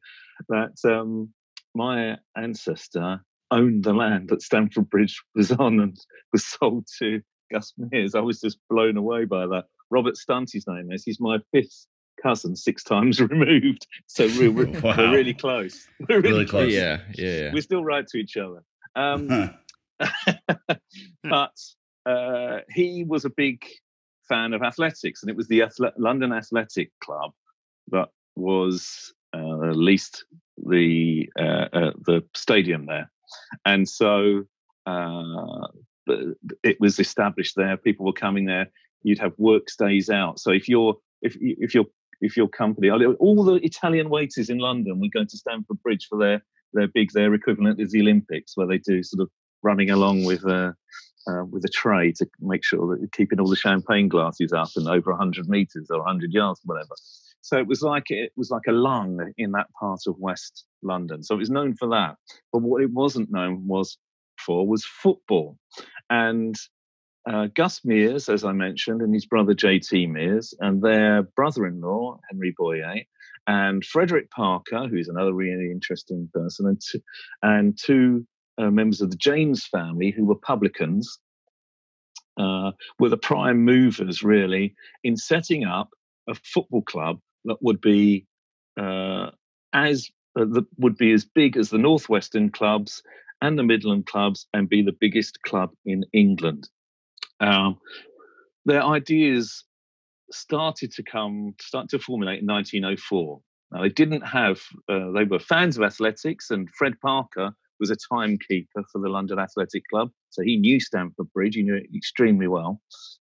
that 0.49 0.73
um, 0.85 1.29
my 1.75 2.17
ancestor 2.35 3.21
owned 3.51 3.83
the 3.83 3.93
land 3.93 4.29
that 4.29 4.41
Stamford 4.41 4.89
Bridge 4.89 5.21
was 5.35 5.51
on 5.51 5.79
and 5.79 5.97
was 6.31 6.45
sold 6.45 6.87
to 6.99 7.21
Gus 7.51 7.73
Mears. 7.77 8.15
I 8.15 8.21
was 8.21 8.39
just 8.39 8.57
blown 8.69 8.97
away 8.97 9.25
by 9.25 9.45
that. 9.47 9.65
Robert 9.89 10.17
Stunt, 10.17 10.49
his 10.51 10.65
name 10.67 10.91
is. 10.91 11.03
He's 11.03 11.19
my 11.19 11.37
fifth 11.51 11.85
cousin, 12.21 12.55
six 12.55 12.83
times 12.83 13.19
removed. 13.21 13.85
So 14.07 14.27
we're, 14.37 14.51
we're, 14.51 14.79
wow. 14.81 14.95
we're 14.97 15.11
really 15.11 15.33
close. 15.33 15.87
We're 15.99 16.21
really, 16.21 16.29
really 16.29 16.45
close. 16.45 16.71
Yeah, 16.71 16.99
yeah, 17.13 17.41
yeah. 17.41 17.53
We 17.53 17.61
still 17.61 17.83
write 17.83 18.07
to 18.07 18.17
each 18.17 18.37
other. 18.37 18.63
Um, 18.95 19.53
but 21.23 21.57
uh, 22.05 22.59
he 22.69 23.03
was 23.07 23.25
a 23.25 23.29
big 23.29 23.63
fan 24.27 24.53
of 24.53 24.61
athletics, 24.61 25.21
and 25.21 25.29
it 25.29 25.37
was 25.37 25.47
the 25.47 25.63
London 25.97 26.31
Athletic 26.31 26.91
Club 27.03 27.31
that 27.91 28.09
was 28.35 29.13
uh, 29.35 29.71
leased 29.71 30.25
the 30.57 31.29
uh, 31.39 31.67
uh, 31.73 31.91
the 32.05 32.23
stadium 32.35 32.85
there, 32.85 33.11
and 33.65 33.87
so 33.87 34.43
uh, 34.85 35.67
it 36.63 36.79
was 36.79 36.99
established 36.99 37.55
there. 37.55 37.77
People 37.77 38.05
were 38.05 38.13
coming 38.13 38.45
there. 38.45 38.69
You'd 39.03 39.19
have 39.19 39.33
work 39.37 39.69
stays 39.69 40.09
out. 40.09 40.39
So 40.39 40.51
if 40.51 40.67
you're 40.67 40.95
if 41.21 41.37
if 41.39 41.73
your 41.73 41.85
if 42.21 42.37
your 42.37 42.47
company 42.47 42.89
all 42.89 43.43
the 43.43 43.55
Italian 43.55 44.09
waiters 44.09 44.49
in 44.49 44.59
London 44.59 44.99
would 44.99 45.11
go 45.11 45.23
to 45.23 45.37
Stamford 45.37 45.81
Bridge 45.83 46.07
for 46.09 46.17
their 46.17 46.43
their 46.73 46.87
big 46.87 47.11
their 47.11 47.33
equivalent 47.33 47.79
is 47.79 47.91
the 47.91 48.01
Olympics 48.01 48.55
where 48.55 48.67
they 48.67 48.77
do 48.77 49.03
sort 49.03 49.21
of 49.21 49.29
running 49.61 49.89
along 49.89 50.25
with 50.25 50.45
uh, 51.27 51.43
with 51.49 51.63
a 51.65 51.69
tray 51.69 52.11
to 52.13 52.27
make 52.39 52.63
sure 52.63 52.87
that 52.87 52.99
you're 52.99 53.09
keeping 53.09 53.39
all 53.39 53.49
the 53.49 53.55
champagne 53.55 54.07
glasses 54.07 54.53
up 54.53 54.69
and 54.75 54.87
over 54.87 55.11
100 55.11 55.47
meters 55.47 55.87
or 55.89 55.99
100 55.99 56.31
yards, 56.31 56.61
whatever. 56.65 56.95
So 57.41 57.57
it 57.57 57.67
was 57.67 57.81
like 57.81 58.09
it 58.09 58.31
was 58.37 58.49
like 58.49 58.63
a 58.69 58.71
lung 58.71 59.33
in 59.37 59.51
that 59.51 59.67
part 59.77 60.01
of 60.07 60.17
West 60.17 60.65
London. 60.81 61.23
So 61.23 61.35
it 61.35 61.39
was 61.39 61.49
known 61.49 61.75
for 61.75 61.89
that. 61.89 62.15
But 62.51 62.61
what 62.61 62.81
it 62.81 62.91
wasn't 62.91 63.31
known 63.31 63.67
was 63.67 63.97
for 64.37 64.65
was 64.65 64.85
football. 64.85 65.57
And 66.09 66.55
uh, 67.29 67.47
Gus 67.53 67.81
Mears, 67.83 68.29
as 68.29 68.43
I 68.43 68.51
mentioned, 68.51 69.01
and 69.01 69.13
his 69.13 69.25
brother 69.25 69.53
J.T. 69.53 70.07
Mears, 70.07 70.53
and 70.59 70.81
their 70.81 71.23
brother-in-law 71.23 72.19
Henry 72.29 72.53
Boyer, 72.57 72.95
and 73.47 73.83
Frederick 73.83 74.29
Parker, 74.31 74.87
who's 74.87 75.07
another 75.07 75.33
really 75.33 75.71
interesting 75.71 76.29
person, 76.33 76.67
and 76.67 76.81
two, 76.81 76.99
and 77.41 77.77
two 77.77 78.25
uh, 78.57 78.69
members 78.69 79.01
of 79.01 79.11
the 79.11 79.17
Janes 79.17 79.65
family 79.65 80.11
who 80.11 80.25
were 80.25 80.35
publicans 80.35 81.19
uh, 82.37 82.71
were 82.99 83.09
the 83.09 83.17
prime 83.17 83.63
movers, 83.63 84.23
really, 84.23 84.75
in 85.03 85.17
setting 85.17 85.65
up 85.65 85.89
a 86.27 86.35
football 86.35 86.81
club 86.81 87.19
that 87.45 87.57
would 87.61 87.81
be 87.81 88.25
uh, 88.79 89.29
as 89.73 90.09
uh, 90.39 90.45
that 90.45 90.65
would 90.77 90.97
be 90.97 91.11
as 91.11 91.25
big 91.25 91.57
as 91.57 91.69
the 91.69 91.77
Northwestern 91.77 92.49
clubs 92.49 93.03
and 93.41 93.59
the 93.59 93.63
Midland 93.63 94.05
clubs, 94.05 94.47
and 94.53 94.69
be 94.69 94.81
the 94.81 94.95
biggest 94.97 95.41
club 95.41 95.71
in 95.85 96.05
England. 96.13 96.69
Um, 97.41 97.77
their 98.65 98.81
ideas 98.81 99.65
started 100.31 100.93
to 100.93 101.03
come, 101.03 101.53
start 101.59 101.89
to 101.89 101.99
formulate 101.99 102.39
in 102.39 102.47
1904. 102.47 103.41
Now, 103.71 103.81
they 103.81 103.89
didn't 103.89 104.21
have, 104.21 104.61
uh, 104.87 105.11
they 105.11 105.25
were 105.25 105.39
fans 105.39 105.77
of 105.77 105.83
athletics, 105.83 106.51
and 106.51 106.69
Fred 106.69 106.93
Parker 107.01 107.53
was 107.79 107.89
a 107.89 107.95
timekeeper 107.95 108.83
for 108.91 108.99
the 108.99 109.09
London 109.09 109.39
Athletic 109.39 109.83
Club, 109.89 110.11
so 110.29 110.41
he 110.41 110.57
knew 110.57 110.79
Stamford 110.79 111.31
Bridge. 111.33 111.55
He 111.55 111.63
knew 111.63 111.75
it 111.75 111.87
extremely 111.95 112.47
well. 112.47 112.81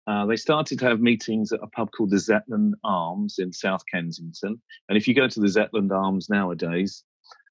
Uh, 0.07 0.25
they 0.25 0.35
started 0.35 0.77
to 0.79 0.85
have 0.85 0.99
meetings 0.99 1.51
at 1.51 1.63
a 1.63 1.67
pub 1.67 1.89
called 1.95 2.11
the 2.11 2.17
Zetland 2.17 2.73
Arms 2.83 3.39
in 3.39 3.51
South 3.51 3.83
Kensington. 3.91 4.61
And 4.87 4.97
if 4.97 5.07
you 5.07 5.15
go 5.15 5.27
to 5.27 5.39
the 5.39 5.47
Zetland 5.47 5.91
Arms 5.91 6.29
nowadays, 6.29 7.03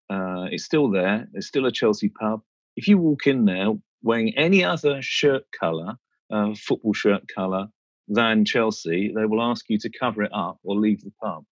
uh, 0.08 0.46
it's 0.50 0.64
still 0.64 0.90
there. 0.90 1.26
It's 1.34 1.48
still 1.48 1.66
a 1.66 1.72
Chelsea 1.72 2.10
pub. 2.10 2.42
If 2.76 2.86
you 2.86 2.98
walk 2.98 3.26
in 3.26 3.44
there 3.44 3.72
wearing 4.02 4.36
any 4.36 4.62
other 4.62 5.02
shirt 5.02 5.44
colour, 5.58 5.96
uh, 6.32 6.54
football 6.54 6.92
shirt 6.92 7.22
colour 7.34 7.68
than 8.06 8.44
Chelsea, 8.44 9.12
they 9.14 9.24
will 9.24 9.42
ask 9.42 9.64
you 9.68 9.78
to 9.78 9.90
cover 9.98 10.22
it 10.22 10.32
up 10.32 10.58
or 10.62 10.76
leave 10.76 11.02
the 11.02 11.12
pub. 11.22 11.44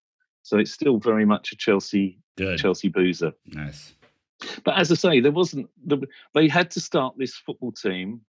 So 0.43 0.57
it's 0.57 0.71
still 0.71 0.99
very 0.99 1.25
much 1.25 1.51
a 1.51 1.55
Chelsea 1.57 2.19
Good. 2.37 2.59
Chelsea 2.59 2.89
boozer. 2.89 3.33
Nice. 3.45 3.93
But 4.63 4.77
as 4.77 4.91
I 4.91 4.95
say, 4.95 5.19
there 5.19 5.31
wasn't. 5.31 5.69
The, 5.85 6.05
they 6.33 6.47
had 6.47 6.71
to 6.71 6.79
start 6.79 7.15
this 7.17 7.35
football 7.35 7.71
team 7.71 8.21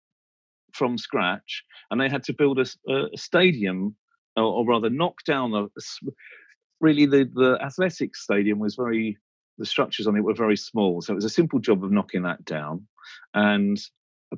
from 0.73 0.99
scratch, 0.99 1.65
and 1.91 2.01
they 2.01 2.09
had 2.09 2.25
to 2.25 2.33
build 2.33 2.59
a, 2.59 2.67
a 2.93 3.17
stadium, 3.17 3.97
or, 4.37 4.45
or, 4.45 4.67
rather, 4.67 4.91
knock 4.91 5.25
down 5.25 5.55
a. 5.55 5.67
Really, 6.81 7.07
the 7.07 7.31
the 7.33 7.59
athletic 7.63 8.17
stadium 8.17 8.59
was 8.59 8.75
very. 8.75 9.19
The 9.57 9.67
structures 9.67 10.09
on 10.09 10.17
it 10.17 10.25
were 10.25 10.35
very 10.35 10.57
small, 10.57 11.01
so 11.01 11.13
it 11.13 11.15
was 11.15 11.25
a 11.25 11.31
simple 11.31 11.61
job 11.61 11.85
of 11.85 11.93
knocking 11.93 12.23
that 12.23 12.45
down, 12.45 12.89
and 13.35 13.79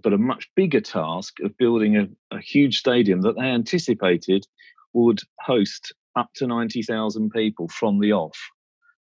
but 0.03 0.13
a 0.13 0.19
much 0.19 0.51
bigger 0.55 0.81
task 0.83 1.41
of 1.43 1.57
building 1.57 1.97
a, 1.97 2.37
a 2.37 2.39
huge 2.39 2.79
stadium 2.79 3.23
that 3.23 3.35
they 3.37 3.47
anticipated 3.47 4.47
would 4.93 5.21
host 5.41 5.95
up 6.17 6.29
to 6.35 6.47
ninety 6.47 6.83
thousand 6.83 7.31
people 7.31 7.69
from 7.69 7.99
the 8.01 8.13
off 8.13 8.39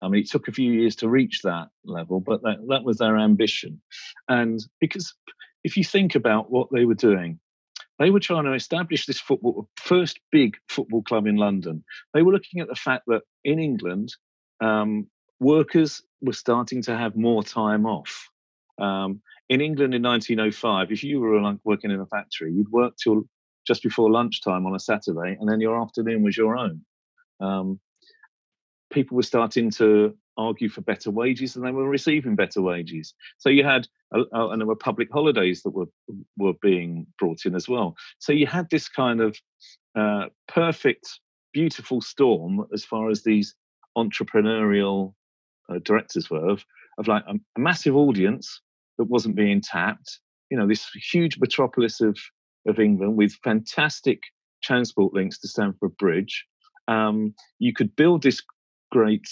I 0.02 0.08
mean, 0.08 0.22
it 0.22 0.30
took 0.30 0.48
a 0.48 0.52
few 0.52 0.72
years 0.72 0.96
to 0.96 1.08
reach 1.08 1.42
that 1.42 1.68
level, 1.84 2.20
but 2.20 2.42
that, 2.42 2.56
that 2.68 2.84
was 2.84 2.98
their 2.98 3.16
ambition. 3.16 3.80
And 4.28 4.60
because 4.80 5.14
if 5.64 5.76
you 5.76 5.84
think 5.84 6.14
about 6.14 6.50
what 6.50 6.68
they 6.72 6.84
were 6.84 6.94
doing, 6.94 7.38
they 7.98 8.10
were 8.10 8.20
trying 8.20 8.44
to 8.44 8.54
establish 8.54 9.06
this 9.06 9.20
football 9.20 9.68
first 9.76 10.18
big 10.32 10.56
football 10.68 11.02
club 11.02 11.26
in 11.26 11.36
London. 11.36 11.84
They 12.14 12.22
were 12.22 12.32
looking 12.32 12.60
at 12.60 12.68
the 12.68 12.74
fact 12.74 13.04
that 13.06 13.22
in 13.44 13.60
England, 13.60 14.12
um, 14.60 15.06
workers 15.38 16.02
were 16.20 16.32
starting 16.32 16.82
to 16.82 16.96
have 16.96 17.14
more 17.14 17.44
time 17.44 17.86
off. 17.86 18.28
Um, 18.80 19.20
in 19.48 19.60
England 19.60 19.94
in 19.94 20.02
1905, 20.02 20.90
if 20.90 21.04
you 21.04 21.20
were 21.20 21.56
working 21.64 21.90
in 21.90 22.00
a 22.00 22.06
factory, 22.06 22.52
you'd 22.52 22.70
work 22.70 22.94
till 22.96 23.24
just 23.66 23.82
before 23.82 24.10
lunchtime 24.10 24.66
on 24.66 24.74
a 24.74 24.80
Saturday, 24.80 25.36
and 25.38 25.48
then 25.48 25.60
your 25.60 25.80
afternoon 25.80 26.22
was 26.22 26.36
your 26.36 26.56
own. 26.56 26.80
Um, 27.40 27.80
people 28.92 29.16
were 29.16 29.22
starting 29.22 29.70
to 29.70 30.16
argue 30.36 30.68
for 30.68 30.80
better 30.80 31.10
wages 31.10 31.56
and 31.56 31.64
they 31.64 31.70
were 31.70 31.88
receiving 31.88 32.36
better 32.36 32.62
wages. 32.62 33.14
So 33.38 33.48
you 33.48 33.64
had, 33.64 33.88
uh, 34.14 34.24
and 34.32 34.60
there 34.60 34.66
were 34.66 34.76
public 34.76 35.08
holidays 35.12 35.62
that 35.62 35.70
were 35.70 35.88
were 36.38 36.54
being 36.62 37.06
brought 37.18 37.44
in 37.44 37.54
as 37.54 37.68
well. 37.68 37.96
So 38.18 38.32
you 38.32 38.46
had 38.46 38.68
this 38.70 38.88
kind 38.88 39.20
of 39.20 39.36
uh, 39.98 40.26
perfect, 40.48 41.08
beautiful 41.52 42.00
storm 42.00 42.66
as 42.72 42.84
far 42.84 43.10
as 43.10 43.22
these 43.22 43.54
entrepreneurial 43.96 45.14
uh, 45.68 45.78
directors 45.84 46.30
were 46.30 46.48
of, 46.48 46.64
of 46.98 47.08
like 47.08 47.24
a, 47.26 47.34
a, 47.34 47.60
massive 47.60 47.94
audience 47.94 48.60
that 48.98 49.04
wasn't 49.04 49.36
being 49.36 49.60
tapped. 49.60 50.18
You 50.50 50.58
know, 50.58 50.66
this 50.66 50.88
huge 51.10 51.38
metropolis 51.38 52.00
of 52.00 52.18
of 52.66 52.78
England 52.78 53.16
with 53.16 53.32
fantastic 53.42 54.22
transport 54.62 55.12
links 55.12 55.38
to 55.40 55.48
Stamford 55.48 55.96
Bridge. 55.96 56.46
Um, 56.88 57.34
you 57.58 57.72
could 57.72 57.94
build 57.96 58.22
this 58.22 58.40
great 58.92 59.26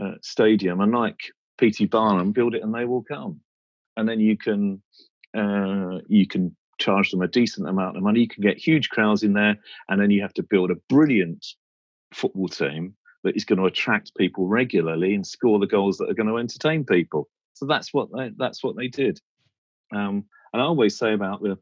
uh, 0.00 0.12
stadium, 0.20 0.80
and 0.80 0.92
like 0.92 1.18
P.T. 1.58 1.86
Barnum, 1.86 2.32
build 2.32 2.54
it 2.54 2.62
and 2.62 2.74
they 2.74 2.84
will 2.84 3.02
come. 3.02 3.40
And 3.96 4.08
then 4.08 4.20
you 4.20 4.36
can 4.36 4.82
uh, 5.36 5.98
you 6.06 6.28
can 6.28 6.54
charge 6.78 7.10
them 7.10 7.22
a 7.22 7.28
decent 7.28 7.68
amount 7.68 7.96
of 7.96 8.02
money. 8.02 8.20
You 8.20 8.28
can 8.28 8.42
get 8.42 8.58
huge 8.58 8.90
crowds 8.90 9.22
in 9.22 9.32
there, 9.32 9.56
and 9.88 10.00
then 10.00 10.10
you 10.10 10.22
have 10.22 10.34
to 10.34 10.42
build 10.42 10.70
a 10.70 10.76
brilliant 10.88 11.44
football 12.12 12.48
team 12.48 12.94
that 13.24 13.36
is 13.36 13.44
going 13.44 13.58
to 13.58 13.64
attract 13.64 14.16
people 14.16 14.46
regularly 14.46 15.14
and 15.14 15.26
score 15.26 15.58
the 15.58 15.66
goals 15.66 15.96
that 15.98 16.08
are 16.08 16.14
going 16.14 16.28
to 16.28 16.38
entertain 16.38 16.84
people. 16.84 17.28
So 17.54 17.66
that's 17.66 17.92
what 17.92 18.08
they, 18.14 18.30
that's 18.36 18.62
what 18.62 18.76
they 18.76 18.88
did. 18.88 19.18
Um, 19.94 20.26
and 20.52 20.62
I 20.62 20.64
always 20.66 20.96
say 20.96 21.14
about 21.14 21.42
the 21.42 21.58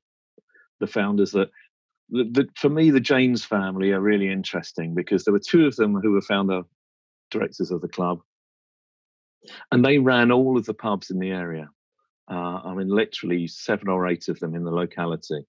the 0.80 0.86
founders 0.88 1.30
that 1.32 1.50
the, 2.10 2.24
the, 2.24 2.48
for 2.56 2.68
me 2.68 2.90
the 2.90 3.00
Janes 3.00 3.44
family 3.44 3.92
are 3.92 4.00
really 4.00 4.28
interesting 4.28 4.94
because 4.94 5.24
there 5.24 5.32
were 5.32 5.38
two 5.38 5.66
of 5.66 5.76
them 5.76 5.94
who 5.94 6.12
were 6.12 6.20
founder 6.20 6.62
directors 7.34 7.70
of 7.70 7.80
the 7.80 7.88
club, 7.88 8.20
and 9.70 9.84
they 9.84 9.98
ran 9.98 10.32
all 10.32 10.56
of 10.56 10.64
the 10.64 10.74
pubs 10.74 11.10
in 11.10 11.18
the 11.18 11.30
area. 11.30 11.68
Uh, 12.30 12.60
I 12.64 12.74
mean, 12.74 12.88
literally 12.88 13.46
seven 13.46 13.88
or 13.88 14.06
eight 14.08 14.28
of 14.28 14.40
them 14.40 14.54
in 14.54 14.64
the 14.64 14.70
locality. 14.70 15.44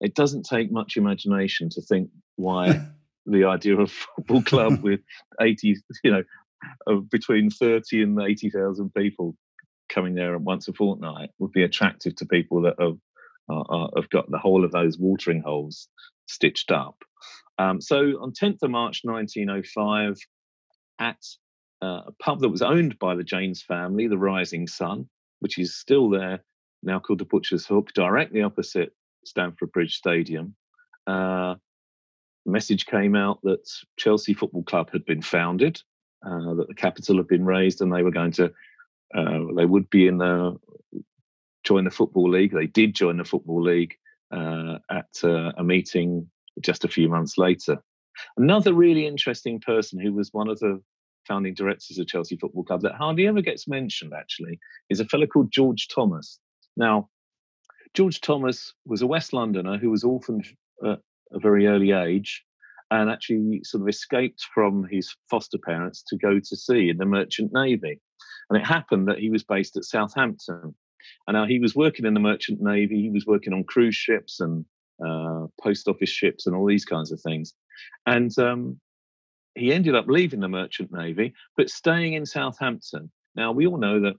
It 0.00 0.14
doesn't 0.14 0.44
take 0.44 0.72
much 0.72 0.96
imagination 0.96 1.68
to 1.70 1.82
think 1.82 2.10
why 2.34 2.80
the 3.26 3.44
idea 3.44 3.74
of 3.74 3.80
a 3.80 3.86
football 3.86 4.42
club 4.42 4.80
with 4.82 5.00
80, 5.40 5.76
you 6.02 6.10
know, 6.10 6.24
of 6.86 7.08
between 7.10 7.50
30 7.50 8.02
and 8.02 8.20
80,000 8.20 8.92
people 8.94 9.36
coming 9.88 10.14
there 10.14 10.36
once 10.38 10.66
a 10.68 10.72
fortnight 10.72 11.30
would 11.38 11.52
be 11.52 11.62
attractive 11.62 12.16
to 12.16 12.26
people 12.26 12.62
that 12.62 12.74
have, 12.80 12.98
uh, 13.48 13.60
uh, 13.60 13.88
have 13.94 14.10
got 14.10 14.30
the 14.30 14.38
whole 14.38 14.64
of 14.64 14.72
those 14.72 14.98
watering 14.98 15.42
holes 15.42 15.88
stitched 16.26 16.72
up. 16.72 16.96
Um, 17.58 17.80
so 17.80 17.96
on 18.20 18.32
10th 18.32 18.62
of 18.62 18.70
March 18.70 19.00
1905, 19.04 20.18
at 20.98 21.22
uh, 21.82 22.02
a 22.06 22.12
pub 22.20 22.40
that 22.40 22.48
was 22.48 22.62
owned 22.62 22.98
by 22.98 23.14
the 23.14 23.24
Janes 23.24 23.62
family, 23.62 24.06
the 24.06 24.18
Rising 24.18 24.66
Sun, 24.66 25.08
which 25.40 25.58
is 25.58 25.76
still 25.76 26.08
there 26.08 26.42
now 26.82 26.98
called 26.98 27.18
the 27.18 27.24
Butcher's 27.24 27.66
Hook, 27.66 27.92
directly 27.94 28.42
opposite 28.42 28.92
Stamford 29.24 29.72
Bridge 29.72 29.96
Stadium. 29.96 30.54
Uh, 31.06 31.56
the 32.44 32.52
message 32.52 32.86
came 32.86 33.16
out 33.16 33.40
that 33.42 33.68
Chelsea 33.98 34.34
Football 34.34 34.62
Club 34.62 34.90
had 34.92 35.04
been 35.04 35.22
founded, 35.22 35.80
uh, 36.24 36.54
that 36.54 36.68
the 36.68 36.74
capital 36.74 37.16
had 37.16 37.26
been 37.26 37.44
raised, 37.44 37.82
and 37.82 37.92
they 37.92 38.02
were 38.02 38.10
going 38.10 38.32
to, 38.32 38.52
uh, 39.14 39.38
they 39.56 39.66
would 39.66 39.90
be 39.90 40.06
in 40.06 40.18
the 40.18 40.56
join 41.64 41.84
the 41.84 41.90
football 41.90 42.30
league. 42.30 42.52
They 42.52 42.66
did 42.66 42.94
join 42.94 43.16
the 43.16 43.24
football 43.24 43.60
league 43.60 43.94
uh, 44.30 44.78
at 44.88 45.08
uh, 45.24 45.52
a 45.56 45.64
meeting 45.64 46.30
just 46.60 46.84
a 46.84 46.88
few 46.88 47.08
months 47.08 47.36
later. 47.36 47.82
Another 48.36 48.72
really 48.72 49.06
interesting 49.06 49.60
person 49.60 50.00
who 50.00 50.12
was 50.12 50.32
one 50.32 50.48
of 50.48 50.58
the 50.58 50.80
founding 51.26 51.54
directors 51.54 51.98
of 51.98 52.06
Chelsea 52.06 52.36
Football 52.36 52.64
Club 52.64 52.82
that 52.82 52.94
hardly 52.94 53.26
ever 53.26 53.42
gets 53.42 53.66
mentioned, 53.68 54.12
actually, 54.16 54.58
is 54.90 55.00
a 55.00 55.04
fellow 55.06 55.26
called 55.26 55.50
George 55.50 55.88
Thomas. 55.88 56.38
Now, 56.76 57.08
George 57.94 58.20
Thomas 58.20 58.74
was 58.84 59.02
a 59.02 59.06
West 59.06 59.32
Londoner 59.32 59.78
who 59.78 59.90
was 59.90 60.04
orphaned 60.04 60.46
at 60.84 61.00
a 61.32 61.38
very 61.38 61.66
early 61.66 61.92
age 61.92 62.44
and 62.90 63.10
actually 63.10 63.60
sort 63.64 63.82
of 63.82 63.88
escaped 63.88 64.44
from 64.54 64.86
his 64.90 65.14
foster 65.28 65.58
parents 65.58 66.04
to 66.08 66.16
go 66.16 66.38
to 66.38 66.56
sea 66.56 66.90
in 66.90 66.98
the 66.98 67.06
Merchant 67.06 67.52
Navy. 67.52 68.00
And 68.48 68.60
it 68.60 68.64
happened 68.64 69.08
that 69.08 69.18
he 69.18 69.30
was 69.30 69.42
based 69.42 69.76
at 69.76 69.84
Southampton. 69.84 70.74
And 71.26 71.34
now 71.34 71.46
he 71.46 71.58
was 71.58 71.74
working 71.74 72.06
in 72.06 72.14
the 72.14 72.20
Merchant 72.20 72.60
Navy, 72.60 73.02
he 73.02 73.10
was 73.10 73.26
working 73.26 73.52
on 73.52 73.64
cruise 73.64 73.96
ships 73.96 74.40
and 74.40 74.64
uh, 75.04 75.46
post 75.60 75.88
office 75.88 76.10
ships 76.10 76.46
and 76.46 76.54
all 76.54 76.66
these 76.66 76.84
kinds 76.84 77.10
of 77.10 77.20
things. 77.20 77.54
And 78.06 78.36
um, 78.38 78.80
he 79.54 79.72
ended 79.72 79.94
up 79.94 80.06
leaving 80.08 80.40
the 80.40 80.48
Merchant 80.48 80.92
Navy, 80.92 81.34
but 81.56 81.70
staying 81.70 82.14
in 82.14 82.26
Southampton. 82.26 83.10
Now, 83.34 83.52
we 83.52 83.66
all 83.66 83.78
know 83.78 84.00
that 84.00 84.16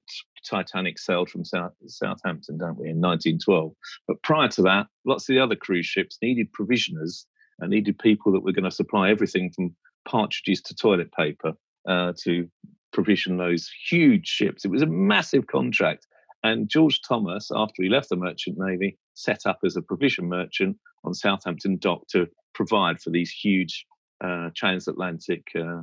Titanic 0.48 1.00
sailed 1.00 1.30
from 1.30 1.43
South, 1.43 1.74
Southampton, 1.88 2.58
don't 2.58 2.78
we, 2.78 2.89
in 2.89 3.02
1912. 3.02 3.74
But 4.08 4.22
prior 4.22 4.48
to 4.50 4.62
that, 4.63 4.88
lots 5.06 5.28
of 5.28 5.34
the 5.34 5.39
other 5.39 5.56
cruise 5.56 5.86
ships 5.86 6.17
needed 6.22 6.52
provisioners 6.54 7.26
and 7.60 7.72
needed 7.72 7.98
people 7.98 8.32
that 8.32 8.43
were 8.43 8.52
going 8.52 8.63
to 8.63 8.72
supply 8.72 9.10
everything 9.10 9.52
from 9.56 9.76
partridges 10.08 10.62
to 10.62 10.76
toilet 10.76 11.12
paper 11.12 11.54
uh, 11.88 12.13
to 12.24 12.48
provision 12.93 13.38
those 13.38 13.70
huge 13.89 14.28
ships. 14.28 14.65
It 14.65 14.72
was 14.72 14.82
a 14.82 14.88
massive 14.88 15.48
contract. 15.48 16.06
And 16.43 16.70
George 16.70 17.02
Thomas, 17.02 17.50
after 17.54 17.82
he 17.82 17.89
left 17.89 18.10
the 18.10 18.15
Merchant 18.15 18.58
Navy, 18.60 18.98
set 19.15 19.46
up 19.46 19.60
as 19.65 19.76
a 19.76 19.82
provision 19.82 20.30
merchant 20.30 20.78
on 21.04 21.13
Southampton 21.13 21.78
dock 21.78 22.08
to 22.10 22.28
provide 22.58 23.00
for 23.00 23.12
these 23.12 23.32
huge 23.32 23.86
uh, 24.22 24.50
transatlantic 24.56 25.43
uh, 25.56 25.82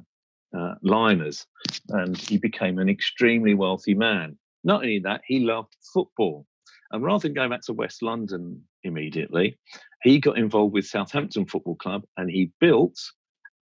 uh, 0.57 0.75
liners. 0.83 1.47
And 1.91 2.19
he 2.19 2.37
became 2.37 2.79
an 2.79 2.89
extremely 2.89 3.55
wealthy 3.55 3.95
man. 3.95 4.37
Not 4.65 4.83
only 4.83 4.99
that, 5.01 5.23
he 5.25 5.41
loved 5.41 5.77
football. 5.93 6.47
And 6.91 7.03
rather 7.03 7.23
than 7.23 7.35
going 7.35 7.51
back 7.51 7.63
to 7.63 7.73
West 7.73 8.03
London 8.03 8.63
immediately, 8.83 9.57
he 10.03 10.19
got 10.19 10.37
involved 10.37 10.75
with 10.75 10.87
Southampton 10.87 11.47
Football 11.47 11.77
Club 11.77 12.03
and 12.17 12.29
he 12.29 12.51
built 12.61 12.99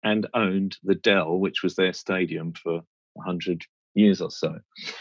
and 0.04 0.28
owned 0.34 0.78
the 0.84 0.96
Dell, 0.96 1.38
which 1.40 1.64
was 1.64 1.76
their 1.76 1.94
stadium 1.94 2.54
for 2.54 2.82
100 3.14 3.64
years 3.96 4.22
or 4.22 4.32
so. 4.32 4.56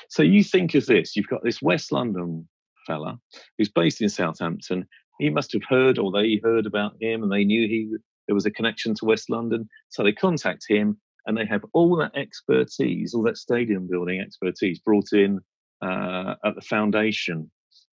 So 0.09 0.23
you 0.23 0.42
think 0.42 0.75
of 0.75 0.87
this 0.87 1.14
you've 1.14 1.29
got 1.29 1.44
this 1.44 1.62
West 1.62 1.92
London 1.92 2.49
fella 2.87 3.18
who's 3.57 3.68
based 3.68 4.01
in 4.01 4.09
Southampton. 4.09 4.88
He 5.18 5.31
must 5.31 5.52
have 5.52 5.62
heard, 5.68 5.98
or 5.98 6.12
they 6.12 6.40
heard 6.42 6.66
about 6.66 6.94
him, 7.00 7.22
and 7.22 7.33
they 7.33 7.44
knew 7.44 7.66
he 7.68 7.96
there 8.26 8.35
was 8.35 8.46
a 8.46 8.50
connection 8.50 8.94
to 8.94 9.07
West 9.07 9.31
London. 9.31 9.68
So 9.88 10.02
they 10.02 10.12
contact 10.12 10.64
him, 10.68 10.98
and 11.26 11.37
they 11.37 11.46
have 11.46 11.64
all 11.72 11.96
that 11.96 12.16
expertise, 12.16 13.14
all 13.14 13.22
that 13.22 13.38
stadium 13.38 13.88
building 13.88 14.20
expertise 14.20 14.78
brought 14.78 15.12
in 15.12 15.40
uh, 15.83 16.35
at 16.44 16.54
the 16.54 16.61
foundation 16.61 17.50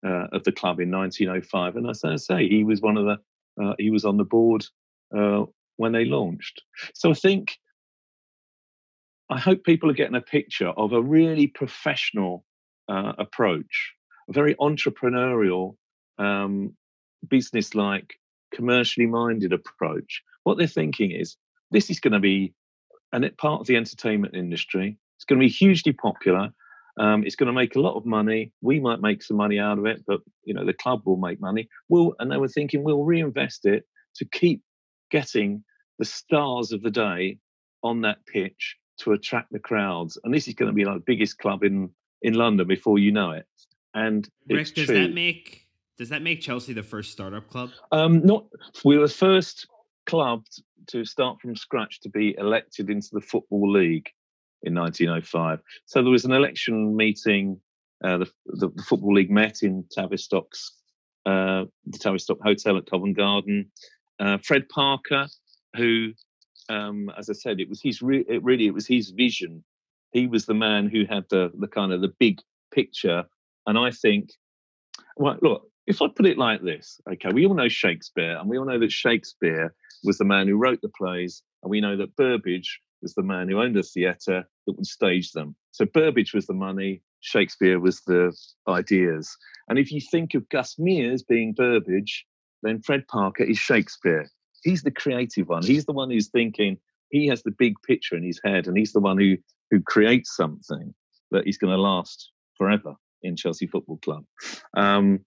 uh, 0.05 0.27
of 0.31 0.43
the 0.43 0.51
club 0.51 0.79
in 0.79 0.89
1905. 0.89 1.75
And 1.75 1.89
as 1.89 2.03
I 2.03 2.15
say, 2.15 2.47
he 2.47 2.63
was 2.63 2.81
one 2.81 2.97
of 2.97 3.05
the 3.05 3.17
uh, 3.61 3.73
he 3.77 3.89
was 3.89 4.05
on 4.05 4.17
the 4.17 4.23
board 4.23 4.65
uh, 5.15 5.43
when 5.77 5.91
they 5.91 6.05
launched. 6.05 6.61
So 6.93 7.11
I 7.11 7.13
think 7.13 7.57
I 9.29 9.39
hope 9.39 9.63
people 9.63 9.89
are 9.89 9.95
getting 9.95 10.15
a 10.15 10.21
picture 10.21 10.69
of 10.69 10.93
a 10.93 11.01
really 11.01 11.47
professional 11.47 12.45
uh, 12.89 13.13
approach, 13.17 13.93
a 14.29 14.33
very 14.33 14.55
entrepreneurial, 14.55 15.75
um, 16.17 16.75
business-like, 17.27 18.15
commercially 18.53 19.07
minded 19.07 19.53
approach. 19.53 20.21
What 20.43 20.57
they're 20.57 20.67
thinking 20.67 21.11
is 21.11 21.37
this 21.71 21.89
is 21.89 21.99
going 21.99 22.13
to 22.13 22.19
be 22.19 22.53
an 23.13 23.29
part 23.37 23.61
of 23.61 23.67
the 23.67 23.75
entertainment 23.75 24.35
industry. 24.35 24.97
It's 25.17 25.25
going 25.25 25.39
to 25.39 25.45
be 25.45 25.51
hugely 25.51 25.93
popular. 25.93 26.49
Um, 26.99 27.23
it's 27.23 27.35
going 27.35 27.47
to 27.47 27.53
make 27.53 27.75
a 27.75 27.79
lot 27.79 27.95
of 27.95 28.05
money. 28.05 28.51
We 28.61 28.79
might 28.79 29.01
make 29.01 29.23
some 29.23 29.37
money 29.37 29.59
out 29.59 29.79
of 29.79 29.85
it, 29.85 30.03
but 30.05 30.21
you 30.43 30.53
know 30.53 30.65
the 30.65 30.73
club 30.73 31.01
will 31.05 31.17
make 31.17 31.39
money. 31.39 31.69
We'll, 31.89 32.15
and 32.19 32.31
they 32.31 32.37
were 32.37 32.47
thinking 32.47 32.83
we'll 32.83 33.03
reinvest 33.03 33.65
it 33.65 33.85
to 34.15 34.25
keep 34.25 34.61
getting 35.09 35.63
the 35.99 36.05
stars 36.05 36.71
of 36.71 36.81
the 36.81 36.91
day 36.91 37.37
on 37.83 38.01
that 38.01 38.25
pitch 38.25 38.75
to 38.97 39.13
attract 39.13 39.51
the 39.51 39.59
crowds. 39.59 40.17
And 40.23 40.33
this 40.33 40.47
is 40.47 40.53
going 40.53 40.67
to 40.69 40.75
be 40.75 40.85
like 40.85 40.97
the 40.97 41.03
biggest 41.05 41.37
club 41.37 41.63
in 41.63 41.89
in 42.21 42.33
London 42.33 42.67
before 42.67 42.99
you 42.99 43.11
know 43.11 43.31
it. 43.31 43.45
And 43.93 44.27
Rick, 44.49 44.73
does 44.75 44.85
true. 44.85 45.01
that 45.01 45.13
make 45.13 45.67
does 45.97 46.09
that 46.09 46.21
make 46.21 46.41
Chelsea 46.41 46.73
the 46.73 46.83
first 46.83 47.11
startup 47.11 47.47
club? 47.49 47.71
Um, 47.91 48.25
not 48.25 48.45
we 48.83 48.97
were 48.97 49.07
the 49.07 49.13
first 49.13 49.67
club 50.05 50.43
to 50.87 51.05
start 51.05 51.39
from 51.39 51.55
scratch 51.55 52.01
to 52.01 52.09
be 52.09 52.35
elected 52.37 52.89
into 52.89 53.09
the 53.11 53.21
football 53.21 53.71
league 53.71 54.09
in 54.63 54.73
1905. 54.73 55.61
So 55.85 56.01
there 56.01 56.11
was 56.11 56.25
an 56.25 56.31
election 56.31 56.95
meeting. 56.95 57.59
Uh, 58.03 58.17
the, 58.17 58.31
the, 58.47 58.69
the 58.69 58.83
football 58.83 59.13
league 59.13 59.29
met 59.29 59.61
in 59.61 59.85
Tavistock's 59.91 60.71
uh, 61.25 61.65
the 61.85 61.99
Tavistock 61.99 62.39
Hotel 62.41 62.77
at 62.77 62.89
Covent 62.89 63.15
Garden. 63.15 63.71
Uh, 64.19 64.37
Fred 64.39 64.67
Parker, 64.69 65.27
who, 65.75 66.13
um, 66.69 67.11
as 67.17 67.29
I 67.29 67.33
said, 67.33 67.59
it 67.59 67.69
was 67.69 67.81
his 67.81 68.01
re- 68.01 68.25
it 68.27 68.43
really 68.43 68.67
it 68.67 68.73
was 68.73 68.87
his 68.87 69.11
vision. 69.11 69.63
He 70.11 70.27
was 70.27 70.45
the 70.45 70.53
man 70.53 70.87
who 70.87 71.05
had 71.05 71.25
the 71.29 71.51
the 71.57 71.67
kind 71.67 71.93
of 71.93 72.01
the 72.01 72.13
big 72.19 72.39
picture, 72.71 73.25
and 73.67 73.77
I 73.77 73.91
think, 73.91 74.31
well, 75.15 75.37
look, 75.41 75.70
if 75.87 76.01
I 76.01 76.07
put 76.07 76.25
it 76.25 76.37
like 76.37 76.61
this, 76.61 76.99
okay, 77.11 77.29
we 77.33 77.45
all 77.45 77.53
know 77.53 77.69
Shakespeare, 77.69 78.37
and 78.37 78.49
we 78.49 78.57
all 78.57 78.65
know 78.65 78.79
that 78.79 78.91
Shakespeare 78.91 79.73
was 80.03 80.17
the 80.17 80.25
man 80.25 80.47
who 80.47 80.57
wrote 80.57 80.81
the 80.81 80.89
plays, 80.89 81.43
and 81.63 81.69
we 81.69 81.81
know 81.81 81.97
that 81.97 82.15
Burbage 82.15 82.79
was 83.01 83.13
the 83.13 83.23
man 83.23 83.49
who 83.49 83.61
owned 83.61 83.77
a 83.77 83.83
theatre 83.83 84.47
that 84.67 84.73
would 84.73 84.85
stage 84.85 85.31
them. 85.31 85.55
So 85.71 85.85
Burbage 85.85 86.33
was 86.33 86.45
the 86.45 86.53
money, 86.53 87.01
Shakespeare 87.21 87.79
was 87.79 88.01
the 88.01 88.35
ideas. 88.67 89.35
And 89.69 89.79
if 89.79 89.91
you 89.91 90.01
think 90.01 90.33
of 90.33 90.49
Gus 90.49 90.77
Mears 90.77 91.23
being 91.23 91.53
Burbage, 91.53 92.25
then 92.63 92.81
Fred 92.81 93.07
Parker 93.07 93.43
is 93.43 93.57
Shakespeare. 93.57 94.29
He's 94.63 94.83
the 94.83 94.91
creative 94.91 95.49
one. 95.49 95.63
He's 95.65 95.85
the 95.85 95.93
one 95.93 96.11
who's 96.11 96.29
thinking. 96.29 96.77
He 97.09 97.27
has 97.27 97.41
the 97.43 97.51
big 97.51 97.75
picture 97.85 98.15
in 98.15 98.23
his 98.23 98.39
head, 98.43 98.67
and 98.67 98.77
he's 98.77 98.93
the 98.93 98.99
one 98.99 99.17
who 99.17 99.37
who 99.71 99.81
creates 99.81 100.35
something 100.35 100.93
that 101.31 101.47
is 101.47 101.57
going 101.57 101.71
to 101.71 101.81
last 101.81 102.31
forever 102.57 102.95
in 103.23 103.35
Chelsea 103.35 103.65
Football 103.65 103.97
Club. 103.97 104.25
Um, 104.75 105.21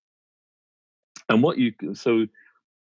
and 1.29 1.43
what 1.43 1.59
you 1.59 1.73
so 1.95 2.27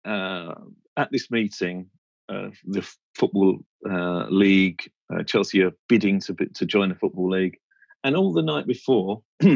uh, 0.06 0.54
at 0.96 1.12
this 1.12 1.30
meeting, 1.32 1.90
uh, 2.30 2.50
the 2.66 2.88
football 3.16 3.60
uh, 3.90 4.26
league, 4.30 4.90
uh, 5.14 5.24
Chelsea 5.24 5.62
are 5.62 5.72
bidding 5.90 6.20
to 6.22 6.34
to 6.34 6.66
join 6.66 6.90
the 6.90 6.96
football 6.96 7.30
league, 7.30 7.58
and 8.04 8.16
all 8.16 8.34
the 8.34 8.42
night 8.42 8.68
before, 8.68 9.22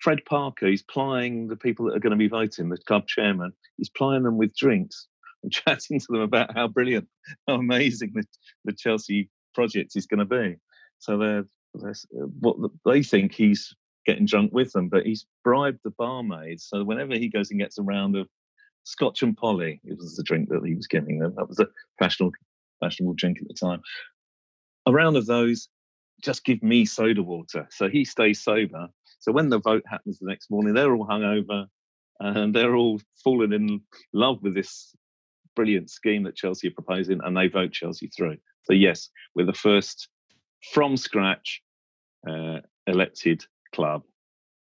Fred 0.00 0.24
Parker 0.26 0.66
is 0.66 0.82
plying 0.82 1.48
the 1.48 1.56
people 1.56 1.86
that 1.86 1.96
are 1.96 2.00
going 2.00 2.10
to 2.10 2.16
be 2.16 2.28
voting, 2.28 2.68
the 2.68 2.76
club 2.76 3.06
chairman, 3.06 3.52
he's 3.76 3.88
plying 3.88 4.22
them 4.22 4.36
with 4.36 4.54
drinks 4.54 5.06
and 5.42 5.52
chatting 5.66 5.98
to 6.00 6.06
them 6.10 6.20
about 6.20 6.54
how 6.54 6.68
brilliant, 6.68 7.08
how 7.48 7.54
amazing 7.54 8.12
the, 8.14 8.24
the 8.64 8.72
Chelsea 8.72 9.30
project 9.54 9.92
is 9.94 10.06
going 10.06 10.18
to 10.18 10.24
be. 10.24 10.56
So 10.98 11.16
they're, 11.16 11.44
they're 11.74 11.94
what 12.40 12.56
they 12.84 13.02
think 13.02 13.32
he's 13.32 13.74
getting 14.06 14.26
drunk 14.26 14.52
with 14.52 14.72
them, 14.72 14.88
but 14.88 15.06
he's 15.06 15.26
bribed 15.42 15.80
the 15.84 15.90
barmaid. 15.90 16.60
So 16.60 16.84
whenever 16.84 17.14
he 17.14 17.28
goes 17.28 17.50
and 17.50 17.60
gets 17.60 17.78
a 17.78 17.82
round 17.82 18.16
of 18.16 18.28
Scotch 18.84 19.22
and 19.22 19.36
Polly, 19.36 19.80
it 19.84 19.96
was 19.96 20.16
the 20.16 20.22
drink 20.22 20.48
that 20.50 20.64
he 20.64 20.74
was 20.74 20.86
giving 20.86 21.18
them. 21.18 21.34
That 21.36 21.48
was 21.48 21.58
a 21.58 21.68
fashionable, 21.98 22.34
fashionable 22.80 23.14
drink 23.14 23.38
at 23.40 23.48
the 23.48 23.54
time. 23.54 23.80
A 24.86 24.92
round 24.92 25.16
of 25.16 25.26
those, 25.26 25.68
just 26.22 26.44
give 26.44 26.62
me 26.62 26.84
soda 26.84 27.22
water. 27.22 27.66
So 27.70 27.88
he 27.88 28.04
stays 28.04 28.42
sober. 28.42 28.88
So 29.20 29.32
when 29.32 29.48
the 29.48 29.60
vote 29.60 29.84
happens 29.86 30.18
the 30.18 30.26
next 30.26 30.50
morning, 30.50 30.74
they're 30.74 30.94
all 30.94 31.06
hungover 31.06 31.66
and 32.20 32.54
they're 32.54 32.76
all 32.76 33.00
falling 33.22 33.52
in 33.52 33.80
love 34.12 34.42
with 34.42 34.54
this 34.54 34.94
brilliant 35.56 35.90
scheme 35.90 36.24
that 36.24 36.36
Chelsea 36.36 36.68
are 36.68 36.72
proposing, 36.72 37.20
and 37.22 37.36
they 37.36 37.48
vote 37.48 37.72
Chelsea 37.72 38.08
through. 38.08 38.36
So 38.64 38.72
yes, 38.72 39.08
we're 39.34 39.46
the 39.46 39.52
first 39.52 40.08
from 40.72 40.96
scratch 40.96 41.62
uh, 42.28 42.58
elected 42.86 43.44
club, 43.74 44.02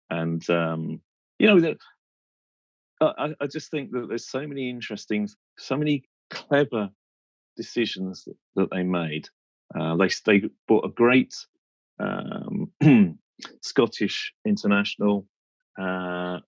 and 0.10 0.48
um, 0.50 1.02
you 1.40 1.48
know, 1.48 1.60
the, 1.60 1.78
I, 3.02 3.34
I, 3.40 3.48
just 3.48 3.72
think 3.72 3.92
that 3.92 4.08
there's 4.08 4.30
so 4.30 4.46
many 4.48 4.70
interesting, 4.70 5.28
so 5.58 5.78
many 5.78 6.04
clever 6.30 6.90
decisions 7.58 8.24
that, 8.26 8.36
that 8.56 8.70
they 8.72 8.84
made. 8.84 9.28
Uh, 9.74 9.96
they 9.96 10.10
they 10.26 10.50
bought 10.68 10.86
a 10.86 10.90
great 10.90 11.34
um, 12.00 12.72
Scottish 13.62 14.34
international. 14.46 15.28
Uh, 15.80 16.40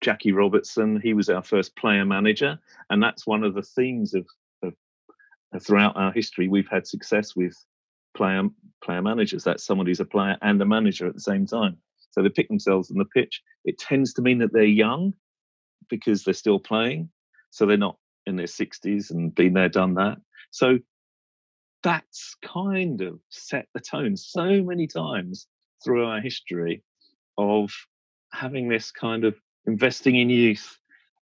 Jackie 0.00 0.32
Robertson. 0.32 1.00
He 1.00 1.14
was 1.14 1.30
our 1.30 1.42
first 1.42 1.74
player 1.76 2.04
manager, 2.04 2.58
and 2.90 3.02
that's 3.02 3.26
one 3.26 3.42
of 3.42 3.54
the 3.54 3.62
themes 3.62 4.14
of, 4.14 4.26
of, 4.62 4.74
of, 5.52 5.62
throughout 5.62 5.96
our 5.96 6.12
history. 6.12 6.46
We've 6.46 6.68
had 6.68 6.86
success 6.86 7.34
with 7.34 7.56
player 8.14 8.42
player 8.82 9.02
managers. 9.02 9.44
That's 9.44 9.64
someone 9.64 9.86
who's 9.86 10.00
a 10.00 10.04
player 10.04 10.36
and 10.42 10.60
a 10.60 10.66
manager 10.66 11.06
at 11.06 11.14
the 11.14 11.20
same 11.20 11.46
time. 11.46 11.78
So 12.14 12.22
they 12.22 12.28
pick 12.28 12.48
themselves 12.48 12.92
on 12.92 12.98
the 12.98 13.04
pitch. 13.04 13.42
It 13.64 13.76
tends 13.76 14.12
to 14.14 14.22
mean 14.22 14.38
that 14.38 14.52
they're 14.52 14.62
young 14.62 15.14
because 15.88 16.22
they're 16.22 16.32
still 16.32 16.60
playing, 16.60 17.10
so 17.50 17.66
they're 17.66 17.76
not 17.76 17.98
in 18.24 18.36
their 18.36 18.46
60s 18.46 19.10
and 19.10 19.34
been 19.34 19.54
there, 19.54 19.68
done 19.68 19.94
that. 19.94 20.18
So 20.52 20.78
that's 21.82 22.36
kind 22.44 23.00
of 23.02 23.18
set 23.30 23.66
the 23.74 23.80
tone 23.80 24.16
so 24.16 24.62
many 24.62 24.86
times 24.86 25.48
through 25.82 26.06
our 26.06 26.20
history 26.20 26.84
of 27.36 27.72
having 28.32 28.68
this 28.68 28.92
kind 28.92 29.24
of 29.24 29.34
investing 29.66 30.14
in 30.14 30.30
youth, 30.30 30.78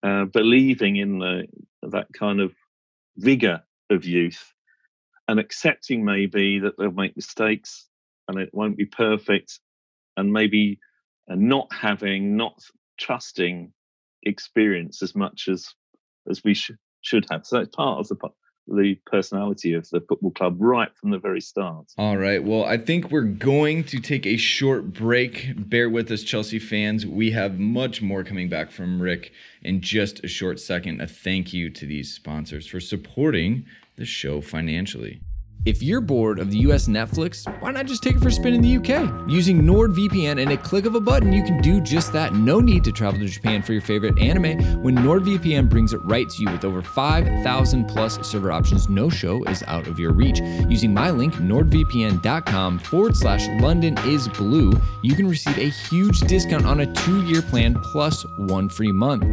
uh, 0.02 0.24
believing 0.24 0.96
in 0.96 1.18
the, 1.18 1.46
that 1.82 2.06
kind 2.14 2.40
of 2.40 2.54
vigor 3.18 3.62
of 3.90 4.06
youth, 4.06 4.54
and 5.28 5.38
accepting 5.38 6.02
maybe 6.02 6.60
that 6.60 6.78
they'll 6.78 6.90
make 6.90 7.14
mistakes 7.14 7.86
and 8.26 8.38
it 8.38 8.50
won't 8.54 8.78
be 8.78 8.86
perfect, 8.86 9.60
and 10.18 10.32
maybe 10.32 10.78
uh, 11.30 11.36
not 11.36 11.68
having, 11.72 12.36
not 12.36 12.60
trusting 12.98 13.72
experience 14.24 15.02
as 15.02 15.14
much 15.14 15.48
as 15.48 15.68
as 16.28 16.42
we 16.44 16.54
sh- 16.54 16.72
should 17.00 17.24
have. 17.30 17.46
So 17.46 17.58
that's 17.58 17.74
part 17.74 18.00
of 18.00 18.08
the 18.08 18.16
the 18.70 18.98
personality 19.06 19.72
of 19.72 19.88
the 19.88 20.00
football 20.00 20.30
club 20.30 20.56
right 20.58 20.90
from 21.00 21.10
the 21.10 21.18
very 21.18 21.40
start. 21.40 21.86
All 21.96 22.18
right. 22.18 22.44
Well, 22.44 22.64
I 22.64 22.76
think 22.76 23.10
we're 23.10 23.22
going 23.22 23.84
to 23.84 23.98
take 23.98 24.26
a 24.26 24.36
short 24.36 24.92
break. 24.92 25.54
Bear 25.56 25.88
with 25.88 26.10
us, 26.10 26.22
Chelsea 26.22 26.58
fans. 26.58 27.06
We 27.06 27.30
have 27.30 27.58
much 27.58 28.02
more 28.02 28.24
coming 28.24 28.50
back 28.50 28.70
from 28.70 29.00
Rick 29.00 29.32
in 29.62 29.80
just 29.80 30.22
a 30.22 30.28
short 30.28 30.60
second. 30.60 31.00
A 31.00 31.06
thank 31.06 31.54
you 31.54 31.70
to 31.70 31.86
these 31.86 32.12
sponsors 32.12 32.66
for 32.66 32.80
supporting 32.80 33.64
the 33.96 34.04
show 34.04 34.42
financially. 34.42 35.22
If 35.64 35.82
you're 35.82 36.00
bored 36.00 36.38
of 36.38 36.50
the 36.50 36.58
US 36.58 36.88
Netflix, 36.88 37.44
why 37.60 37.72
not 37.72 37.86
just 37.86 38.02
take 38.02 38.16
it 38.16 38.22
for 38.22 38.28
a 38.28 38.32
spin 38.32 38.54
in 38.54 38.62
the 38.62 38.76
UK? 38.76 39.28
Using 39.28 39.62
NordVPN 39.62 40.40
and 40.40 40.52
a 40.52 40.56
click 40.56 40.86
of 40.86 40.94
a 40.94 41.00
button, 41.00 41.32
you 41.32 41.42
can 41.42 41.60
do 41.60 41.80
just 41.80 42.12
that. 42.12 42.32
No 42.32 42.60
need 42.60 42.84
to 42.84 42.92
travel 42.92 43.20
to 43.20 43.26
Japan 43.26 43.62
for 43.62 43.72
your 43.72 43.82
favorite 43.82 44.18
anime 44.18 44.82
when 44.82 44.96
NordVPN 44.96 45.68
brings 45.68 45.92
it 45.92 46.00
right 46.04 46.28
to 46.28 46.42
you 46.42 46.50
with 46.50 46.64
over 46.64 46.80
5,000 46.80 47.86
plus 47.86 48.26
server 48.26 48.52
options. 48.52 48.88
No 48.88 49.10
show 49.10 49.42
is 49.44 49.62
out 49.66 49.88
of 49.88 49.98
your 49.98 50.12
reach. 50.12 50.40
Using 50.68 50.94
my 50.94 51.10
link, 51.10 51.34
nordvpn.com 51.34 52.78
forward 52.78 53.16
slash 53.16 53.48
London 53.60 53.98
is 54.06 54.28
blue, 54.28 54.72
you 55.02 55.14
can 55.14 55.28
receive 55.28 55.58
a 55.58 55.68
huge 55.68 56.20
discount 56.20 56.66
on 56.66 56.80
a 56.80 56.92
two 56.94 57.26
year 57.26 57.42
plan 57.42 57.74
plus 57.74 58.24
one 58.36 58.68
free 58.68 58.92
month. 58.92 59.24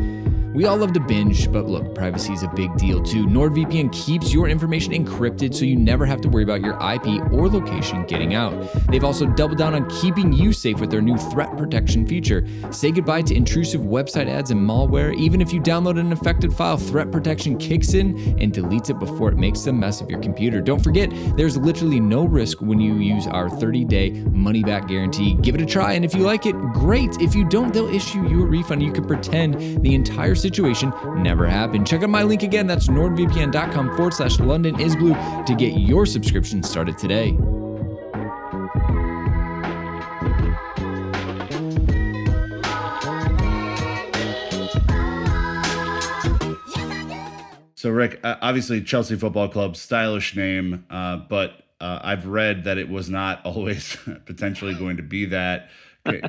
We 0.55 0.63
all 0.63 0.77
love 0.77 0.93
to 0.93 1.01
binge, 1.01 1.51
but 1.51 1.65
look, 1.65 1.93
privacy 1.93 2.31
is 2.31 2.41
a 2.43 2.47
big 2.47 2.73
deal 2.77 3.03
too. 3.03 3.25
NordVPN 3.25 3.91
keeps 3.91 4.33
your 4.33 4.47
information 4.47 4.93
encrypted 4.93 5.53
so 5.53 5.65
you 5.65 5.75
never 5.75 6.05
have 6.05 6.21
to 6.21 6.29
worry 6.29 6.43
about 6.43 6.61
your 6.61 6.75
IP 6.75 7.29
or 7.33 7.49
location 7.49 8.05
getting 8.05 8.35
out. 8.35 8.53
They've 8.87 9.03
also 9.03 9.25
doubled 9.25 9.57
down 9.57 9.75
on 9.75 9.89
keeping 9.99 10.31
you 10.31 10.53
safe 10.53 10.79
with 10.79 10.91
their 10.91 11.01
new 11.01 11.17
threat 11.17 11.57
protection 11.57 12.07
feature. 12.07 12.47
Say 12.71 12.91
goodbye 12.91 13.23
to 13.23 13.35
intrusive 13.35 13.81
website 13.81 14.29
ads 14.29 14.51
and 14.51 14.61
malware. 14.61 15.13
Even 15.17 15.41
if 15.41 15.51
you 15.51 15.59
download 15.59 15.99
an 15.99 16.09
infected 16.09 16.53
file, 16.53 16.77
threat 16.77 17.11
protection 17.11 17.57
kicks 17.57 17.93
in 17.93 18.17
and 18.39 18.53
deletes 18.53 18.89
it 18.89 18.97
before 18.97 19.27
it 19.27 19.37
makes 19.37 19.67
a 19.67 19.73
mess 19.73 19.99
of 19.99 20.09
your 20.09 20.21
computer. 20.21 20.61
Don't 20.61 20.81
forget, 20.81 21.11
there's 21.35 21.57
literally 21.57 21.99
no 21.99 22.23
risk 22.23 22.61
when 22.61 22.79
you 22.79 22.93
use 22.93 23.27
our 23.27 23.49
30 23.49 23.83
day 23.83 24.11
money 24.31 24.63
back 24.63 24.87
guarantee. 24.87 25.33
Give 25.33 25.55
it 25.55 25.59
a 25.59 25.65
try, 25.65 25.95
and 25.95 26.05
if 26.05 26.15
you 26.15 26.21
like 26.21 26.45
it, 26.45 26.55
great. 26.71 27.19
If 27.19 27.35
you 27.35 27.43
don't, 27.43 27.73
they'll 27.73 27.93
issue 27.93 28.25
you 28.25 28.43
a 28.43 28.45
refund. 28.45 28.81
You 28.81 28.93
can 28.93 29.05
pretend 29.05 29.83
the 29.83 29.93
entire 29.93 30.33
situation 30.45 30.93
never 31.23 31.47
happened. 31.47 31.87
Check 31.87 32.03
out 32.03 32.09
my 32.09 32.21
link 32.21 32.43
again. 32.43 32.67
That's 32.67 32.87
nordvpn.com 32.87 33.95
forward 33.95 34.13
slash 34.13 34.39
London 34.39 34.79
is 34.79 34.95
blue 34.95 35.15
to 35.45 35.55
get 35.57 35.79
your 35.79 36.05
subscription 36.05 36.61
started 36.61 36.99
today. 36.99 37.35
So, 47.75 47.89
Rick, 47.89 48.19
uh, 48.23 48.35
obviously, 48.41 48.81
Chelsea 48.81 49.15
Football 49.15 49.49
Club, 49.49 49.75
stylish 49.75 50.35
name, 50.35 50.85
uh, 50.89 51.17
but 51.17 51.63
uh, 51.79 51.99
I've 52.03 52.27
read 52.27 52.63
that 52.65 52.77
it 52.77 52.89
was 52.89 53.09
not 53.09 53.41
always 53.45 53.97
potentially 54.25 54.75
going 54.75 54.97
to 54.97 55.03
be 55.03 55.25
that. 55.25 55.69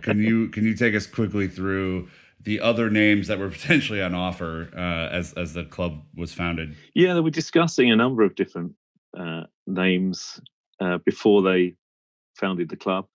can 0.01 0.19
you 0.21 0.49
can 0.49 0.65
you 0.65 0.75
take 0.75 0.95
us 0.95 1.07
quickly 1.07 1.49
through 1.49 2.09
the 2.41 2.61
other 2.61 2.91
names 2.91 3.29
that 3.29 3.39
were 3.39 3.51
potentially 3.59 4.03
on 4.03 4.15
offer 4.15 4.71
uh, 4.77 5.15
as 5.15 5.33
as 5.35 5.53
the 5.53 5.65
club 5.65 6.03
was 6.15 6.33
founded? 6.33 6.77
Yeah, 6.95 7.15
they 7.15 7.21
were 7.21 7.31
discussing 7.31 7.91
a 7.91 7.97
number 7.97 8.23
of 8.23 8.35
different 8.35 8.75
uh, 9.19 9.45
names 9.67 10.41
uh, 10.81 10.99
before 11.05 11.43
they 11.43 11.75
founded 12.35 12.69
the 12.69 12.77
club. 12.77 13.07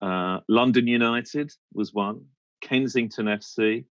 Uh, 0.00 0.40
London 0.48 0.86
United 0.86 1.52
was 1.72 1.92
one, 1.92 2.24
Kensington 2.60 3.26
FC, 3.26 3.84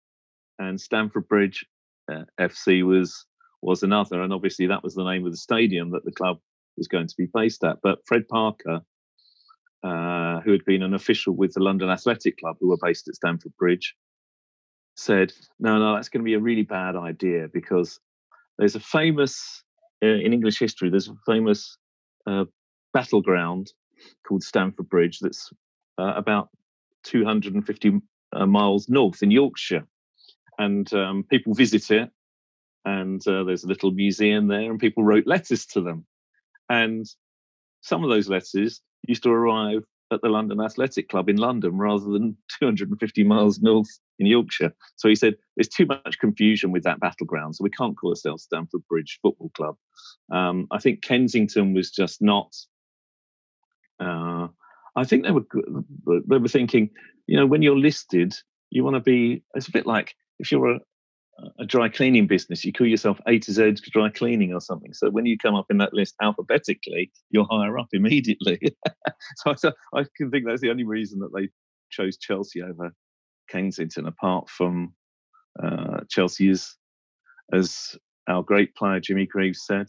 and 0.60 0.80
Stamford 0.80 1.28
Bridge 1.28 1.66
uh, 2.12 2.24
FC 2.40 2.86
was 2.86 3.26
was 3.62 3.84
another. 3.84 4.22
And 4.22 4.32
obviously, 4.32 4.68
that 4.68 4.84
was 4.84 4.94
the 4.94 5.04
name 5.04 5.26
of 5.26 5.32
the 5.32 5.38
stadium 5.38 5.92
that 5.92 6.06
the 6.06 6.12
club 6.12 6.40
was 6.78 6.88
going 6.88 7.08
to 7.08 7.16
be 7.18 7.28
based 7.34 7.64
at. 7.64 7.78
But 7.82 8.00
Fred 8.06 8.28
Parker, 8.28 8.82
uh, 9.84 10.42
who 10.42 10.52
had 10.52 10.66
been 10.66 10.84
an 10.84 10.94
official 10.94 11.36
with 11.36 11.54
the 11.54 11.64
London 11.64 11.90
Athletic 11.90 12.38
Club, 12.38 12.58
who 12.60 12.70
were 12.70 12.78
based 12.82 13.08
at 13.08 13.16
Stamford 13.16 13.56
Bridge, 13.58 13.96
said, 14.96 15.34
"No, 15.60 15.78
no, 15.78 15.96
that's 15.96 16.10
going 16.10 16.22
to 16.22 16.26
be 16.26 16.34
a 16.34 16.40
really 16.40 16.64
bad 16.64 16.96
idea 16.96 17.48
because 17.52 18.00
there's 18.58 18.76
a 18.76 18.80
famous 18.80 19.64
uh, 20.04 20.08
in 20.08 20.34
English 20.34 20.60
history. 20.60 20.90
There's 20.90 21.08
a 21.08 21.16
famous 21.26 21.78
uh, 22.28 22.46
battleground 22.94 23.72
called 24.28 24.44
Stamford 24.44 24.90
Bridge 24.90 25.20
that's 25.20 25.52
uh, 25.98 26.14
about 26.16 26.50
250 27.04 28.02
uh, 28.34 28.46
miles 28.46 28.90
north 28.90 29.24
in 29.24 29.32
Yorkshire, 29.32 29.86
and 30.58 30.92
um, 30.94 31.24
people 31.30 31.54
visit 31.54 31.92
it. 31.92 32.10
And 32.84 33.26
uh, 33.28 33.44
there's 33.44 33.64
a 33.64 33.68
little 33.68 33.92
museum 33.92 34.48
there, 34.48 34.70
and 34.70 34.80
people 34.80 35.04
wrote 35.04 35.26
letters 35.26 35.66
to 35.68 35.82
them. 35.82 36.06
And 36.70 37.06
some 37.82 38.04
of 38.04 38.10
those 38.10 38.30
letters 38.30 38.82
used 39.08 39.24
to 39.24 39.32
arrive 39.32 39.84
at 40.12 40.22
the 40.22 40.30
London 40.30 40.62
Athletic 40.62 41.10
Club 41.10 41.30
in 41.30 41.38
London 41.38 41.78
rather 41.78 42.06
than 42.06 42.38
250 42.60 43.24
miles 43.24 43.60
north 43.60 43.88
in 44.20 44.28
Yorkshire. 44.28 44.74
So 44.96 45.10
he 45.10 45.16
said 45.16 45.36
there's 45.56 45.68
too 45.68 45.86
much 45.86 46.20
confusion 46.20 46.72
with 46.72 46.84
that 46.84 47.00
battleground, 47.00 47.56
so 47.56 47.64
we 47.64 47.70
can't 47.70 47.98
call 47.98 48.12
ourselves 48.12 48.44
Stamford 48.44 48.82
Bridge 48.88 49.20
Football 49.22 49.52
Club. 49.56 49.76
Um, 50.32 50.68
I 50.72 50.80
think 50.80 51.02
Kensington 51.02 51.74
was 51.74 51.92
just 51.92 52.22
not. 52.22 52.56
Uh, 54.00 54.48
I 54.96 55.04
think 55.04 55.24
they 55.24 55.32
were 55.32 55.46
they 56.28 56.38
were 56.38 56.48
thinking, 56.48 56.90
you 57.28 57.38
know, 57.38 57.46
when 57.46 57.62
you're 57.62 57.78
listed, 57.78 58.34
you 58.70 58.84
want 58.84 58.96
to 58.96 59.02
be. 59.02 59.44
It's 59.54 59.68
a 59.68 59.72
bit 59.72 59.86
like 59.86 60.16
if 60.40 60.52
you're 60.52 60.72
a, 60.72 60.80
a 61.60 61.66
dry 61.66 61.90
cleaning 61.90 62.28
business, 62.28 62.64
you 62.64 62.72
call 62.72 62.88
yourself 62.88 63.20
A 63.28 63.40
to 63.40 63.52
Z 63.52 63.76
dry 63.92 64.10
cleaning 64.10 64.54
or 64.54 64.62
something. 64.62 64.94
So 64.94 65.10
when 65.10 65.26
you 65.26 65.38
come 65.38 65.56
up 65.56 65.66
in 65.70 65.78
that 65.80 65.94
list 65.94 66.16
alphabetically, 66.22 67.12
you're 67.30 67.48
higher 67.50 67.78
up 67.78 67.90
immediately. 67.94 68.60
so 69.58 69.72
I, 69.94 70.06
can 70.16 70.32
think 70.32 70.46
that's 70.46 70.62
the 70.62 70.70
only 70.70 70.86
reason 70.86 71.20
that 71.20 71.34
they 71.34 71.50
chose 71.90 72.18
Chelsea 72.18 72.62
over 72.62 72.94
Kensington, 73.50 74.08
apart 74.08 74.50
from 74.50 74.94
uh, 75.62 76.02
Chelsea 76.10 76.50
is, 76.50 76.76
as 77.54 77.96
our 78.28 78.44
great 78.44 78.76
player 78.76 79.00
Jimmy 79.00 79.26
Greaves 79.26 79.66
said, 79.66 79.88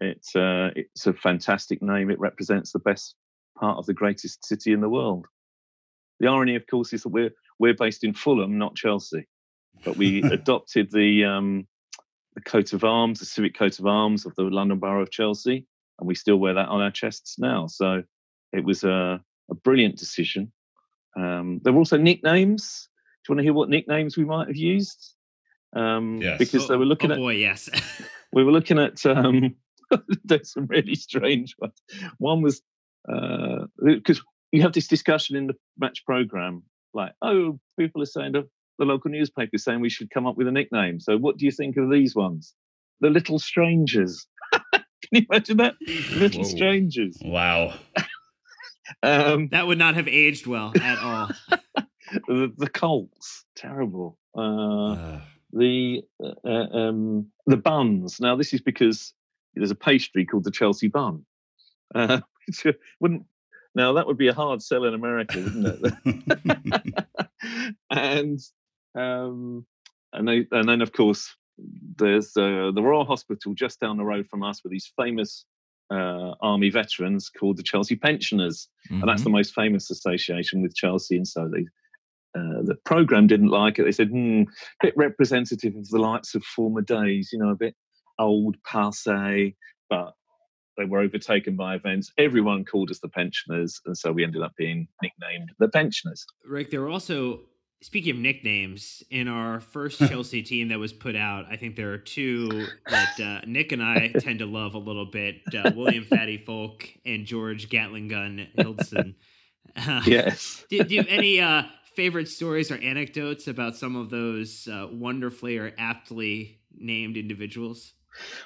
it's 0.00 0.34
uh, 0.34 0.70
it's 0.74 1.06
a 1.06 1.12
fantastic 1.12 1.82
name. 1.82 2.10
It 2.10 2.18
represents 2.18 2.72
the 2.72 2.78
best 2.78 3.16
part 3.58 3.78
of 3.78 3.86
the 3.86 3.94
greatest 3.94 4.46
city 4.46 4.72
in 4.72 4.80
the 4.80 4.88
world. 4.88 5.26
The 6.20 6.28
irony, 6.28 6.56
of 6.56 6.66
course, 6.66 6.92
is 6.92 7.02
that 7.02 7.10
we're 7.10 7.32
we're 7.58 7.74
based 7.74 8.02
in 8.02 8.14
Fulham, 8.14 8.56
not 8.56 8.76
Chelsea, 8.76 9.26
but 9.84 9.96
we 9.96 10.22
adopted 10.32 10.90
the 10.90 11.24
um, 11.24 11.66
the 12.34 12.40
coat 12.40 12.72
of 12.72 12.84
arms, 12.84 13.20
the 13.20 13.26
civic 13.26 13.56
coat 13.56 13.78
of 13.78 13.86
arms 13.86 14.26
of 14.26 14.34
the 14.36 14.42
London 14.42 14.78
Borough 14.78 15.02
of 15.02 15.10
Chelsea, 15.10 15.66
and 15.98 16.08
we 16.08 16.14
still 16.14 16.36
wear 16.36 16.54
that 16.54 16.68
on 16.68 16.80
our 16.80 16.90
chests 16.90 17.38
now. 17.38 17.66
So 17.66 18.02
it 18.52 18.64
was 18.64 18.84
a, 18.84 19.20
a 19.50 19.54
brilliant 19.54 19.96
decision. 19.96 20.52
Um, 21.16 21.60
there 21.62 21.72
were 21.72 21.80
also 21.80 21.96
nicknames. 21.96 22.88
Do 23.24 23.32
you 23.32 23.34
want 23.34 23.38
to 23.40 23.44
hear 23.44 23.52
what 23.52 23.68
nicknames 23.68 24.16
we 24.16 24.24
might 24.24 24.48
have 24.48 24.56
used? 24.56 25.14
Um, 25.74 26.20
yes. 26.22 26.38
Because 26.38 26.64
oh, 26.64 26.68
they 26.68 26.76
were 26.76 26.84
looking 26.84 27.10
oh 27.10 27.14
at. 27.14 27.18
boy, 27.18 27.34
yes. 27.34 27.68
we 28.32 28.44
were 28.44 28.52
looking 28.52 28.78
at. 28.78 29.04
Um, 29.06 29.56
there's 30.24 30.52
some 30.52 30.66
really 30.66 30.94
strange 30.94 31.54
ones. 31.58 31.74
One 32.18 32.42
was 32.42 32.62
because 33.06 34.18
uh, 34.18 34.22
you 34.52 34.62
have 34.62 34.72
this 34.72 34.88
discussion 34.88 35.36
in 35.36 35.46
the 35.46 35.54
match 35.78 36.04
program, 36.04 36.62
like, 36.94 37.12
oh, 37.22 37.58
people 37.78 38.02
are 38.02 38.06
saying 38.06 38.34
the 38.80 38.86
local 38.86 39.10
newspaper 39.10 39.58
saying 39.58 39.80
we 39.80 39.90
should 39.90 40.10
come 40.10 40.26
up 40.26 40.36
with 40.36 40.48
a 40.48 40.50
nickname. 40.50 40.98
So, 40.98 41.16
what 41.16 41.36
do 41.36 41.44
you 41.44 41.52
think 41.52 41.76
of 41.76 41.90
these 41.90 42.16
ones? 42.16 42.54
The 43.00 43.10
Little 43.10 43.38
Strangers. 43.38 44.26
Can 44.72 44.82
you 45.12 45.26
imagine 45.30 45.58
that? 45.58 45.74
Little 46.12 46.42
Whoa. 46.42 46.48
Strangers. 46.48 47.18
Wow. 47.22 47.74
Um, 49.04 49.48
that 49.52 49.68
would 49.68 49.78
not 49.78 49.94
have 49.94 50.08
aged 50.08 50.48
well 50.48 50.72
at 50.82 50.98
all. 50.98 51.30
the, 52.26 52.52
the 52.58 52.68
Colts, 52.68 53.44
terrible. 53.54 54.18
Uh, 54.36 54.40
Uh, 54.40 55.20
the 55.52 56.02
uh, 56.20 56.48
um, 56.48 57.30
the 57.46 57.56
buns. 57.56 58.20
Now, 58.20 58.34
this 58.34 58.52
is 58.52 58.60
because 58.60 59.14
there's 59.54 59.70
a 59.70 59.76
pastry 59.76 60.26
called 60.26 60.42
the 60.42 60.50
Chelsea 60.50 60.88
bun. 60.88 61.24
Uh, 61.94 62.20
wouldn't 62.98 63.26
now 63.76 63.92
that 63.92 64.08
would 64.08 64.18
be 64.18 64.26
a 64.26 64.34
hard 64.34 64.60
sell 64.60 64.84
in 64.84 64.92
America, 64.92 65.38
wouldn't 65.38 65.94
it? 66.04 67.06
and 67.90 68.40
um, 68.94 69.66
and, 70.12 70.28
they, 70.28 70.46
and 70.50 70.68
then 70.68 70.82
of 70.82 70.92
course 70.92 71.34
there's 71.96 72.36
uh, 72.36 72.70
the 72.74 72.82
Royal 72.82 73.04
Hospital 73.04 73.54
just 73.54 73.80
down 73.80 73.96
the 73.96 74.04
road 74.04 74.26
from 74.28 74.42
us 74.42 74.62
with 74.62 74.72
these 74.72 74.92
famous 74.96 75.44
uh, 75.90 76.32
army 76.40 76.70
veterans 76.70 77.28
called 77.28 77.56
the 77.56 77.62
Chelsea 77.62 77.96
Pensioners, 77.96 78.68
and 78.88 79.08
that's 79.08 79.24
the 79.24 79.30
most 79.30 79.54
famous 79.54 79.90
association 79.90 80.62
with 80.62 80.74
Chelsea. 80.74 81.16
And 81.16 81.26
so 81.26 81.48
they, 81.48 81.66
uh, 82.38 82.62
the 82.62 82.76
program 82.84 83.26
didn't 83.26 83.48
like 83.48 83.78
it. 83.78 83.84
They 83.84 83.92
said, 83.92 84.08
hmm, 84.08 84.44
bit 84.80 84.94
representative 84.96 85.74
of 85.76 85.88
the 85.88 85.98
lights 85.98 86.34
of 86.34 86.44
former 86.44 86.80
days, 86.80 87.30
you 87.32 87.38
know, 87.38 87.50
a 87.50 87.56
bit 87.56 87.74
old, 88.18 88.56
passe, 88.64 89.54
but 89.88 90.14
they 90.76 90.84
were 90.84 91.00
overtaken 91.00 91.56
by 91.56 91.74
events. 91.74 92.12
Everyone 92.18 92.64
called 92.64 92.90
us 92.90 93.00
the 93.00 93.08
pensioners, 93.08 93.80
and 93.86 93.96
so 93.96 94.12
we 94.12 94.24
ended 94.24 94.42
up 94.42 94.54
being 94.56 94.86
nicknamed 95.02 95.50
the 95.58 95.68
pensioners. 95.68 96.24
Rick, 96.44 96.70
there 96.70 96.80
were 96.80 96.88
also 96.88 97.40
speaking 97.82 98.12
of 98.12 98.18
nicknames 98.18 99.02
in 99.10 99.28
our 99.28 99.60
first 99.60 99.98
Chelsea 100.08 100.42
team 100.42 100.68
that 100.68 100.78
was 100.78 100.92
put 100.92 101.16
out. 101.16 101.46
I 101.50 101.56
think 101.56 101.76
there 101.76 101.92
are 101.92 101.98
two 101.98 102.66
that 102.88 103.20
uh, 103.20 103.40
Nick 103.46 103.72
and 103.72 103.82
I 103.82 104.08
tend 104.18 104.40
to 104.40 104.46
love 104.46 104.74
a 104.74 104.78
little 104.78 105.06
bit: 105.06 105.42
uh, 105.54 105.70
William 105.74 106.04
Fatty 106.04 106.38
Foulke 106.38 106.98
and 107.04 107.26
George 107.26 107.68
Gatling 107.68 108.08
Gun 108.08 108.48
Hilsdon. 108.56 109.14
Uh, 109.76 110.02
Yes. 110.06 110.64
do, 110.70 110.82
do 110.82 110.94
you 110.94 111.00
have 111.00 111.10
any 111.10 111.40
uh, 111.40 111.62
favorite 111.94 112.28
stories 112.28 112.70
or 112.70 112.76
anecdotes 112.76 113.46
about 113.46 113.76
some 113.76 113.96
of 113.96 114.10
those 114.10 114.68
uh, 114.68 114.86
wonderfully 114.90 115.58
or 115.58 115.72
aptly 115.78 116.60
named 116.76 117.16
individuals? 117.16 117.92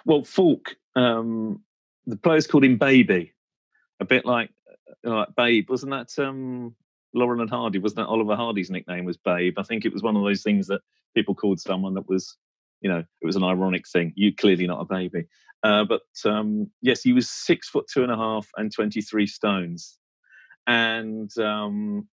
Well, 0.04 0.22
Foulke, 0.22 0.74
um, 0.96 1.62
the 2.06 2.16
players 2.16 2.46
called 2.46 2.64
him 2.64 2.76
Baby, 2.76 3.32
a 4.00 4.04
bit 4.04 4.26
like 4.26 4.50
like 5.02 5.34
Babe, 5.36 5.68
wasn't 5.70 5.92
that? 5.92 6.22
Um, 6.22 6.74
Laurel 7.14 7.40
and 7.40 7.50
Hardy 7.50 7.78
wasn't 7.78 7.98
that 7.98 8.08
Oliver 8.08 8.36
Hardy's 8.36 8.70
nickname 8.70 9.04
was 9.04 9.16
Babe? 9.16 9.58
I 9.58 9.62
think 9.62 9.84
it 9.84 9.92
was 9.92 10.02
one 10.02 10.16
of 10.16 10.24
those 10.24 10.42
things 10.42 10.66
that 10.66 10.80
people 11.14 11.34
called 11.34 11.60
someone 11.60 11.94
that 11.94 12.08
was, 12.08 12.36
you 12.80 12.90
know, 12.90 12.98
it 12.98 13.26
was 13.26 13.36
an 13.36 13.44
ironic 13.44 13.88
thing. 13.88 14.12
You 14.16 14.34
clearly 14.34 14.66
not 14.66 14.80
a 14.80 14.84
baby, 14.84 15.26
uh, 15.62 15.84
but 15.84 16.02
um, 16.24 16.70
yes, 16.82 17.02
he 17.02 17.12
was 17.12 17.30
six 17.30 17.68
foot 17.68 17.86
two 17.92 18.02
and 18.02 18.12
a 18.12 18.16
half 18.16 18.48
and 18.56 18.72
twenty 18.72 19.00
three 19.00 19.26
stones, 19.26 19.98
and 20.66 21.30
um, 21.38 22.08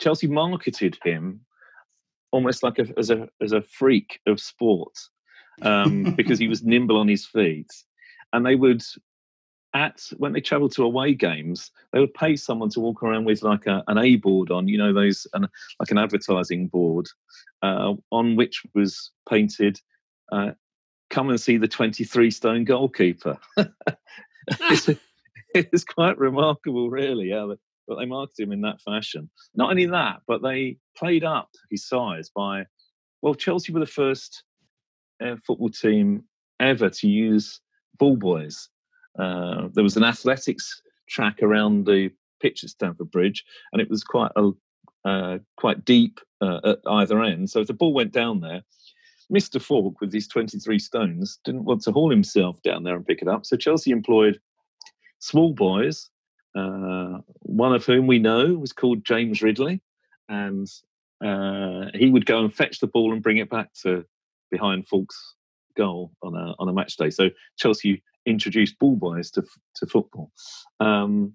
Chelsea 0.00 0.26
marketed 0.26 0.98
him 1.04 1.40
almost 2.30 2.62
like 2.62 2.78
a, 2.78 2.86
as 2.96 3.10
a 3.10 3.28
as 3.42 3.52
a 3.52 3.62
freak 3.62 4.20
of 4.26 4.40
sport 4.40 4.94
um, 5.62 6.04
because 6.16 6.38
he 6.38 6.48
was 6.48 6.62
nimble 6.62 6.96
on 6.96 7.08
his 7.08 7.26
feet, 7.26 7.70
and 8.32 8.46
they 8.46 8.54
would 8.54 8.82
at 9.74 10.08
when 10.18 10.32
they 10.32 10.40
travelled 10.40 10.72
to 10.72 10.84
away 10.84 11.14
games, 11.14 11.70
they 11.92 12.00
would 12.00 12.14
pay 12.14 12.36
someone 12.36 12.70
to 12.70 12.80
walk 12.80 13.02
around 13.02 13.24
with 13.24 13.42
like 13.42 13.66
a, 13.66 13.82
an 13.88 13.98
A 13.98 14.16
board 14.16 14.50
on, 14.50 14.68
you 14.68 14.78
know, 14.78 14.92
those 14.92 15.26
an, 15.34 15.48
like 15.80 15.90
an 15.90 15.98
advertising 15.98 16.68
board 16.68 17.08
uh, 17.62 17.94
on 18.10 18.36
which 18.36 18.62
was 18.74 19.10
painted. 19.28 19.80
Uh, 20.30 20.52
Come 21.10 21.30
and 21.30 21.40
see 21.40 21.58
the 21.58 21.68
23 21.68 22.30
stone 22.30 22.64
goalkeeper. 22.64 23.38
it's, 24.48 24.90
it's 25.54 25.84
quite 25.84 26.18
remarkable, 26.18 26.90
really, 26.90 27.30
how 27.30 27.48
they, 27.48 27.56
but 27.86 27.98
they 27.98 28.06
marketed 28.06 28.46
him 28.46 28.52
in 28.52 28.62
that 28.62 28.80
fashion. 28.80 29.30
Not 29.54 29.70
only 29.70 29.86
that, 29.86 30.22
but 30.26 30.42
they 30.42 30.78
played 30.96 31.22
up 31.22 31.50
his 31.70 31.86
size 31.86 32.30
by, 32.34 32.64
well, 33.22 33.34
Chelsea 33.34 33.72
were 33.72 33.80
the 33.80 33.86
first 33.86 34.42
uh, 35.22 35.36
football 35.46 35.68
team 35.68 36.24
ever 36.58 36.90
to 36.90 37.08
use 37.08 37.60
ball 37.98 38.16
boys. 38.16 38.68
Uh, 39.18 39.68
there 39.72 39.84
was 39.84 39.96
an 39.96 40.04
athletics 40.04 40.82
track 41.08 41.42
around 41.42 41.86
the 41.86 42.10
pitch 42.40 42.64
at 42.64 42.70
Stamford 42.70 43.10
Bridge, 43.10 43.44
and 43.72 43.80
it 43.80 43.90
was 43.90 44.04
quite 44.04 44.32
a 44.36 44.50
uh, 45.04 45.38
quite 45.56 45.84
deep 45.84 46.20
uh, 46.40 46.60
at 46.64 46.78
either 46.86 47.22
end. 47.22 47.50
So 47.50 47.60
if 47.60 47.66
the 47.66 47.74
ball 47.74 47.92
went 47.92 48.12
down 48.12 48.40
there, 48.40 48.62
Mr. 49.32 49.60
Foulke, 49.60 50.00
with 50.00 50.12
his 50.12 50.28
23 50.28 50.78
stones, 50.78 51.38
didn't 51.44 51.64
want 51.64 51.82
to 51.82 51.92
haul 51.92 52.10
himself 52.10 52.60
down 52.62 52.84
there 52.84 52.96
and 52.96 53.06
pick 53.06 53.22
it 53.22 53.28
up. 53.28 53.44
So 53.46 53.56
Chelsea 53.56 53.90
employed 53.90 54.40
small 55.18 55.52
boys, 55.52 56.10
uh, 56.54 57.18
one 57.40 57.74
of 57.74 57.84
whom 57.84 58.06
we 58.06 58.18
know 58.18 58.54
was 58.54 58.72
called 58.72 59.04
James 59.04 59.42
Ridley, 59.42 59.80
and 60.28 60.68
uh, 61.24 61.86
he 61.94 62.10
would 62.10 62.26
go 62.26 62.40
and 62.40 62.54
fetch 62.54 62.80
the 62.80 62.86
ball 62.86 63.12
and 63.12 63.22
bring 63.22 63.38
it 63.38 63.50
back 63.50 63.72
to 63.82 64.04
behind 64.50 64.86
Foulke's 64.86 65.34
goal 65.76 66.12
on 66.22 66.34
a 66.34 66.54
on 66.58 66.68
a 66.68 66.72
match 66.72 66.96
day. 66.96 67.10
So 67.10 67.30
Chelsea 67.56 68.02
introduced 68.26 68.78
ball 68.78 68.96
boys 68.96 69.30
to 69.32 69.42
to 69.76 69.86
football, 69.86 70.30
um, 70.80 71.34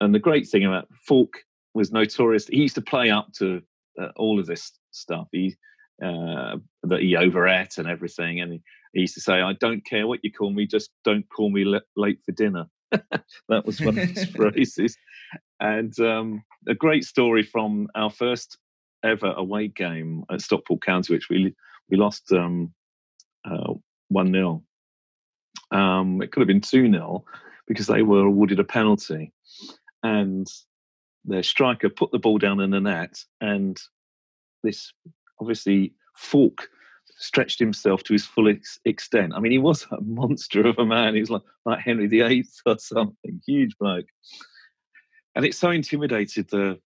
and 0.00 0.14
the 0.14 0.18
great 0.18 0.48
thing 0.48 0.64
about 0.64 0.88
Foulke 1.08 1.44
was 1.74 1.92
notorious. 1.92 2.46
He 2.46 2.58
used 2.58 2.74
to 2.76 2.82
play 2.82 3.10
up 3.10 3.32
to 3.34 3.62
uh, 4.00 4.08
all 4.16 4.40
of 4.40 4.46
this 4.46 4.72
stuff. 4.90 5.28
He 5.32 5.56
uh, 6.02 6.56
that 6.84 7.00
he 7.00 7.16
overate 7.16 7.78
and 7.78 7.86
everything, 7.86 8.40
and 8.40 8.54
he, 8.54 8.62
he, 8.94 9.00
used 9.02 9.14
to 9.14 9.20
say, 9.20 9.40
"I 9.40 9.52
don't 9.54 9.84
care 9.84 10.06
what 10.06 10.20
you 10.22 10.32
call 10.32 10.50
me, 10.50 10.66
just 10.66 10.90
don't 11.04 11.28
call 11.28 11.50
me 11.50 11.64
le- 11.64 11.82
late 11.96 12.20
for 12.24 12.32
dinner." 12.32 12.66
that 12.90 13.64
was 13.64 13.80
one 13.80 13.98
of 13.98 14.08
his 14.08 14.24
phrases. 14.36 14.96
And 15.60 15.98
um, 16.00 16.42
a 16.66 16.74
great 16.74 17.04
story 17.04 17.42
from 17.42 17.88
our 17.94 18.10
first 18.10 18.58
ever 19.04 19.32
away 19.32 19.68
game 19.68 20.24
at 20.30 20.40
Stockport 20.40 20.82
County, 20.82 21.14
which 21.14 21.28
we 21.28 21.54
we 21.90 21.96
lost 21.96 22.32
um, 22.32 22.72
uh, 23.44 23.74
one 24.08 24.32
0 24.32 24.62
um, 25.70 26.22
It 26.22 26.32
could 26.32 26.40
have 26.40 26.48
been 26.48 26.60
two 26.60 26.90
0 26.90 27.24
because 27.66 27.86
they 27.86 28.02
were 28.02 28.26
awarded 28.26 28.58
a 28.58 28.64
penalty, 28.64 29.32
and 30.02 30.46
their 31.24 31.42
striker 31.42 31.88
put 31.88 32.10
the 32.10 32.18
ball 32.18 32.38
down 32.38 32.60
in 32.60 32.70
the 32.70 32.80
net, 32.80 33.24
and 33.40 33.80
this 34.62 34.92
obviously 35.40 35.94
Foulke 36.16 36.66
stretched 37.20 37.58
himself 37.58 38.02
to 38.02 38.12
his 38.12 38.26
full 38.26 38.48
ex- 38.48 38.80
extent. 38.84 39.32
I 39.34 39.40
mean, 39.40 39.52
he 39.52 39.58
was 39.58 39.86
a 39.90 40.00
monster 40.00 40.66
of 40.66 40.78
a 40.78 40.86
man. 40.86 41.14
He 41.14 41.20
was 41.20 41.30
like, 41.30 41.42
like 41.64 41.80
Henry 41.80 42.06
VIII 42.06 42.44
or 42.66 42.78
something, 42.78 43.40
huge 43.46 43.76
bloke. 43.78 44.06
And 45.34 45.44
it 45.44 45.54
so 45.54 45.70
intimidated 45.70 46.48
the 46.50 46.80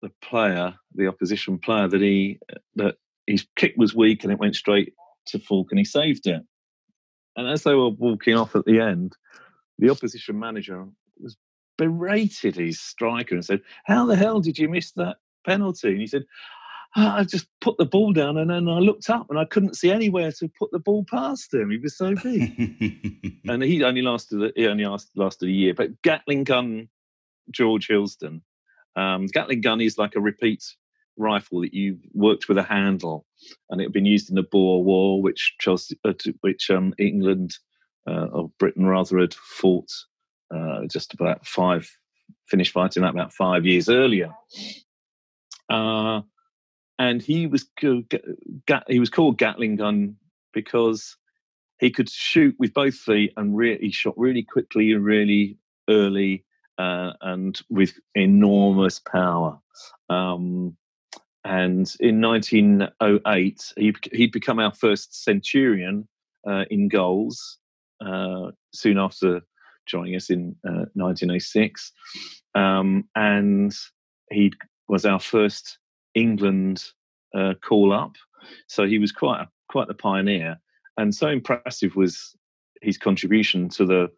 the 0.00 0.10
player, 0.20 0.74
the 0.96 1.06
opposition 1.06 1.58
player, 1.58 1.86
that 1.88 2.00
he 2.00 2.38
that 2.76 2.96
his 3.26 3.46
kick 3.56 3.74
was 3.76 3.94
weak 3.94 4.24
and 4.24 4.32
it 4.32 4.38
went 4.38 4.56
straight 4.56 4.94
to 5.26 5.38
Foulke 5.38 5.70
and 5.70 5.78
he 5.78 5.84
saved 5.84 6.26
it. 6.26 6.42
And 7.36 7.48
as 7.48 7.62
they 7.62 7.74
were 7.74 7.88
walking 7.88 8.34
off 8.34 8.54
at 8.56 8.64
the 8.64 8.80
end, 8.80 9.16
the 9.78 9.90
opposition 9.90 10.38
manager 10.38 10.86
was 11.18 11.36
berated 11.78 12.56
his 12.56 12.80
striker 12.80 13.34
and 13.34 13.44
said, 13.44 13.62
"How 13.84 14.06
the 14.06 14.16
hell 14.16 14.40
did 14.40 14.58
you 14.58 14.68
miss 14.68 14.92
that 14.92 15.16
penalty?" 15.44 15.88
And 15.88 16.00
he 16.00 16.06
said, 16.06 16.24
I 16.94 17.24
just 17.24 17.46
put 17.60 17.78
the 17.78 17.86
ball 17.86 18.12
down 18.12 18.36
and 18.36 18.50
then 18.50 18.68
I 18.68 18.78
looked 18.78 19.08
up 19.08 19.30
and 19.30 19.38
I 19.38 19.46
couldn't 19.46 19.76
see 19.76 19.90
anywhere 19.90 20.30
to 20.32 20.48
put 20.58 20.70
the 20.72 20.78
ball 20.78 21.04
past 21.08 21.54
him. 21.54 21.70
He 21.70 21.78
was 21.78 21.96
so 21.96 22.14
big. 22.14 22.52
and 23.48 23.62
he 23.62 23.82
only 23.82 24.02
lasted 24.02 24.52
he 24.56 24.66
only 24.66 24.84
lasted 25.16 25.48
a 25.48 25.52
year. 25.52 25.72
But 25.72 26.02
Gatling 26.02 26.44
gun 26.44 26.88
George 27.50 27.88
Hilsdon. 27.88 28.42
Um, 28.94 29.26
Gatling 29.26 29.62
gun 29.62 29.80
is 29.80 29.96
like 29.96 30.16
a 30.16 30.20
repeat 30.20 30.64
rifle 31.16 31.60
that 31.60 31.74
you 31.74 31.98
worked 32.12 32.48
with 32.48 32.58
a 32.58 32.62
handle, 32.62 33.26
and 33.70 33.80
it 33.80 33.84
had 33.84 33.92
been 33.92 34.06
used 34.06 34.28
in 34.28 34.36
the 34.36 34.42
Boer 34.42 34.82
War, 34.82 35.22
which 35.22 35.54
Chelsea, 35.60 35.98
uh, 36.04 36.12
which 36.40 36.70
um, 36.70 36.94
England 36.98 37.56
uh, 38.08 38.26
or 38.32 38.50
Britain 38.58 38.86
rather 38.86 39.18
had 39.18 39.34
fought 39.34 39.90
uh, 40.54 40.86
just 40.90 41.14
about 41.14 41.46
five, 41.46 41.88
finished 42.48 42.72
fighting 42.72 43.02
that 43.02 43.14
about 43.14 43.32
five 43.32 43.64
years 43.66 43.88
earlier. 43.88 44.30
Uh, 45.68 46.20
and 46.98 47.22
he 47.22 47.46
was 47.46 47.66
he 47.80 49.00
was 49.00 49.10
called 49.10 49.38
Gatling 49.38 49.76
gun 49.76 50.16
because 50.52 51.16
he 51.78 51.90
could 51.90 52.08
shoot 52.08 52.54
with 52.58 52.74
both 52.74 52.94
feet 52.94 53.32
and 53.36 53.56
re- 53.56 53.78
he 53.78 53.90
shot 53.90 54.14
really 54.16 54.42
quickly 54.42 54.92
and 54.92 55.04
really 55.04 55.58
early 55.88 56.44
uh, 56.78 57.12
and 57.20 57.60
with 57.68 57.98
enormous 58.14 58.98
power. 58.98 59.58
Um, 60.08 60.76
and 61.44 61.92
in 61.98 62.20
1908, 62.20 63.72
he 63.76 63.94
he'd 64.12 64.32
become 64.32 64.58
our 64.58 64.74
first 64.74 65.24
centurion 65.24 66.06
uh, 66.46 66.64
in 66.70 66.88
goals. 66.88 67.58
Uh, 68.04 68.50
soon 68.74 68.98
after 68.98 69.40
joining 69.86 70.16
us 70.16 70.28
in 70.28 70.56
1906, 70.64 71.92
uh, 72.54 72.58
um, 72.58 73.04
and 73.14 73.74
he 74.30 74.52
was 74.88 75.04
our 75.04 75.20
first 75.20 75.78
England 76.14 76.84
uh, 77.34 77.54
call 77.62 77.92
up. 77.92 78.16
So 78.66 78.86
he 78.86 78.98
was 78.98 79.12
quite 79.12 79.42
a, 79.42 79.48
quite 79.68 79.88
the 79.88 79.94
pioneer, 79.94 80.60
and 80.96 81.14
so 81.14 81.28
impressive 81.28 81.94
was 81.96 82.36
his 82.82 82.98
contribution 82.98 83.68
to 83.70 83.84
the 83.84 84.10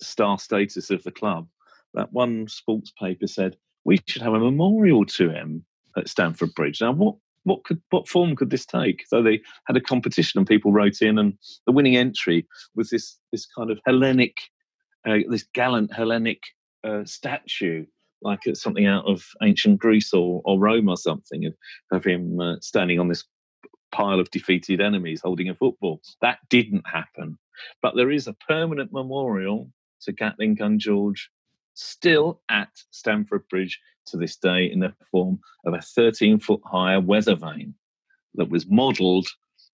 star 0.00 0.38
status 0.38 0.90
of 0.90 1.02
the 1.02 1.10
club 1.10 1.48
that 1.94 2.12
one 2.12 2.46
sports 2.48 2.92
paper 2.98 3.26
said 3.26 3.56
we 3.84 3.98
should 4.06 4.22
have 4.22 4.34
a 4.34 4.38
memorial 4.38 5.04
to 5.04 5.30
him 5.30 5.64
at 5.98 6.08
Stamford 6.08 6.54
Bridge. 6.54 6.80
Now, 6.80 6.92
what 6.92 7.16
what 7.44 7.64
could 7.64 7.80
what 7.90 8.08
form 8.08 8.36
could 8.36 8.50
this 8.50 8.66
take? 8.66 9.04
So 9.06 9.22
they 9.22 9.40
had 9.66 9.76
a 9.76 9.80
competition, 9.80 10.38
and 10.38 10.46
people 10.46 10.72
wrote 10.72 11.00
in, 11.00 11.18
and 11.18 11.34
the 11.66 11.72
winning 11.72 11.96
entry 11.96 12.46
was 12.74 12.90
this 12.90 13.18
this 13.32 13.46
kind 13.46 13.70
of 13.70 13.78
Hellenic, 13.86 14.36
uh, 15.06 15.18
this 15.28 15.44
gallant 15.54 15.92
Hellenic 15.92 16.42
uh, 16.84 17.04
statue 17.04 17.84
like 18.22 18.40
it's 18.46 18.62
something 18.62 18.86
out 18.86 19.04
of 19.06 19.24
ancient 19.42 19.78
Greece 19.78 20.12
or, 20.12 20.42
or 20.44 20.58
Rome 20.58 20.88
or 20.88 20.96
something, 20.96 21.46
of, 21.46 21.54
of 21.92 22.04
him 22.04 22.40
uh, 22.40 22.56
standing 22.60 22.98
on 22.98 23.08
this 23.08 23.24
pile 23.92 24.20
of 24.20 24.30
defeated 24.30 24.80
enemies 24.80 25.20
holding 25.22 25.48
a 25.48 25.54
football. 25.54 26.00
That 26.20 26.38
didn't 26.50 26.86
happen. 26.86 27.38
But 27.82 27.96
there 27.96 28.10
is 28.10 28.26
a 28.26 28.36
permanent 28.48 28.92
memorial 28.92 29.70
to 30.02 30.12
Gatling 30.12 30.54
Gun 30.54 30.78
George 30.78 31.30
still 31.74 32.40
at 32.48 32.70
Stamford 32.90 33.48
Bridge 33.48 33.80
to 34.10 34.16
this 34.16 34.36
day 34.36 34.70
in 34.70 34.80
the 34.80 34.94
form 35.10 35.38
of 35.66 35.74
a 35.74 35.80
13 35.80 36.38
foot 36.40 36.60
high 36.64 36.98
weather 36.98 37.36
vane 37.36 37.74
that 38.34 38.50
was 38.50 38.66
modelled 38.68 39.26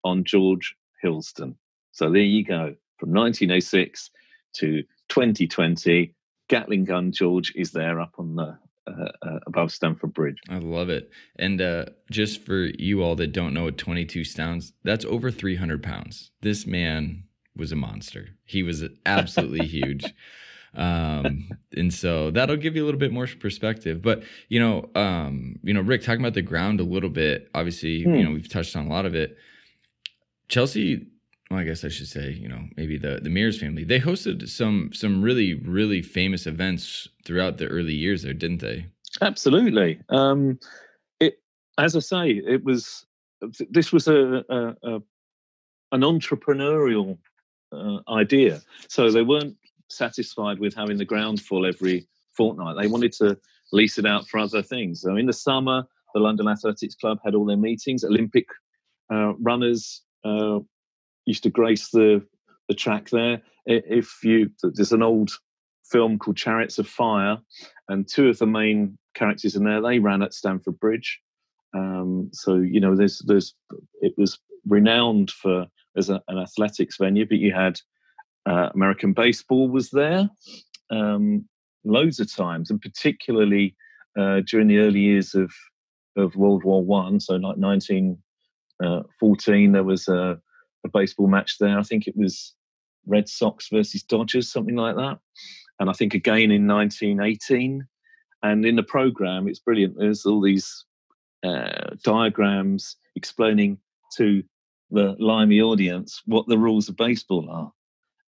on 0.03 0.23
George 0.23 0.75
Hilsdon. 1.03 1.55
So 1.91 2.09
there 2.11 2.21
you 2.21 2.43
go, 2.45 2.75
from 2.97 3.11
1906 3.11 4.09
to 4.55 4.83
2020, 5.09 6.13
Gatling 6.49 6.85
gun 6.85 7.11
George 7.11 7.53
is 7.55 7.71
there 7.71 7.99
up 8.01 8.13
on 8.17 8.35
the 8.35 8.57
uh, 8.87 9.11
uh, 9.21 9.39
above 9.45 9.71
Stamford 9.71 10.13
Bridge. 10.13 10.37
I 10.49 10.57
love 10.57 10.89
it. 10.89 11.11
And 11.37 11.61
uh, 11.61 11.85
just 12.09 12.43
for 12.43 12.69
you 12.79 13.03
all 13.03 13.15
that 13.17 13.33
don't 13.33 13.53
know 13.53 13.65
what 13.65 13.77
22 13.77 14.23
sounds, 14.23 14.73
that's 14.83 15.05
over 15.05 15.29
300 15.29 15.83
pounds. 15.83 16.31
This 16.41 16.65
man 16.65 17.25
was 17.55 17.71
a 17.71 17.75
monster. 17.75 18.29
He 18.45 18.63
was 18.63 18.83
absolutely 19.05 19.65
huge. 19.67 20.11
Um, 20.75 21.49
and 21.75 21.93
so 21.93 22.31
that'll 22.31 22.57
give 22.57 22.75
you 22.75 22.83
a 22.83 22.85
little 22.85 22.99
bit 22.99 23.11
more 23.11 23.27
perspective. 23.27 24.01
But 24.01 24.23
you 24.49 24.59
know, 24.59 24.89
um, 24.95 25.59
you 25.63 25.73
know, 25.73 25.81
Rick 25.81 26.03
talking 26.03 26.21
about 26.21 26.33
the 26.33 26.41
ground 26.41 26.79
a 26.79 26.83
little 26.83 27.09
bit. 27.09 27.49
Obviously, 27.53 28.03
hmm. 28.03 28.15
you 28.15 28.23
know, 28.23 28.31
we've 28.31 28.49
touched 28.49 28.75
on 28.75 28.87
a 28.87 28.89
lot 28.89 29.05
of 29.05 29.15
it. 29.15 29.37
Chelsea 30.47 31.07
well, 31.49 31.59
I 31.59 31.63
guess 31.63 31.83
I 31.83 31.89
should 31.89 32.07
say, 32.07 32.31
you 32.31 32.47
know, 32.47 32.61
maybe 32.77 32.97
the 32.97 33.19
the 33.21 33.29
Mears 33.29 33.59
family. 33.59 33.83
They 33.83 33.99
hosted 33.99 34.47
some 34.47 34.91
some 34.93 35.21
really 35.21 35.55
really 35.55 36.01
famous 36.01 36.45
events 36.45 37.07
throughout 37.25 37.57
the 37.57 37.67
early 37.67 37.93
years 37.93 38.21
there, 38.21 38.33
didn't 38.33 38.61
they? 38.61 38.85
Absolutely. 39.21 39.99
Um, 40.09 40.59
it, 41.19 41.39
as 41.79 41.95
I 41.95 41.99
say, 41.99 42.29
it 42.29 42.63
was 42.63 43.05
this 43.69 43.91
was 43.91 44.07
a, 44.07 44.43
a, 44.49 44.75
a 44.83 45.01
an 45.91 46.01
entrepreneurial 46.01 47.17
uh, 47.71 47.99
idea. 48.09 48.61
So 48.87 49.09
they 49.09 49.23
weren't 49.23 49.57
satisfied 49.89 50.59
with 50.59 50.73
having 50.75 50.97
the 50.97 51.05
ground 51.05 51.41
full 51.41 51.65
every 51.65 52.07
fortnight. 52.35 52.77
They 52.79 52.87
wanted 52.87 53.13
to 53.13 53.37
lease 53.71 53.97
it 53.97 54.05
out 54.05 54.27
for 54.27 54.39
other 54.39 54.61
things. 54.61 55.01
So 55.01 55.15
in 55.15 55.25
the 55.25 55.33
summer, 55.33 55.83
the 56.13 56.19
London 56.19 56.47
Athletics 56.47 56.95
Club 56.95 57.19
had 57.23 57.35
all 57.35 57.45
their 57.45 57.57
meetings. 57.57 58.03
Olympic 58.03 58.47
uh, 59.11 59.33
runners 59.35 60.01
uh, 60.23 60.59
used 61.25 61.43
to 61.43 61.49
grace 61.49 61.89
the 61.91 62.25
the 62.67 62.75
track 62.75 63.09
there. 63.09 63.41
If 63.65 64.23
you 64.23 64.51
there's 64.63 64.91
an 64.91 65.03
old 65.03 65.31
film 65.91 66.19
called 66.19 66.37
Chariots 66.37 66.79
of 66.79 66.87
Fire, 66.87 67.37
and 67.87 68.07
two 68.07 68.29
of 68.29 68.37
the 68.37 68.45
main 68.45 68.97
characters 69.15 69.55
in 69.55 69.63
there 69.63 69.81
they 69.81 69.99
ran 69.99 70.21
at 70.21 70.33
Stamford 70.33 70.79
Bridge. 70.79 71.19
Um, 71.75 72.29
so 72.33 72.55
you 72.55 72.79
know, 72.79 72.95
there's 72.95 73.21
there's 73.25 73.53
it 74.01 74.13
was 74.17 74.39
renowned 74.67 75.31
for 75.31 75.67
as 75.97 76.09
a, 76.09 76.21
an 76.27 76.37
athletics 76.37 76.97
venue, 76.99 77.25
but 77.27 77.37
you 77.37 77.53
had 77.53 77.79
uh, 78.49 78.69
American 78.73 79.13
baseball 79.13 79.69
was 79.69 79.91
there 79.91 80.29
um, 80.91 81.45
loads 81.85 82.19
of 82.19 82.33
times, 82.33 82.69
and 82.69 82.81
particularly 82.81 83.75
uh, 84.17 84.41
during 84.47 84.67
the 84.67 84.79
early 84.79 84.99
years 84.99 85.35
of 85.35 85.53
of 86.17 86.35
World 86.35 86.63
War 86.63 86.83
One. 86.83 87.19
So 87.19 87.35
like 87.35 87.57
1914, 87.57 88.19
uh, 89.69 89.73
there 89.73 89.83
was 89.83 90.07
a 90.07 90.39
a 90.85 90.89
baseball 90.89 91.27
match 91.27 91.57
there. 91.59 91.77
I 91.77 91.83
think 91.83 92.07
it 92.07 92.15
was 92.15 92.53
Red 93.05 93.27
Sox 93.27 93.67
versus 93.69 94.03
Dodgers, 94.03 94.51
something 94.51 94.75
like 94.75 94.95
that. 94.95 95.19
And 95.79 95.89
I 95.89 95.93
think 95.93 96.13
again 96.13 96.51
in 96.51 96.67
1918. 96.67 97.85
And 98.41 98.65
in 98.65 98.77
the 98.77 98.83
program, 98.83 99.47
it's 99.47 99.59
brilliant. 99.59 99.97
There's 99.97 100.25
all 100.25 100.41
these 100.41 100.85
uh, 101.43 101.95
diagrams 102.03 102.95
explaining 103.15 103.77
to 104.15 104.43
the 104.91 105.15
limey 105.19 105.61
audience 105.61 106.21
what 106.25 106.47
the 106.47 106.57
rules 106.57 106.87
of 106.87 106.95
baseball 106.95 107.49
are. 107.49 107.71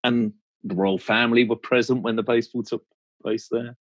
And 0.04 0.34
the 0.64 0.76
royal 0.76 0.98
family 0.98 1.44
were 1.44 1.56
present 1.56 2.04
when 2.04 2.16
the 2.16 2.24
baseball 2.24 2.64
took 2.64 2.84
place 3.22 3.48
there. 3.52 3.76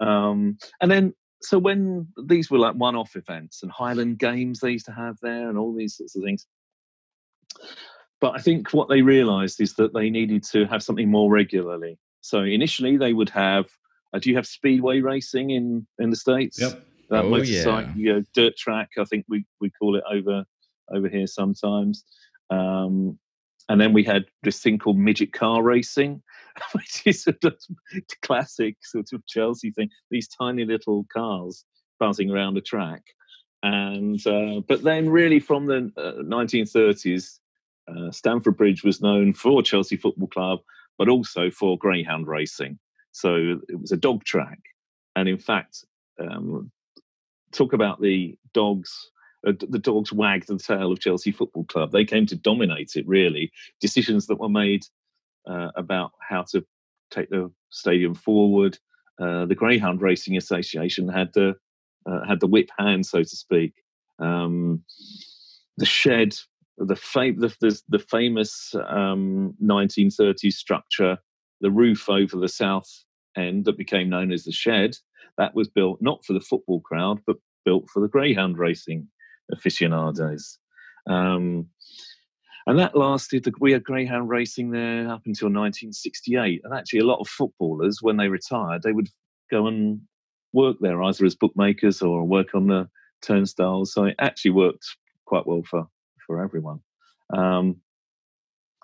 Um, 0.00 0.58
and 0.80 0.90
then 0.90 1.14
so 1.42 1.58
when 1.58 2.08
these 2.26 2.50
were 2.50 2.58
like 2.58 2.74
one-off 2.74 3.16
events 3.16 3.62
and 3.62 3.70
Highland 3.70 4.18
Games 4.18 4.60
they 4.60 4.70
used 4.72 4.86
to 4.86 4.92
have 4.92 5.16
there 5.20 5.48
and 5.48 5.58
all 5.58 5.74
these 5.74 5.96
sorts 5.96 6.16
of 6.16 6.22
things. 6.22 6.46
But 8.20 8.34
I 8.34 8.38
think 8.38 8.72
what 8.72 8.88
they 8.88 9.02
realised 9.02 9.60
is 9.60 9.74
that 9.74 9.92
they 9.92 10.08
needed 10.08 10.44
to 10.52 10.64
have 10.66 10.82
something 10.82 11.10
more 11.10 11.30
regularly. 11.30 11.98
So 12.22 12.40
initially 12.42 12.96
they 12.96 13.12
would 13.12 13.30
have. 13.30 13.66
Uh, 14.14 14.18
do 14.18 14.30
you 14.30 14.36
have 14.36 14.46
speedway 14.46 15.00
racing 15.00 15.50
in 15.50 15.86
in 15.98 16.10
the 16.10 16.16
states? 16.16 16.60
Yep. 16.60 16.86
That 17.10 17.24
Oh, 17.26 17.28
motorcycle, 17.28 17.90
yeah. 17.90 17.94
you 17.96 18.12
know, 18.14 18.24
dirt 18.32 18.56
track. 18.56 18.90
I 18.98 19.04
think 19.04 19.26
we 19.28 19.44
we 19.60 19.70
call 19.70 19.96
it 19.96 20.04
over 20.10 20.44
over 20.90 21.08
here 21.08 21.26
sometimes. 21.26 22.04
Um, 22.48 23.18
and 23.68 23.80
then 23.80 23.92
we 23.92 24.04
had 24.04 24.24
this 24.42 24.60
thing 24.60 24.78
called 24.78 24.98
midget 24.98 25.32
car 25.32 25.62
racing, 25.62 26.22
which 26.72 27.02
is 27.06 27.26
a 27.26 27.34
classic 28.22 28.76
sort 28.82 29.12
of 29.12 29.26
Chelsea 29.26 29.70
thing. 29.70 29.90
These 30.10 30.28
tiny 30.28 30.64
little 30.64 31.06
cars 31.12 31.64
buzzing 31.98 32.30
around 32.30 32.56
a 32.58 32.60
track, 32.60 33.02
and 33.62 34.24
uh, 34.26 34.60
but 34.66 34.82
then 34.82 35.08
really 35.08 35.40
from 35.40 35.66
the 35.66 35.90
uh, 35.96 36.22
1930s, 36.22 37.38
uh, 37.88 38.10
Stamford 38.10 38.56
Bridge 38.56 38.84
was 38.84 39.00
known 39.00 39.32
for 39.32 39.62
Chelsea 39.62 39.96
Football 39.96 40.28
Club, 40.28 40.60
but 40.98 41.08
also 41.08 41.50
for 41.50 41.78
greyhound 41.78 42.28
racing. 42.28 42.78
So 43.12 43.58
it 43.68 43.80
was 43.80 43.92
a 43.92 43.96
dog 43.96 44.24
track, 44.24 44.58
and 45.16 45.28
in 45.28 45.38
fact, 45.38 45.84
um, 46.20 46.70
talk 47.52 47.72
about 47.72 48.00
the 48.00 48.36
dogs. 48.52 49.10
Uh, 49.46 49.52
the 49.68 49.78
dogs 49.78 50.12
wagged 50.12 50.48
the 50.48 50.58
tail 50.58 50.92
of 50.92 51.00
Chelsea 51.00 51.32
Football 51.32 51.64
Club. 51.64 51.92
They 51.92 52.04
came 52.04 52.26
to 52.26 52.36
dominate 52.36 52.92
it. 52.96 53.06
Really, 53.06 53.52
decisions 53.80 54.26
that 54.26 54.40
were 54.40 54.48
made 54.48 54.84
uh, 55.48 55.70
about 55.76 56.12
how 56.20 56.44
to 56.52 56.64
take 57.10 57.30
the 57.30 57.50
stadium 57.70 58.14
forward. 58.14 58.78
Uh, 59.20 59.46
the 59.46 59.54
Greyhound 59.54 60.02
Racing 60.02 60.36
Association 60.36 61.08
had 61.08 61.32
the 61.34 61.54
uh, 62.06 62.26
had 62.26 62.40
the 62.40 62.46
whip 62.46 62.68
hand, 62.78 63.06
so 63.06 63.22
to 63.22 63.36
speak. 63.36 63.74
Um, 64.18 64.82
the 65.76 65.86
shed, 65.86 66.36
the, 66.78 66.96
fam- 66.96 67.40
the, 67.40 67.54
the, 67.60 67.80
the 67.88 67.98
famous 67.98 68.74
um, 68.88 69.54
1930s 69.62 70.52
structure, 70.52 71.18
the 71.60 71.70
roof 71.70 72.08
over 72.08 72.36
the 72.36 72.48
south 72.48 72.88
end 73.36 73.64
that 73.64 73.78
became 73.78 74.10
known 74.10 74.32
as 74.32 74.44
the 74.44 74.52
shed, 74.52 74.96
that 75.38 75.54
was 75.54 75.68
built 75.68 76.00
not 76.00 76.24
for 76.24 76.32
the 76.32 76.40
football 76.40 76.80
crowd, 76.80 77.20
but 77.26 77.36
built 77.64 77.88
for 77.88 78.00
the 78.00 78.08
greyhound 78.08 78.58
racing 78.58 79.08
aficionados. 79.52 80.58
Um, 81.08 81.68
and 82.66 82.78
that 82.78 82.96
lasted, 82.96 83.46
we 83.60 83.72
had 83.72 83.84
greyhound 83.84 84.30
racing 84.30 84.70
there 84.70 85.02
up 85.08 85.22
until 85.26 85.48
1968. 85.48 86.62
And 86.64 86.72
actually, 86.72 87.00
a 87.00 87.06
lot 87.06 87.20
of 87.20 87.28
footballers, 87.28 87.98
when 88.00 88.16
they 88.16 88.28
retired, 88.28 88.82
they 88.82 88.92
would 88.92 89.08
go 89.50 89.66
and 89.66 90.00
work 90.52 90.76
there 90.80 91.02
either 91.02 91.26
as 91.26 91.34
bookmakers 91.34 92.00
or 92.00 92.24
work 92.24 92.54
on 92.54 92.68
the 92.68 92.88
turnstiles. 93.22 93.92
So 93.92 94.04
it 94.04 94.16
actually 94.18 94.52
worked 94.52 94.86
quite 95.26 95.46
well 95.46 95.62
for, 95.68 95.86
for 96.26 96.42
everyone. 96.42 96.80
Um, 97.34 97.76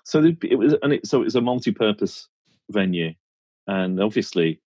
so 0.04 0.24
it 0.24 0.58
was, 0.58 0.74
and 0.82 0.94
it, 0.94 1.06
so 1.06 1.20
it 1.20 1.24
was 1.24 1.36
a 1.36 1.40
multi-purpose 1.40 2.28
venue, 2.70 3.14
and 3.66 4.00
obviously, 4.00 4.60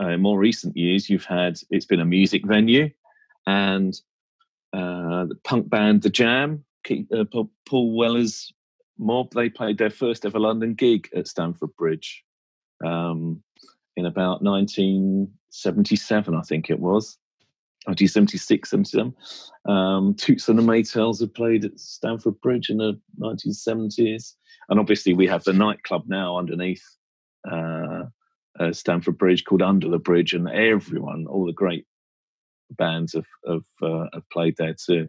uh, 0.00 0.08
in 0.08 0.20
more 0.20 0.38
recent 0.38 0.76
years, 0.76 1.08
you've 1.08 1.24
had 1.24 1.58
it's 1.70 1.86
been 1.86 2.00
a 2.00 2.04
music 2.04 2.46
venue, 2.46 2.90
and 3.46 3.98
uh, 4.72 5.24
the 5.26 5.38
punk 5.44 5.68
band 5.68 6.02
The 6.02 6.10
Jam, 6.10 6.64
uh, 6.90 7.24
Paul- 7.24 7.96
Weller's 7.96 8.52
mob, 8.98 9.32
they 9.32 9.48
played 9.48 9.78
their 9.78 9.90
first 9.90 10.26
ever 10.26 10.38
London 10.38 10.74
gig 10.74 11.08
at 11.14 11.28
Stamford 11.28 11.74
Bridge 11.76 12.24
um, 12.84 13.42
in 13.96 14.06
about 14.06 14.42
1977, 14.42 16.34
I 16.34 16.42
think 16.42 16.70
it 16.70 16.80
was. 16.80 17.18
1976, 17.86 18.70
77. 18.70 19.14
Um, 19.66 20.14
Toots 20.14 20.48
and 20.48 20.58
the 20.58 20.62
Maytals 20.62 21.20
had 21.20 21.32
played 21.32 21.64
at 21.64 21.78
Stamford 21.78 22.38
Bridge 22.40 22.68
in 22.68 22.78
the 22.78 23.00
1970s. 23.18 24.34
And 24.68 24.78
obviously, 24.78 25.14
we 25.14 25.26
have 25.26 25.44
the 25.44 25.54
nightclub 25.54 26.04
now 26.06 26.36
underneath 26.36 26.84
uh, 27.50 28.04
uh, 28.60 28.72
Stamford 28.72 29.16
Bridge 29.16 29.44
called 29.44 29.62
Under 29.62 29.88
the 29.88 29.98
Bridge, 29.98 30.34
and 30.34 30.48
everyone, 30.50 31.26
all 31.28 31.46
the 31.46 31.52
great 31.52 31.86
bands 32.74 33.14
have 33.14 33.26
have, 33.46 33.64
uh, 33.82 34.06
have 34.12 34.28
played 34.30 34.56
there 34.58 34.74
too. 34.74 35.08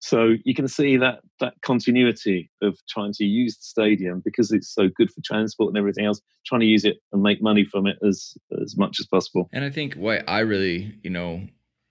So 0.00 0.34
you 0.44 0.54
can 0.54 0.66
see 0.66 0.96
that 0.96 1.20
that 1.40 1.54
continuity 1.62 2.50
of 2.62 2.78
trying 2.88 3.12
to 3.14 3.24
use 3.24 3.56
the 3.56 3.64
stadium 3.64 4.22
because 4.24 4.50
it's 4.50 4.72
so 4.72 4.88
good 4.88 5.10
for 5.10 5.20
transport 5.22 5.68
and 5.68 5.78
everything 5.78 6.06
else, 6.06 6.20
trying 6.46 6.62
to 6.62 6.66
use 6.66 6.84
it 6.84 6.98
and 7.12 7.22
make 7.22 7.42
money 7.42 7.64
from 7.64 7.86
it 7.86 7.98
as 8.06 8.34
as 8.62 8.76
much 8.76 8.98
as 8.98 9.06
possible. 9.06 9.48
And 9.52 9.64
I 9.64 9.70
think 9.70 9.94
what 9.94 10.26
I 10.26 10.40
really, 10.40 10.94
you 11.02 11.10
know, 11.10 11.46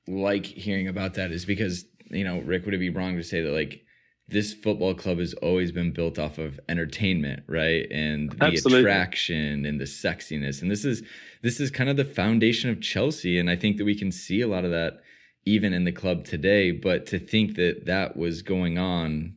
like 0.07 0.45
hearing 0.45 0.87
about 0.87 1.13
that 1.15 1.31
is 1.31 1.45
because, 1.45 1.85
you 2.09 2.23
know, 2.23 2.39
Rick, 2.39 2.65
would 2.65 2.73
it 2.73 2.79
be 2.79 2.89
wrong 2.89 3.15
to 3.15 3.23
say 3.23 3.41
that 3.41 3.51
like 3.51 3.85
this 4.29 4.53
football 4.53 4.93
club 4.93 5.19
has 5.19 5.33
always 5.35 5.71
been 5.71 5.91
built 5.91 6.19
off 6.19 6.37
of 6.37 6.59
entertainment, 6.69 7.43
right? 7.47 7.89
And 7.91 8.31
the 8.31 8.45
Absolutely. 8.45 8.81
attraction 8.81 9.65
and 9.65 9.79
the 9.79 9.85
sexiness. 9.85 10.61
And 10.61 10.69
this 10.69 10.85
is 10.85 11.03
this 11.41 11.59
is 11.59 11.71
kind 11.71 11.89
of 11.89 11.97
the 11.97 12.05
foundation 12.05 12.69
of 12.69 12.81
Chelsea. 12.81 13.39
And 13.39 13.49
I 13.49 13.55
think 13.55 13.77
that 13.77 13.85
we 13.85 13.95
can 13.95 14.11
see 14.11 14.41
a 14.41 14.47
lot 14.47 14.65
of 14.65 14.71
that 14.71 15.01
even 15.45 15.73
in 15.73 15.83
the 15.85 15.91
club 15.91 16.25
today. 16.25 16.71
But 16.71 17.05
to 17.07 17.19
think 17.19 17.55
that 17.55 17.85
that 17.85 18.17
was 18.17 18.41
going 18.41 18.77
on 18.77 19.35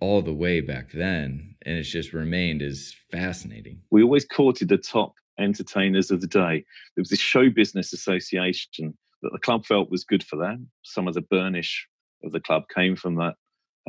all 0.00 0.22
the 0.22 0.34
way 0.34 0.60
back 0.60 0.92
then 0.92 1.54
and 1.64 1.78
it's 1.78 1.88
just 1.88 2.12
remained 2.12 2.62
is 2.62 2.94
fascinating. 3.10 3.80
we 3.90 4.02
always 4.02 4.24
courted 4.24 4.68
the 4.68 4.76
top 4.76 5.14
entertainers 5.38 6.10
of 6.10 6.20
the 6.20 6.26
day. 6.26 6.64
There 6.94 7.02
was 7.02 7.08
this 7.08 7.20
show 7.20 7.50
business 7.50 7.92
association 7.92 8.96
that 9.22 9.32
the 9.32 9.38
club 9.38 9.64
felt 9.64 9.90
was 9.90 10.04
good 10.04 10.22
for 10.22 10.36
them. 10.36 10.68
Some 10.82 11.08
of 11.08 11.14
the 11.14 11.22
burnish 11.22 11.88
of 12.22 12.32
the 12.32 12.40
club 12.40 12.64
came 12.74 12.96
from 12.96 13.16
that, 13.16 13.34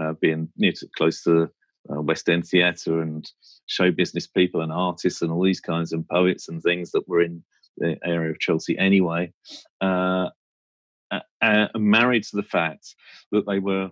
uh, 0.02 0.14
being 0.22 0.50
near 0.58 0.72
to, 0.74 0.88
close 0.96 1.24
to 1.24 1.50
uh, 1.90 2.02
West 2.02 2.30
End 2.30 2.46
theatre 2.46 3.02
and 3.02 3.30
show 3.68 3.92
business 3.92 4.28
people 4.28 4.62
and 4.62 4.72
artists 4.72 5.22
and 5.22 5.32
all 5.32 5.44
these 5.44 5.60
kinds 5.60 5.92
and 5.92 6.08
poets 6.08 6.50
and 6.50 6.62
things 6.62 6.92
that 6.92 7.08
were 7.08 7.22
in 7.22 7.44
the 7.78 7.98
area 8.04 8.32
of 8.32 8.40
Chelsea 8.40 8.78
anyway. 8.78 9.32
Uh, 9.82 10.30
uh, 11.42 11.68
married 11.78 12.24
to 12.24 12.36
the 12.36 12.44
fact 12.44 12.96
that 13.32 13.46
they 13.48 13.60
were 13.60 13.90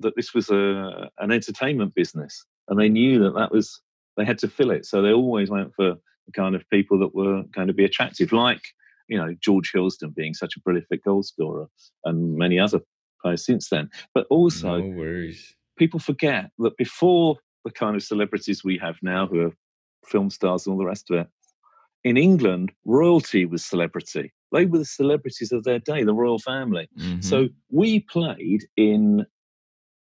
that 0.00 0.14
this 0.16 0.34
was 0.34 0.50
a 0.50 1.10
an 1.18 1.32
entertainment 1.32 1.94
business, 1.94 2.44
and 2.68 2.78
they 2.78 2.88
knew 2.88 3.18
that 3.18 3.34
that 3.34 3.52
was 3.52 3.80
they 4.16 4.24
had 4.24 4.38
to 4.38 4.48
fill 4.48 4.70
it. 4.70 4.86
So 4.86 5.02
they 5.02 5.12
always 5.12 5.50
went 5.50 5.74
for 5.74 5.94
the 6.26 6.32
kind 6.32 6.54
of 6.54 6.68
people 6.70 6.98
that 7.00 7.14
were 7.14 7.42
going 7.54 7.68
to 7.68 7.74
be 7.74 7.84
attractive, 7.84 8.32
like 8.32 8.62
you 9.08 9.18
know 9.18 9.34
George 9.40 9.72
Hilsdon 9.74 10.14
being 10.14 10.34
such 10.34 10.56
a 10.56 10.60
prolific 10.60 11.04
goal 11.04 11.22
scorer, 11.22 11.66
and 12.04 12.36
many 12.36 12.58
other 12.58 12.80
players 13.22 13.44
since 13.44 13.68
then. 13.68 13.90
But 14.14 14.26
also, 14.30 14.78
no 14.78 14.88
worries. 14.88 15.54
people 15.78 16.00
forget 16.00 16.50
that 16.58 16.76
before 16.76 17.36
the 17.64 17.70
kind 17.70 17.96
of 17.96 18.02
celebrities 18.02 18.64
we 18.64 18.78
have 18.78 18.96
now, 19.02 19.26
who 19.26 19.40
are 19.46 19.52
film 20.06 20.30
stars 20.30 20.66
and 20.66 20.72
all 20.72 20.78
the 20.78 20.86
rest 20.86 21.10
of 21.10 21.20
it, 21.20 21.28
in 22.04 22.16
England, 22.16 22.72
royalty 22.84 23.44
was 23.44 23.64
celebrity. 23.64 24.32
They 24.52 24.64
were 24.64 24.78
the 24.78 24.84
celebrities 24.84 25.50
of 25.50 25.64
their 25.64 25.80
day, 25.80 26.04
the 26.04 26.14
royal 26.14 26.38
family. 26.38 26.88
Mhm. 26.96 27.24
So 27.24 27.48
we 27.70 28.00
played 28.00 28.64
in, 28.76 29.26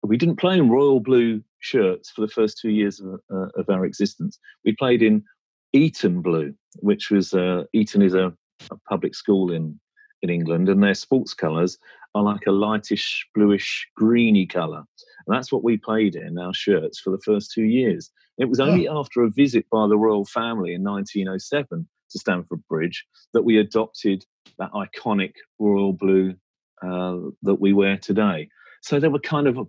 we 0.04 0.18
didn't 0.18 0.36
play 0.36 0.58
in 0.58 0.70
royal 0.70 1.00
blue 1.00 1.42
shirts 1.60 2.10
for 2.10 2.20
the 2.20 2.28
first 2.28 2.60
two 2.60 2.72
years 2.72 3.00
of, 3.00 3.22
uh, 3.34 3.48
of 3.56 3.70
our 3.70 3.86
existence. 3.86 4.38
We 4.66 4.76
played 4.76 5.02
in 5.02 5.24
Eton 5.72 6.22
blue, 6.22 6.54
which 6.80 7.10
was, 7.10 7.34
uh, 7.34 7.64
Eton 7.72 8.02
is 8.02 8.14
a, 8.14 8.34
a 8.70 8.78
public 8.90 9.16
school 9.16 9.52
in, 9.54 9.80
in 10.22 10.30
England, 10.30 10.68
and 10.68 10.84
their 10.84 10.94
sports 10.94 11.34
colours 11.34 11.78
are 12.16 12.24
like 12.24 12.46
a 12.48 12.52
lightish, 12.52 13.26
bluish, 13.34 13.88
greeny 13.96 14.46
colour. 14.46 14.84
And 15.26 15.36
that's 15.36 15.52
what 15.52 15.64
we 15.64 15.78
played 15.78 16.16
in 16.16 16.38
our 16.38 16.54
shirts 16.54 17.00
for 17.00 17.10
the 17.10 17.22
first 17.26 17.52
two 17.52 17.64
years. 17.64 18.12
It 18.38 18.50
was 18.50 18.60
only 18.60 18.88
after 18.88 19.24
a 19.24 19.30
visit 19.30 19.66
by 19.72 19.88
the 19.88 19.98
royal 19.98 20.26
family 20.26 20.74
in 20.74 20.84
1907 20.84 21.88
to 22.12 22.20
Stamford 22.20 22.64
Bridge 22.68 23.06
that 23.34 23.44
we 23.44 23.58
adopted 23.58 24.26
that 24.58 24.72
iconic 24.72 25.34
royal 25.60 25.94
blue 25.94 26.36
uh, 26.82 27.18
that 27.44 27.60
we 27.60 27.74
wear 27.74 27.98
today. 27.98 28.50
So 28.82 29.00
they 29.00 29.08
were 29.08 29.20
kind 29.20 29.48
of 29.48 29.68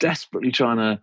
desperately 0.00 0.50
trying 0.50 0.78
to 0.78 1.00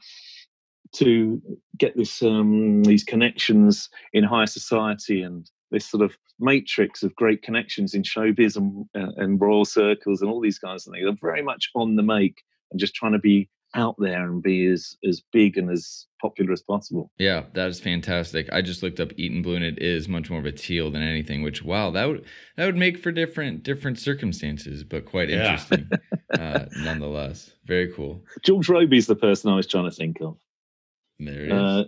to 0.93 1.41
get 1.77 1.97
this 1.97 2.21
um, 2.21 2.83
these 2.83 3.03
connections 3.03 3.89
in 4.13 4.23
higher 4.23 4.45
society 4.45 5.21
and 5.21 5.49
this 5.71 5.85
sort 5.85 6.03
of 6.03 6.17
matrix 6.39 7.03
of 7.03 7.15
great 7.15 7.41
connections 7.41 7.93
in 7.93 8.03
showbiz 8.03 8.55
and, 8.57 8.85
uh, 8.95 9.11
and 9.17 9.39
royal 9.39 9.65
circles 9.65 10.21
and 10.21 10.29
all 10.29 10.41
these 10.41 10.59
kinds 10.59 10.85
of 10.85 10.93
things. 10.93 11.05
They're 11.05 11.31
very 11.31 11.41
much 11.41 11.69
on 11.75 11.95
the 11.95 12.03
make 12.03 12.43
and 12.71 12.79
just 12.79 12.93
trying 12.95 13.13
to 13.13 13.19
be 13.19 13.49
out 13.73 13.95
there 13.99 14.23
and 14.23 14.41
be 14.41 14.67
as 14.67 14.95
as 15.07 15.21
big 15.33 15.57
and 15.57 15.69
as 15.69 16.05
popular 16.21 16.53
as 16.53 16.61
possible. 16.61 17.11
Yeah, 17.17 17.43
that 17.55 17.67
is 17.67 17.79
fantastic. 17.81 18.47
I 18.53 18.61
just 18.61 18.81
looked 18.81 19.01
up 19.01 19.11
Eton 19.17 19.41
Blue 19.41 19.55
and 19.55 19.65
it 19.65 19.79
is 19.81 20.07
much 20.07 20.29
more 20.29 20.39
of 20.39 20.45
a 20.45 20.51
teal 20.53 20.91
than 20.91 21.01
anything, 21.03 21.41
which 21.43 21.61
wow, 21.63 21.91
that 21.91 22.05
would 22.05 22.23
that 22.55 22.65
would 22.67 22.77
make 22.77 22.97
for 22.97 23.11
different 23.11 23.63
different 23.63 23.99
circumstances, 23.99 24.83
but 24.85 25.05
quite 25.05 25.29
Yeah. 25.29 25.43
interesting 25.43 25.89
uh, 26.39 26.65
nonetheless. 26.77 27.51
Very 27.65 27.91
cool. 27.91 28.23
George 28.45 28.69
Robey's 28.69 29.07
the 29.07 29.15
person 29.15 29.51
I 29.51 29.55
was 29.57 29.67
trying 29.67 29.89
to 29.89 29.95
think 29.95 30.21
of. 30.21 30.37
There 31.19 31.33
it 31.45 31.51
is. 31.51 31.51
Uh, 31.51 31.83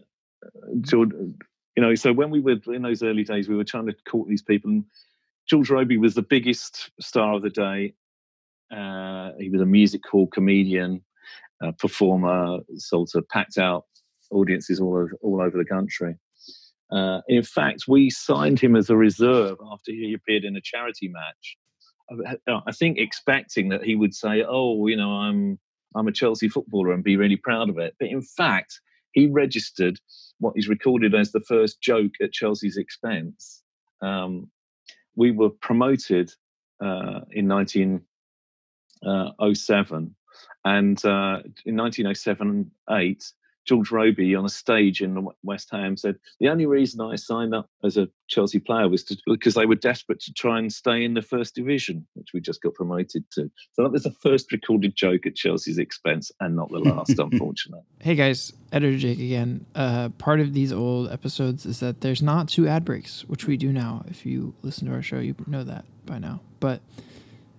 George, 0.81 1.11
you 1.77 1.83
know, 1.83 1.93
so 1.93 2.11
when 2.11 2.31
we 2.31 2.39
were 2.39 2.57
in 2.73 2.81
those 2.81 3.03
early 3.03 3.23
days, 3.23 3.47
we 3.47 3.55
were 3.55 3.63
trying 3.63 3.85
to 3.85 3.95
court 4.09 4.27
these 4.27 4.41
people, 4.41 4.71
and 4.71 4.83
George 5.47 5.69
Robey 5.69 5.97
was 5.97 6.15
the 6.15 6.23
biggest 6.23 6.89
star 6.99 7.35
of 7.35 7.43
the 7.43 7.51
day. 7.51 7.93
Uh, 8.71 9.33
he 9.39 9.49
was 9.49 9.61
a 9.61 9.65
music 9.65 10.01
hall 10.09 10.25
comedian, 10.25 11.03
uh, 11.63 11.71
performer, 11.73 12.57
sort 12.77 13.13
of 13.13 13.29
packed 13.29 13.59
out 13.59 13.85
audiences 14.31 14.79
all 14.79 14.95
over, 14.95 15.11
all 15.21 15.39
over 15.39 15.55
the 15.55 15.63
country. 15.63 16.15
Uh, 16.91 17.21
in 17.27 17.43
fact, 17.43 17.83
we 17.87 18.09
signed 18.09 18.59
him 18.59 18.75
as 18.75 18.89
a 18.89 18.97
reserve 18.97 19.57
after 19.71 19.91
he 19.91 20.15
appeared 20.15 20.45
in 20.45 20.55
a 20.55 20.61
charity 20.61 21.09
match. 21.09 21.57
Uh, 22.47 22.59
I 22.65 22.71
think 22.71 22.97
expecting 22.97 23.69
that 23.69 23.83
he 23.83 23.95
would 23.95 24.15
say, 24.15 24.43
"Oh, 24.47 24.87
you 24.87 24.97
know, 24.97 25.11
I'm 25.11 25.59
I'm 25.95 26.07
a 26.07 26.11
Chelsea 26.11 26.49
footballer 26.49 26.91
and 26.91 27.03
be 27.03 27.17
really 27.17 27.37
proud 27.37 27.69
of 27.69 27.77
it." 27.77 27.95
But 27.99 28.07
in 28.07 28.23
fact, 28.23 28.79
he 29.17 29.25
registered 29.25 29.99
what 30.39 30.53
is 30.55 30.67
recorded 30.67 31.15
as 31.15 31.31
the 31.31 31.39
first 31.39 31.81
joke 31.81 32.11
at 32.21 32.31
Chelsea's 32.31 32.77
expense. 32.77 33.63
Um, 33.99 34.51
we 35.15 35.31
were 35.31 35.49
promoted 35.49 36.31
uh, 36.79 37.21
in 37.31 37.47
1907, 37.47 38.05
uh, 39.03 40.69
and 40.69 41.03
uh, 41.03 41.41
in 41.65 41.75
1907 41.75 42.69
8, 42.91 43.33
George 43.67 43.91
Robey 43.91 44.33
on 44.33 44.45
a 44.45 44.49
stage 44.49 45.01
in 45.01 45.27
West 45.43 45.69
Ham 45.71 45.97
said, 45.97 46.15
The 46.39 46.47
only 46.47 46.65
reason 46.65 47.01
I 47.01 47.15
signed 47.15 47.53
up 47.53 47.69
as 47.83 47.97
a 47.97 48.07
Chelsea 48.27 48.59
player 48.59 48.87
was 48.87 49.03
to, 49.05 49.17
because 49.27 49.55
they 49.55 49.65
were 49.65 49.75
desperate 49.75 50.19
to 50.21 50.33
try 50.33 50.57
and 50.57 50.71
stay 50.71 51.03
in 51.03 51.13
the 51.13 51.21
first 51.21 51.55
division, 51.55 52.07
which 52.13 52.29
we 52.33 52.39
just 52.39 52.61
got 52.61 52.73
promoted 52.73 53.29
to. 53.31 53.51
So 53.73 53.83
that 53.83 53.91
was 53.91 54.03
the 54.03 54.11
first 54.11 54.51
recorded 54.51 54.95
joke 54.95 55.25
at 55.25 55.35
Chelsea's 55.35 55.77
expense 55.77 56.31
and 56.39 56.55
not 56.55 56.69
the 56.69 56.79
last, 56.79 57.09
unfortunately. 57.19 57.83
Hey 57.99 58.15
guys, 58.15 58.53
Editor 58.71 58.97
Jake 58.97 59.19
again. 59.19 59.65
Uh, 59.75 60.09
part 60.17 60.39
of 60.39 60.53
these 60.53 60.71
old 60.71 61.11
episodes 61.11 61.65
is 61.65 61.79
that 61.81 62.01
there's 62.01 62.21
not 62.21 62.47
two 62.47 62.67
ad 62.67 62.85
breaks, 62.85 63.25
which 63.25 63.45
we 63.47 63.57
do 63.57 63.71
now. 63.73 64.05
If 64.07 64.25
you 64.25 64.53
listen 64.61 64.87
to 64.87 64.93
our 64.93 65.01
show, 65.01 65.19
you 65.19 65.35
know 65.45 65.63
that 65.63 65.85
by 66.05 66.19
now. 66.19 66.41
But 66.59 66.81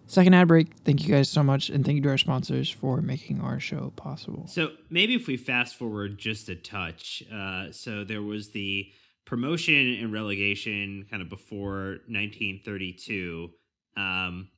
Second 0.08 0.32
ad 0.32 0.48
break. 0.48 0.74
Thank 0.84 1.06
you 1.06 1.14
guys 1.14 1.28
so 1.28 1.42
much, 1.42 1.68
and 1.68 1.84
thank 1.84 1.96
you 1.96 2.02
to 2.02 2.08
our 2.08 2.18
sponsors 2.18 2.70
for 2.70 3.02
making 3.02 3.42
our 3.42 3.60
show 3.60 3.92
possible. 3.94 4.46
So 4.48 4.70
maybe 4.88 5.14
if 5.14 5.26
we 5.26 5.36
fast 5.36 5.76
forward 5.76 6.16
just 6.16 6.48
a 6.48 6.54
touch, 6.56 7.22
uh, 7.32 7.72
so 7.72 8.04
there 8.04 8.22
was 8.22 8.48
the 8.50 8.90
promotion 9.26 9.98
and 10.00 10.10
relegation 10.10 11.04
kind 11.10 11.20
of 11.20 11.28
before 11.28 11.98
1932. 12.08 13.50
Um, 13.98 14.48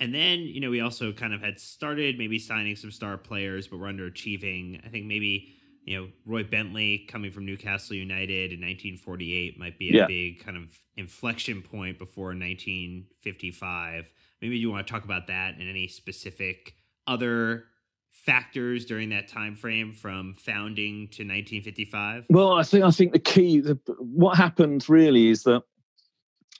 and 0.00 0.12
then, 0.12 0.40
you 0.40 0.60
know, 0.60 0.70
we 0.70 0.80
also 0.80 1.12
kind 1.12 1.32
of 1.32 1.42
had 1.42 1.60
started 1.60 2.18
maybe 2.18 2.40
signing 2.40 2.74
some 2.74 2.90
star 2.90 3.16
players, 3.16 3.68
but 3.68 3.78
we're 3.78 3.86
underachieving. 3.86 4.84
I 4.84 4.88
think 4.88 5.06
maybe, 5.06 5.54
you 5.84 5.96
know, 5.96 6.08
Roy 6.26 6.42
Bentley 6.42 7.06
coming 7.08 7.30
from 7.30 7.46
Newcastle 7.46 7.94
United 7.94 8.52
in 8.52 8.58
1948 8.58 9.60
might 9.60 9.78
be 9.78 9.90
a 9.90 9.98
yeah. 9.98 10.06
big 10.08 10.44
kind 10.44 10.56
of 10.56 10.76
inflection 10.96 11.62
point 11.62 12.00
before 12.00 12.28
1955. 12.34 14.06
Maybe 14.40 14.58
you 14.58 14.70
want 14.70 14.86
to 14.86 14.92
talk 14.92 15.04
about 15.04 15.26
that 15.26 15.54
and 15.58 15.68
any 15.68 15.88
specific 15.88 16.74
other 17.06 17.64
factors 18.10 18.84
during 18.84 19.10
that 19.10 19.28
time 19.28 19.56
frame 19.56 19.92
from 19.92 20.34
founding 20.34 21.08
to 21.08 21.22
1955? 21.22 22.26
Well, 22.30 22.52
I 22.52 22.62
think 22.62 22.84
I 22.84 22.90
think 22.90 23.12
the 23.12 23.18
key, 23.18 23.60
the, 23.60 23.78
what 23.98 24.36
happened 24.36 24.88
really 24.88 25.28
is 25.28 25.42
that 25.44 25.62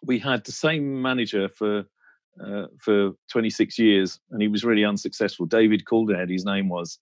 we 0.05 0.18
had 0.18 0.45
the 0.45 0.53
same 0.53 1.03
manager 1.03 1.49
for 1.49 1.85
uh, 2.45 2.66
for 2.81 3.12
26 3.33 3.79
years, 3.79 4.20
and 4.31 4.41
he 4.41 4.49
was 4.49 4.64
really 4.64 4.85
unsuccessful. 4.85 5.45
David 5.45 5.85
Calderhead, 5.85 6.31
his 6.31 6.45
name 6.45 6.68
was, 6.68 6.99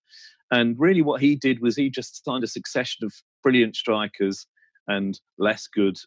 and 0.51 0.75
really 0.79 1.03
what 1.03 1.21
he 1.21 1.37
did 1.37 1.61
was 1.61 1.77
he 1.77 1.91
just 1.91 2.25
signed 2.25 2.45
a 2.45 2.49
succession 2.49 3.05
of 3.05 3.13
brilliant 3.43 3.77
strikers 3.77 4.47
and 4.89 5.21
less 5.39 5.67
good 5.67 5.99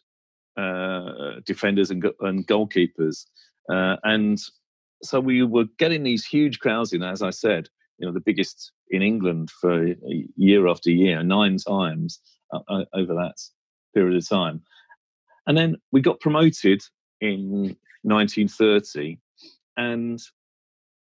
uh, 0.56 1.40
defenders 1.46 1.90
and, 1.90 2.04
and 2.20 2.46
goalkeepers. 2.46 3.26
Uh, 3.72 3.96
and 4.02 4.40
so 5.02 5.20
we 5.20 5.42
were 5.42 5.64
getting 5.78 6.02
these 6.02 6.24
huge 6.24 6.58
crowds 6.58 6.92
in, 6.92 7.02
as 7.02 7.22
I 7.22 7.30
said, 7.30 7.68
you 7.98 8.06
know, 8.06 8.12
the 8.12 8.20
biggest 8.20 8.72
in 8.90 9.02
England 9.02 9.50
for 9.50 9.94
year 10.36 10.66
after 10.66 10.90
year, 10.90 11.22
nine 11.22 11.56
times 11.58 12.20
uh, 12.52 12.84
over 12.94 13.14
that 13.14 13.36
period 13.94 14.16
of 14.16 14.28
time. 14.28 14.62
And 15.46 15.56
then 15.56 15.76
we 15.92 16.00
got 16.00 16.20
promoted 16.20 16.82
in 17.20 17.76
1930, 18.02 19.18
and 19.76 20.20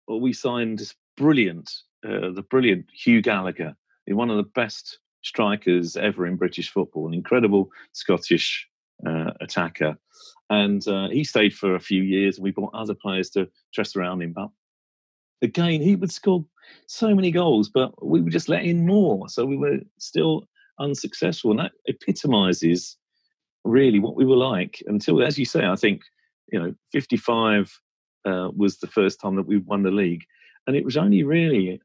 we 0.08 0.34
signed 0.34 0.80
this 0.80 0.94
brilliant, 1.18 1.72
uh, 2.06 2.32
the 2.32 2.46
brilliant 2.50 2.86
Hugh 2.94 3.22
Gallacher, 3.22 3.76
one 4.08 4.30
of 4.30 4.38
the 4.38 4.44
best 4.44 5.00
strikers 5.24 5.96
ever 5.96 6.28
in 6.28 6.36
British 6.36 6.70
football, 6.70 7.08
an 7.08 7.14
incredible 7.14 7.70
Scottish 7.94 8.68
uh, 9.08 9.32
attacker. 9.42 9.98
And 10.54 10.88
uh, 10.88 11.10
he 11.10 11.24
stayed 11.24 11.56
for 11.56 11.74
a 11.74 11.80
few 11.80 12.04
years, 12.04 12.38
and 12.38 12.44
we 12.44 12.52
brought 12.52 12.76
other 12.76 12.94
players 12.94 13.32
to 13.32 13.50
dress 13.74 13.96
around 13.96 14.22
him. 14.22 14.34
But 14.34 14.50
again, 15.42 15.82
he 15.82 15.96
would 15.96 16.12
score 16.12 16.46
so 16.86 17.16
many 17.16 17.32
goals, 17.32 17.70
but 17.70 17.92
we 18.06 18.22
would 18.22 18.32
just 18.32 18.50
let 18.50 18.64
in 18.64 18.86
more. 18.86 19.28
So 19.30 19.46
we 19.46 19.58
were 19.58 19.80
still 19.98 20.48
unsuccessful. 20.80 21.52
And 21.52 21.60
that 21.60 21.72
epitomizes 21.88 22.98
really 23.64 24.00
what 24.00 24.16
we 24.16 24.26
were 24.26 24.36
like 24.36 24.84
until, 24.86 25.24
as 25.24 25.40
you 25.40 25.46
say, 25.46 25.66
I 25.66 25.76
think, 25.76 26.02
you 26.52 26.60
know, 26.60 26.76
55 26.92 27.76
uh, 28.26 28.50
was 28.56 28.78
the 28.78 28.88
first 28.88 29.20
time 29.20 29.36
that 29.38 29.48
we 29.48 29.58
won 29.58 29.82
the 29.82 29.92
league. 29.92 30.24
And 30.68 30.76
it 30.76 30.86
was 30.86 30.98
only 30.98 31.24
really 31.24 31.82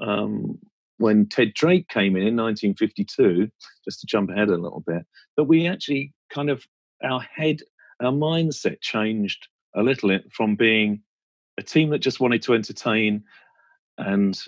um, 0.00 0.58
when 0.98 1.28
Ted 1.28 1.52
Drake 1.54 1.88
came 1.88 2.14
in 2.14 2.22
in 2.22 2.36
1952, 2.36 3.50
just 3.84 4.00
to 4.00 4.06
jump 4.06 4.30
ahead 4.30 4.50
a 4.50 4.56
little 4.56 4.84
bit, 4.86 5.04
that 5.36 5.44
we 5.44 5.66
actually 5.66 6.12
kind 6.30 6.48
of, 6.48 6.64
our 7.02 7.20
head 7.20 7.60
our 8.00 8.12
mindset 8.12 8.80
changed 8.80 9.48
a 9.74 9.82
little 9.82 10.18
from 10.30 10.56
being 10.56 11.02
a 11.58 11.62
team 11.62 11.90
that 11.90 11.98
just 11.98 12.20
wanted 12.20 12.42
to 12.42 12.54
entertain 12.54 13.24
and 13.98 14.38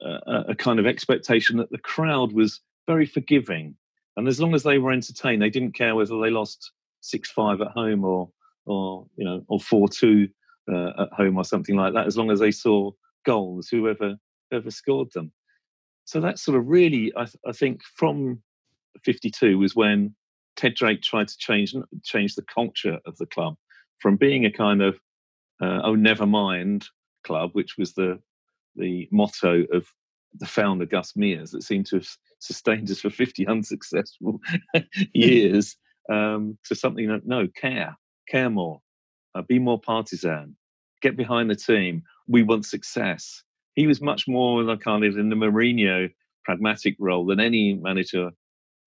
a, 0.00 0.54
kind 0.54 0.78
of 0.78 0.86
expectation 0.86 1.56
that 1.56 1.70
the 1.70 1.78
crowd 1.78 2.32
was 2.32 2.60
very 2.86 3.06
forgiving. 3.06 3.74
And 4.16 4.28
as 4.28 4.40
long 4.40 4.54
as 4.54 4.62
they 4.62 4.78
were 4.78 4.92
entertained, 4.92 5.42
they 5.42 5.50
didn't 5.50 5.72
care 5.72 5.94
whether 5.94 6.18
they 6.20 6.30
lost 6.30 6.72
six 7.00 7.30
five 7.30 7.60
at 7.60 7.68
home 7.68 8.04
or 8.04 8.30
or 8.64 9.06
you 9.16 9.24
know 9.24 9.44
or 9.48 9.60
four 9.60 9.88
two 9.88 10.28
uh, 10.72 10.90
at 10.98 11.12
home 11.12 11.36
or 11.36 11.44
something 11.44 11.76
like 11.76 11.94
that. 11.94 12.06
As 12.06 12.16
long 12.16 12.30
as 12.30 12.40
they 12.40 12.50
saw 12.50 12.90
goals, 13.24 13.68
whoever 13.68 14.16
whoever 14.50 14.70
scored 14.70 15.12
them. 15.12 15.32
So 16.04 16.20
that 16.20 16.38
sort 16.38 16.56
of 16.56 16.68
really, 16.68 17.12
I, 17.16 17.24
th- 17.24 17.36
I 17.46 17.52
think, 17.52 17.82
from 17.96 18.40
'52 19.04 19.58
was 19.58 19.76
when 19.76 20.14
Ted 20.56 20.74
Drake 20.74 21.02
tried 21.02 21.28
to 21.28 21.38
change 21.38 21.74
change 22.02 22.34
the 22.34 22.42
culture 22.42 22.98
of 23.06 23.16
the 23.18 23.26
club 23.26 23.56
from 23.98 24.16
being 24.16 24.44
a 24.44 24.50
kind 24.50 24.82
of 24.82 24.98
uh, 25.60 25.80
oh 25.84 25.94
never 25.94 26.26
mind 26.26 26.86
club, 27.24 27.50
which 27.52 27.76
was 27.78 27.94
the 27.94 28.20
the 28.76 29.08
motto 29.10 29.64
of 29.72 29.86
the 30.38 30.46
founder 30.46 30.84
Gus 30.84 31.16
Mears 31.16 31.50
that 31.52 31.62
seemed 31.62 31.86
to 31.86 31.96
have 31.96 32.08
sustained 32.40 32.90
us 32.90 33.00
for 33.00 33.10
50 33.10 33.46
unsuccessful 33.48 34.40
years 35.14 35.76
um, 36.10 36.58
to 36.64 36.74
something 36.74 37.08
that 37.08 37.26
no 37.26 37.48
care 37.48 37.96
care 38.28 38.50
more 38.50 38.80
uh, 39.34 39.42
be 39.42 39.58
more 39.58 39.80
partisan 39.80 40.56
get 41.02 41.16
behind 41.16 41.50
the 41.50 41.56
team 41.56 42.02
we 42.26 42.42
want 42.42 42.66
success. 42.66 43.42
He 43.74 43.86
was 43.86 44.00
much 44.00 44.26
more 44.26 44.62
like 44.62 44.80
kind 44.80 45.04
of 45.04 45.16
in 45.16 45.28
the 45.28 45.36
Mourinho 45.36 46.10
pragmatic 46.44 46.96
role 46.98 47.26
than 47.26 47.40
any 47.40 47.74
manager 47.74 48.30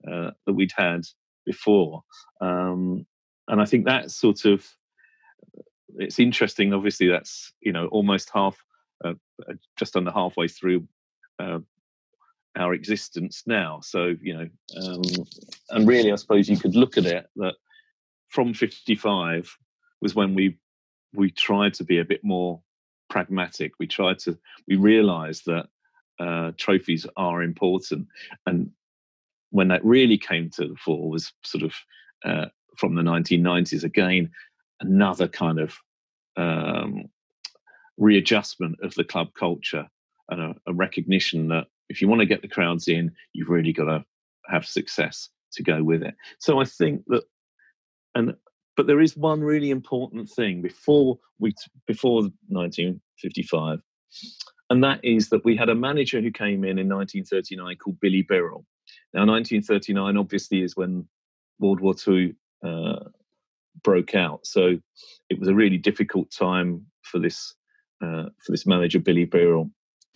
uh, 0.10 0.32
that 0.46 0.54
we'd 0.54 0.74
had 0.76 1.04
before. 1.50 2.04
Um, 2.42 3.08
and 3.48 3.60
I 3.60 3.66
think 3.66 3.86
that 3.86 4.12
sort 4.12 4.46
of 4.46 4.64
it's 5.98 6.20
interesting. 6.20 6.74
Obviously, 6.74 7.08
that's 7.08 7.52
you 7.60 7.72
know 7.72 7.88
almost 7.88 8.30
half, 8.32 8.64
uh, 9.04 9.16
uh, 9.50 9.54
just 9.80 9.98
under 9.98 10.12
halfway 10.12 10.48
through 10.48 10.88
uh, 11.40 11.60
our 12.56 12.76
existence 12.76 13.44
now. 13.48 13.80
So 13.82 14.14
you 14.22 14.34
know, 14.38 14.48
um, 14.84 15.02
and 15.72 15.88
really, 15.88 16.12
I 16.12 16.16
suppose 16.16 16.48
you 16.48 16.60
could 16.60 16.76
look 16.76 16.98
at 17.00 17.08
it 17.08 17.26
that 17.38 17.56
from 18.28 18.54
55 18.54 19.58
was 20.02 20.14
when 20.14 20.36
we 20.36 20.60
we 21.14 21.32
tried 21.32 21.74
to 21.76 21.84
be 21.84 21.98
a 21.98 22.06
bit 22.06 22.24
more 22.24 22.62
pragmatic. 23.10 23.72
We 23.80 23.88
tried 23.88 24.20
to 24.20 24.38
we 24.68 24.76
realised 24.76 25.48
that 25.48 25.66
uh, 26.20 26.52
trophies 26.58 27.08
are 27.18 27.42
important, 27.42 28.08
and 28.46 28.70
when 29.52 29.68
that 29.70 29.84
really 29.84 30.18
came 30.18 30.50
to 30.50 30.68
the 30.68 30.76
fore 30.76 31.10
was 31.10 31.32
sort 31.44 31.64
of 31.64 31.74
uh, 32.26 32.46
from 32.78 32.96
the 32.96 33.02
1990s 33.02 33.84
again 33.84 34.30
another 34.82 35.28
kind 35.28 35.60
of 35.60 35.76
um, 36.38 37.06
readjustment 37.98 38.78
of 38.82 38.94
the 38.96 39.04
club 39.04 39.30
culture 39.38 39.88
and 40.30 40.42
a, 40.42 40.56
a, 40.68 40.74
recognition 40.74 41.50
that 41.50 41.66
if 41.90 42.02
you 42.02 42.08
want 42.08 42.20
to 42.20 42.26
get 42.26 42.42
the 42.42 42.48
crowds 42.48 42.88
in 42.88 43.12
you've 43.34 43.50
really 43.50 43.74
got 43.74 43.86
to 43.86 44.04
have 44.48 44.66
success 44.66 45.30
to 45.52 45.64
go 45.64 45.84
with 45.84 46.04
it. 46.04 46.16
So 46.40 46.60
i 46.60 46.66
think 46.66 47.04
that 47.08 47.24
and 48.16 48.36
but 48.76 48.88
there 48.88 49.02
is 49.02 49.18
one 49.18 49.42
really 49.42 49.72
important 49.72 50.30
thing 50.30 50.62
before 50.62 51.20
we 51.40 51.54
before 51.86 52.22
1955 52.48 53.80
and 54.70 54.84
that 54.84 55.00
is 55.04 55.30
that 55.30 55.44
we 55.44 55.56
had 55.58 55.70
a 55.70 55.76
manager 55.76 56.22
who 56.22 56.32
came 56.32 56.64
in 56.64 56.80
in 56.80 56.88
1939 56.88 57.76
called 57.78 58.00
billy 58.00 58.22
birrell 58.22 58.66
now, 59.14 59.26
1939 59.26 60.18
obviously 60.18 60.62
is 60.62 60.78
when 60.78 61.08
World 61.60 61.80
War 61.80 61.96
II 62.08 62.36
uh, 62.64 63.06
broke 63.84 64.16
out. 64.16 64.46
So 64.46 64.78
it 65.30 65.40
was 65.40 65.50
a 65.50 65.56
really 65.56 65.78
difficult 65.78 66.32
time 66.32 66.86
for 67.04 67.20
this 67.20 67.56
uh, 68.02 68.30
for 68.46 68.52
this 68.52 68.66
manager 68.66 69.00
Billy 69.00 69.26
Birrell 69.26 69.70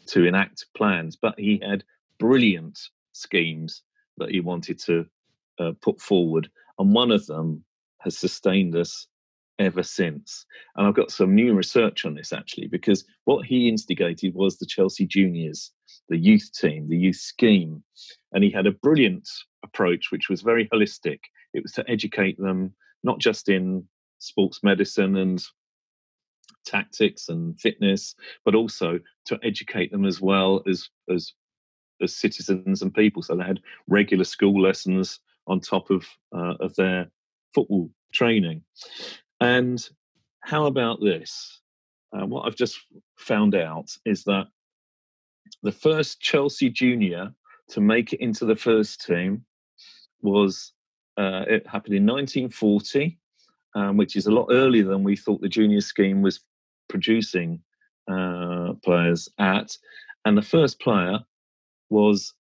to 0.07 0.25
enact 0.25 0.65
plans, 0.75 1.15
but 1.15 1.37
he 1.37 1.61
had 1.61 1.83
brilliant 2.19 2.79
schemes 3.11 3.81
that 4.17 4.29
he 4.29 4.39
wanted 4.39 4.79
to 4.79 5.05
uh, 5.59 5.71
put 5.81 5.99
forward, 5.99 6.49
and 6.79 6.93
one 6.93 7.11
of 7.11 7.25
them 7.25 7.63
has 7.99 8.17
sustained 8.17 8.75
us 8.75 9.07
ever 9.59 9.83
since. 9.83 10.45
And 10.75 10.87
I've 10.87 10.95
got 10.95 11.11
some 11.11 11.35
new 11.35 11.53
research 11.53 12.05
on 12.05 12.15
this 12.15 12.31
actually, 12.31 12.67
because 12.67 13.05
what 13.25 13.45
he 13.45 13.67
instigated 13.67 14.33
was 14.33 14.57
the 14.57 14.65
Chelsea 14.65 15.05
Juniors, 15.05 15.71
the 16.10 16.18
youth 16.18 16.49
team, 16.54 16.89
the 16.89 16.97
youth 16.97 17.18
scheme. 17.18 17.84
And 18.32 18.43
he 18.43 18.51
had 18.51 18.68
a 18.68 18.72
brilliant 18.72 19.28
approach, 19.64 20.12
which 20.12 20.30
was 20.30 20.41
very 20.41 20.68
holistic. 20.74 21.20
It 21.54 21.64
was 21.64 21.72
to 21.74 21.89
educate 21.89 22.38
them, 22.38 22.74
not 23.04 23.20
just 23.20 23.49
in 23.49 23.88
sports 24.20 24.62
medicine 24.64 25.18
and 25.18 25.43
tactics 26.66 27.30
and 27.30 27.60
fitness, 27.60 28.16
but 28.45 28.56
also 28.56 28.99
to 29.26 29.39
educate 29.43 29.91
them 29.91 30.06
as 30.06 30.22
well 30.22 30.64
as 30.68 30.89
as 31.14 31.34
as 32.01 32.16
citizens 32.16 32.82
and 32.82 32.93
people. 32.93 33.22
So 33.22 33.36
they 33.36 33.43
had 33.43 33.62
regular 33.88 34.24
school 34.24 34.62
lessons 34.62 35.20
on 35.47 35.60
top 35.60 35.89
of 35.89 36.06
uh, 36.36 36.56
of 36.60 36.76
their 36.76 37.10
football 37.54 37.89
training. 38.14 38.64
And 39.39 39.88
how 40.41 40.66
about 40.66 40.99
this? 41.01 41.62
Uh, 42.12 42.26
what 42.26 42.45
I've 42.45 42.56
just 42.56 42.80
found 43.18 43.56
out 43.56 43.89
is 44.06 44.24
that 44.26 44.47
the 45.62 45.72
first 45.72 46.20
Chelsea 46.20 46.70
junior 46.70 47.34
to 47.70 47.82
make 47.82 48.14
it 48.14 48.22
into 48.22 48.45
the 48.45 48.56
first 48.56 49.06
team 49.06 49.45
was 50.22 50.74
uh, 51.18 51.45
it 51.47 51.68
happened 51.68 51.95
in 51.95 52.06
1940, 52.06 53.18
um, 53.76 53.97
which 53.97 54.16
is 54.16 54.26
a 54.26 54.32
lot 54.32 54.47
earlier 54.51 54.86
than 54.86 55.04
we 55.04 55.16
thought 55.16 55.41
the 55.41 55.49
junior 55.49 55.82
scheme 55.82 56.22
was 56.22 56.39
producing 56.89 57.62
uh, 58.12 58.74
players 58.84 59.30
at. 59.39 59.78
And 60.26 60.38
the 60.38 60.41
first 60.41 60.80
player 60.80 61.20
was 61.89 62.34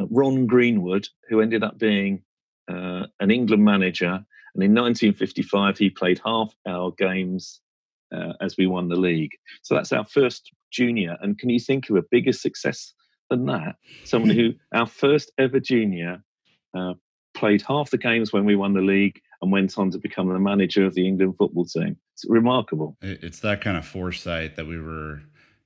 uh, 0.00 0.06
Ron 0.10 0.46
Greenwood, 0.46 1.08
who 1.28 1.40
ended 1.40 1.62
up 1.62 1.78
being 1.78 2.22
uh, 2.68 3.06
an 3.20 3.30
England 3.30 3.64
manager 3.64 4.24
and 4.58 4.64
in 4.64 4.74
1955, 4.74 5.78
he 5.78 5.88
played 5.88 6.20
half 6.24 6.52
our 6.66 6.90
games 6.90 7.60
uh, 8.12 8.32
as 8.40 8.56
we 8.56 8.66
won 8.66 8.88
the 8.88 8.96
league. 8.96 9.30
So 9.62 9.76
that's 9.76 9.92
our 9.92 10.04
first 10.04 10.50
junior. 10.70 11.16
And 11.20 11.38
can 11.38 11.50
you 11.50 11.60
think 11.60 11.90
of 11.90 11.96
a 11.96 12.02
bigger 12.10 12.32
success 12.32 12.92
than 13.30 13.46
that? 13.46 13.76
Someone 14.04 14.30
who, 14.36 14.54
our 14.72 14.86
first 14.86 15.32
ever 15.38 15.60
junior, 15.60 16.22
uh, 16.74 16.94
played 17.34 17.62
half 17.62 17.90
the 17.90 17.98
games 17.98 18.32
when 18.32 18.44
we 18.44 18.56
won 18.56 18.74
the 18.74 18.80
league 18.80 19.20
and 19.40 19.52
went 19.52 19.78
on 19.78 19.90
to 19.90 19.98
become 19.98 20.28
the 20.28 20.38
manager 20.38 20.84
of 20.84 20.94
the 20.94 21.06
England 21.06 21.36
football 21.38 21.64
team. 21.64 21.96
It's 22.14 22.24
remarkable. 22.28 22.96
It's 23.00 23.40
that 23.40 23.60
kind 23.60 23.76
of 23.76 23.86
foresight 23.86 24.56
that 24.56 24.66
we 24.66 24.80
were, 24.80 25.22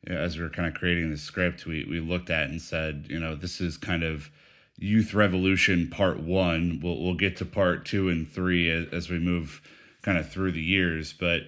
as 0.06 0.36
we 0.36 0.42
were 0.42 0.50
kind 0.50 0.68
of 0.68 0.74
creating 0.74 1.10
the 1.10 1.16
script, 1.16 1.64
we, 1.64 1.86
we 1.88 2.00
looked 2.00 2.28
at 2.28 2.50
and 2.50 2.60
said, 2.60 3.06
you 3.08 3.18
know, 3.18 3.34
this 3.34 3.60
is 3.60 3.78
kind 3.78 4.02
of 4.02 4.30
Youth 4.76 5.14
Revolution 5.14 5.88
Part 5.88 6.20
One. 6.20 6.80
We'll 6.82 7.00
we'll 7.00 7.14
get 7.14 7.36
to 7.38 7.44
Part 7.44 7.86
Two 7.86 8.08
and 8.08 8.28
Three 8.28 8.70
as, 8.70 8.88
as 8.92 9.10
we 9.10 9.18
move 9.18 9.62
kind 10.02 10.18
of 10.18 10.30
through 10.30 10.52
the 10.52 10.62
years, 10.62 11.12
but. 11.12 11.42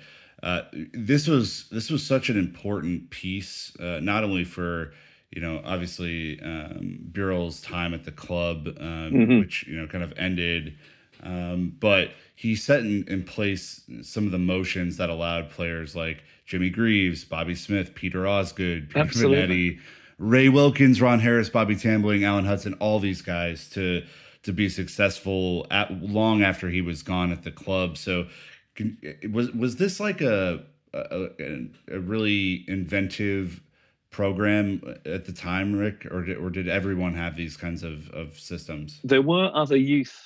Uh, 0.45 0.63
this 0.93 1.27
was 1.27 1.65
this 1.71 1.91
was 1.91 2.07
such 2.07 2.29
an 2.29 2.39
important 2.39 3.09
piece, 3.09 3.75
uh, 3.81 3.99
not 4.03 4.23
only 4.25 4.45
for 4.45 4.93
you 5.31 5.41
know 5.41 5.63
obviously 5.65 6.39
um, 6.43 6.99
Birrell's 7.13 7.63
time 7.63 7.95
at 7.95 8.05
the 8.05 8.13
club, 8.13 8.67
um, 8.79 9.11
mm-hmm. 9.11 9.39
which 9.39 9.67
you 9.67 9.81
know 9.81 9.87
kind 9.87 10.05
of 10.05 10.13
ended, 10.19 10.77
um, 11.23 11.75
but 11.81 12.11
he 12.37 12.55
set 12.55 12.81
in, 12.81 13.09
in 13.09 13.25
place 13.25 13.81
some 14.03 14.27
of 14.27 14.33
the 14.33 14.39
motions 14.39 14.99
that 14.99 15.09
allowed 15.09 15.49
players 15.49 15.97
like 15.97 16.23
Jimmy 16.45 16.69
Greaves, 16.69 17.25
Bobby 17.25 17.55
Smith, 17.55 17.95
Peter 17.95 18.29
Osgood, 18.29 18.91
Peter 18.91 19.07
Bonetti, 19.07 19.81
Ray 20.19 20.51
Wilkins, 20.51 21.01
Ron 21.01 21.21
Harris, 21.21 21.49
Bobby 21.49 21.75
Tambling, 21.75 22.23
Alan 22.23 22.45
Hudson, 22.45 22.75
all 22.75 23.01
these 23.01 23.23
guys 23.23 23.71
to 23.71 24.03
to 24.43 24.53
be 24.53 24.69
successful 24.69 25.67
at 25.71 25.91
long 26.03 26.43
after 26.43 26.69
he 26.69 26.83
was 26.83 27.03
gone 27.03 27.33
at 27.33 27.45
the 27.45 27.51
club. 27.51 27.97
So 27.97 28.27
was 29.31 29.51
was 29.53 29.77
this 29.77 30.01
like 30.01 30.21
a 30.21 30.65
a, 30.93 31.67
a 31.91 31.99
really 31.99 32.65
inventive 32.69 33.61
program 34.11 34.81
at 35.05 35.25
the 35.25 35.33
time, 35.33 35.75
Rick, 35.75 36.07
or 36.11 36.23
did, 36.23 36.39
or 36.39 36.49
did 36.51 36.69
everyone 36.69 37.15
have 37.15 37.35
these 37.35 37.57
kinds 37.57 37.83
of, 37.83 38.09
of 38.11 38.39
systems? 38.39 39.01
There 39.03 39.23
were 39.23 39.51
other 39.53 39.77
youth, 39.77 40.17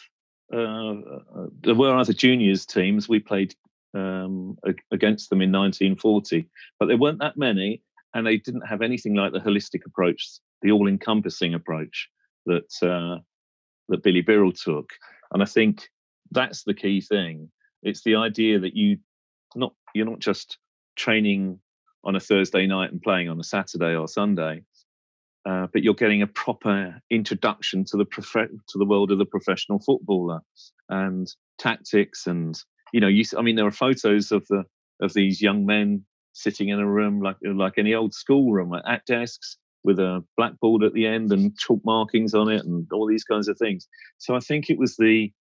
uh, 0.53 0.59
uh 0.59 1.47
there 1.63 1.75
were 1.75 1.97
other 1.97 2.13
juniors 2.13 2.67
teams. 2.67 3.09
We 3.09 3.19
played 3.19 3.55
um, 3.95 4.59
against 4.93 5.31
them 5.31 5.41
in 5.41 5.51
1940, 5.51 6.47
but 6.79 6.87
there 6.87 6.99
weren't 6.99 7.21
that 7.21 7.39
many 7.39 7.83
and 8.15 8.27
they 8.27 8.37
didn't 8.37 8.67
have 8.67 8.83
anything 8.83 9.15
like 9.15 9.33
the 9.33 9.41
holistic 9.41 9.87
approach, 9.87 10.27
the 10.63 10.73
all-encompassing 10.73 11.55
approach 11.55 12.09
that 12.47 12.73
uh, 12.83 13.21
that 13.89 14.03
Billy 14.03 14.23
Birrell 14.23 14.53
took. 14.53 14.91
And 15.33 15.43
I 15.43 15.47
think 15.47 15.89
that's 16.31 16.65
the 16.65 16.75
key 16.75 17.01
thing. 17.01 17.51
It's 17.83 18.03
the 18.03 18.17
idea 18.17 18.59
that 18.61 18.75
you 18.75 18.99
not 19.55 19.75
you're 19.95 20.07
not 20.07 20.19
just 20.19 20.59
training 20.97 21.61
on 22.05 22.17
a 22.17 22.21
Thursday 22.21 22.67
night 22.67 22.93
and 22.93 23.03
playing 23.03 23.29
on 23.29 23.41
a 23.41 23.45
Saturday 23.45 23.95
or 23.95 24.09
Sunday, 24.09 24.63
uh, 25.47 25.67
but 25.73 25.83
you're 25.83 25.95
getting 25.95 26.23
a 26.23 26.27
proper 26.27 27.01
introduction 27.11 27.85
to 27.87 27.97
the 27.97 28.05
prof- 28.05 28.51
to 28.69 28.79
the 28.79 28.85
world 28.85 29.11
of 29.11 29.19
the 29.19 29.27
professional 29.27 29.79
footballer 29.79 30.41
and 30.89 31.35
tactics 31.59 32.27
and 32.27 32.63
you 32.93 33.01
know 33.01 33.09
you 33.09 33.25
I 33.37 33.43
mean 33.43 33.57
there 33.57 33.67
are 33.67 33.71
photos 33.71 34.33
of 34.33 34.47
the 34.49 34.65
of 35.01 35.13
these 35.13 35.41
young 35.41 35.67
men 35.67 36.05
sitting 36.33 36.69
in 36.69 36.79
a 36.79 36.87
room 36.87 37.21
like 37.21 37.37
like 37.43 37.75
any 37.79 37.95
old 37.95 38.15
school 38.15 38.53
room 38.53 38.73
at 38.87 39.05
desks 39.07 39.59
with 39.85 39.99
a 39.99 40.25
blackboard 40.37 40.83
at 40.83 40.93
the 40.93 41.07
end 41.07 41.33
and 41.33 41.57
chalk 41.57 41.81
markings 41.85 42.35
on 42.35 42.49
it 42.49 42.65
and 42.65 42.87
all 42.93 43.07
these 43.07 43.25
kinds 43.25 43.49
of 43.49 43.57
things. 43.59 43.89
So 44.19 44.35
I 44.35 44.41
think 44.41 44.69
it 44.69 44.79
was 44.79 44.97
the 44.97 45.33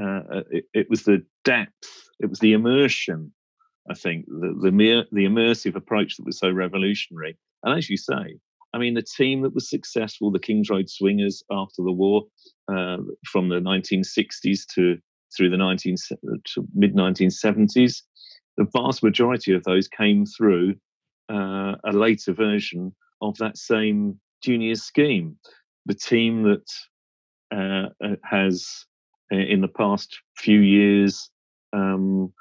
uh, 0.00 0.22
uh 0.30 0.42
it, 0.50 0.64
it, 0.74 0.90
was 0.90 1.04
the 1.04 1.24
depth, 1.44 2.10
it 2.20 2.26
was 2.26 2.38
the 2.38 2.52
immersion. 2.52 3.32
I 3.90 3.94
think 3.94 4.26
the 4.26 4.58
the, 4.62 4.72
mere, 4.72 5.04
the 5.12 5.26
immersive 5.26 5.76
approach 5.76 6.16
that 6.16 6.26
was 6.26 6.38
so 6.38 6.50
revolutionary. 6.50 7.36
And 7.62 7.78
as 7.78 7.88
you 7.88 7.96
say, 7.96 8.38
I 8.74 8.78
mean, 8.78 8.94
the 8.94 9.02
team 9.02 9.42
that 9.42 9.54
was 9.54 9.70
successful, 9.70 10.32
the 10.32 10.38
Kings 10.40 10.68
Road 10.68 10.90
Swingers 10.90 11.44
after 11.50 11.82
the 11.82 11.92
war, 11.92 12.24
uh, 12.68 12.96
from 13.30 13.48
the 13.48 13.60
1960s 13.60 14.66
to 14.74 14.98
through 15.36 15.50
the 15.50 15.56
19 15.56 15.96
mid 16.74 16.94
1970s, 16.94 18.02
the 18.56 18.66
vast 18.72 19.02
majority 19.02 19.52
of 19.52 19.64
those 19.64 19.88
came 19.88 20.24
through 20.26 20.74
uh, 21.32 21.74
a 21.84 21.92
later 21.92 22.32
version 22.32 22.94
of 23.20 23.36
that 23.38 23.56
same 23.56 24.18
junior 24.42 24.74
scheme. 24.74 25.36
The 25.86 25.94
team 25.94 26.42
that 26.44 26.70
uh, 27.54 27.88
uh 28.04 28.16
has, 28.24 28.86
in 29.30 29.60
the 29.60 29.68
past 29.68 30.18
few 30.36 30.60
years, 30.60 31.30
um, 31.72 32.32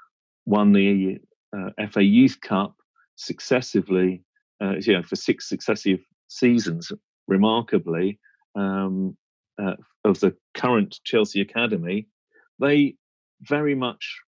won 0.45 0.73
the 0.73 1.19
uh, 1.55 1.87
FA 1.89 2.03
Youth 2.03 2.39
Cup 2.41 2.75
successively, 3.15 4.23
uh, 4.61 4.75
you 4.79 4.93
know, 4.93 5.03
for 5.03 5.15
six 5.15 5.47
successive 5.47 5.99
seasons, 6.27 6.91
remarkably, 7.27 8.19
um, 8.55 9.15
of 10.05 10.19
the 10.19 10.35
current 10.53 10.99
Chelsea 11.03 11.41
Academy, 11.41 12.07
they 12.59 12.95
very 13.41 13.75
much 13.75 14.19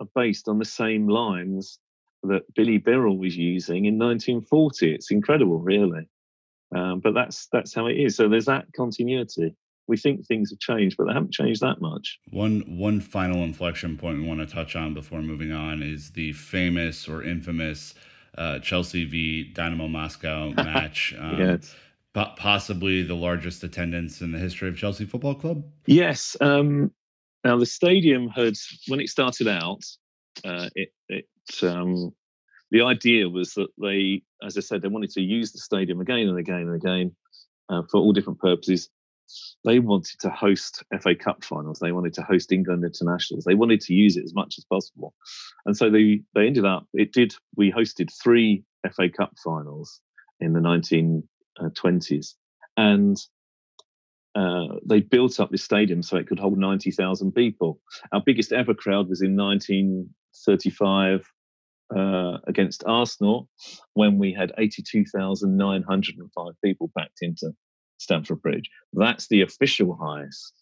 are 0.00 0.08
based 0.14 0.48
on 0.48 0.58
the 0.58 0.64
same 0.64 1.08
lines 1.08 1.78
that 2.22 2.42
Billy 2.54 2.78
Birrell 2.78 3.18
was 3.18 3.36
using 3.36 3.84
in 3.84 3.98
1940. 3.98 4.94
It's 4.94 5.10
incredible, 5.10 5.58
really. 5.58 6.08
Um, 6.74 7.00
but 7.00 7.14
that's 7.14 7.48
that's 7.52 7.74
how 7.74 7.86
it 7.86 7.96
is. 7.96 8.16
So 8.16 8.28
there's 8.28 8.46
that 8.46 8.66
continuity. 8.76 9.54
We 9.88 9.96
think 9.96 10.26
things 10.26 10.50
have 10.50 10.58
changed, 10.58 10.96
but 10.96 11.06
they 11.06 11.14
haven't 11.14 11.32
changed 11.32 11.60
that 11.62 11.80
much. 11.80 12.18
One 12.30 12.60
one 12.66 13.00
final 13.00 13.42
inflection 13.42 13.96
point 13.96 14.18
we 14.18 14.26
want 14.26 14.40
to 14.40 14.46
touch 14.46 14.76
on 14.76 14.94
before 14.94 15.22
moving 15.22 15.52
on 15.52 15.82
is 15.82 16.10
the 16.10 16.32
famous 16.32 17.08
or 17.08 17.22
infamous 17.22 17.94
uh, 18.36 18.58
Chelsea 18.60 19.04
v 19.04 19.44
Dynamo 19.52 19.88
Moscow 19.88 20.50
match. 20.56 21.14
Um, 21.18 21.38
yes. 21.38 21.74
Possibly 22.14 23.02
the 23.02 23.14
largest 23.14 23.62
attendance 23.62 24.20
in 24.20 24.32
the 24.32 24.38
history 24.38 24.68
of 24.68 24.76
Chelsea 24.76 25.04
Football 25.04 25.36
Club. 25.36 25.62
Yes, 25.86 26.36
um, 26.40 26.90
now, 27.44 27.56
the 27.56 27.66
stadium 27.66 28.28
had, 28.28 28.54
when 28.88 29.00
it 29.00 29.08
started 29.08 29.48
out, 29.48 29.82
uh, 30.44 30.68
it, 30.74 30.90
it 31.08 31.26
um, 31.62 32.12
the 32.70 32.82
idea 32.82 33.28
was 33.28 33.54
that 33.54 33.68
they, 33.80 34.22
as 34.44 34.56
I 34.56 34.60
said, 34.60 34.82
they 34.82 34.88
wanted 34.88 35.10
to 35.10 35.22
use 35.22 35.52
the 35.52 35.58
stadium 35.58 36.00
again 36.00 36.28
and 36.28 36.38
again 36.38 36.62
and 36.62 36.74
again 36.74 37.16
uh, 37.68 37.82
for 37.90 38.00
all 38.00 38.12
different 38.12 38.40
purposes. 38.40 38.90
They 39.64 39.78
wanted 39.78 40.18
to 40.20 40.30
host 40.30 40.82
FA 41.00 41.14
Cup 41.14 41.44
finals. 41.44 41.78
They 41.78 41.92
wanted 41.92 42.14
to 42.14 42.22
host 42.22 42.52
England 42.52 42.84
internationals. 42.84 43.44
They 43.44 43.54
wanted 43.54 43.80
to 43.82 43.94
use 43.94 44.16
it 44.16 44.24
as 44.24 44.34
much 44.34 44.54
as 44.58 44.64
possible, 44.64 45.14
and 45.66 45.76
so 45.76 45.90
they 45.90 46.22
they 46.34 46.46
ended 46.46 46.64
up. 46.64 46.86
It 46.94 47.12
did. 47.12 47.34
We 47.56 47.72
hosted 47.72 48.10
three 48.22 48.64
FA 48.94 49.08
Cup 49.08 49.34
finals 49.42 50.00
in 50.40 50.52
the 50.52 50.60
1920s, 50.60 52.34
and 52.76 53.16
uh, 54.34 54.76
they 54.84 55.00
built 55.00 55.40
up 55.40 55.50
this 55.50 55.64
stadium 55.64 56.02
so 56.02 56.16
it 56.16 56.28
could 56.28 56.38
hold 56.38 56.58
90,000 56.58 57.32
people. 57.32 57.80
Our 58.12 58.22
biggest 58.24 58.52
ever 58.52 58.72
crowd 58.72 59.08
was 59.08 59.20
in 59.20 59.34
1935 59.36 61.28
uh, 61.96 62.38
against 62.46 62.84
Arsenal 62.86 63.48
when 63.94 64.18
we 64.18 64.32
had 64.32 64.52
82,905 64.56 66.52
people 66.62 66.90
packed 66.96 67.18
into 67.22 67.52
Stamford 67.98 68.42
Bridge. 68.42 68.70
That's 68.92 69.28
the 69.28 69.42
official 69.42 69.96
highest. 70.00 70.54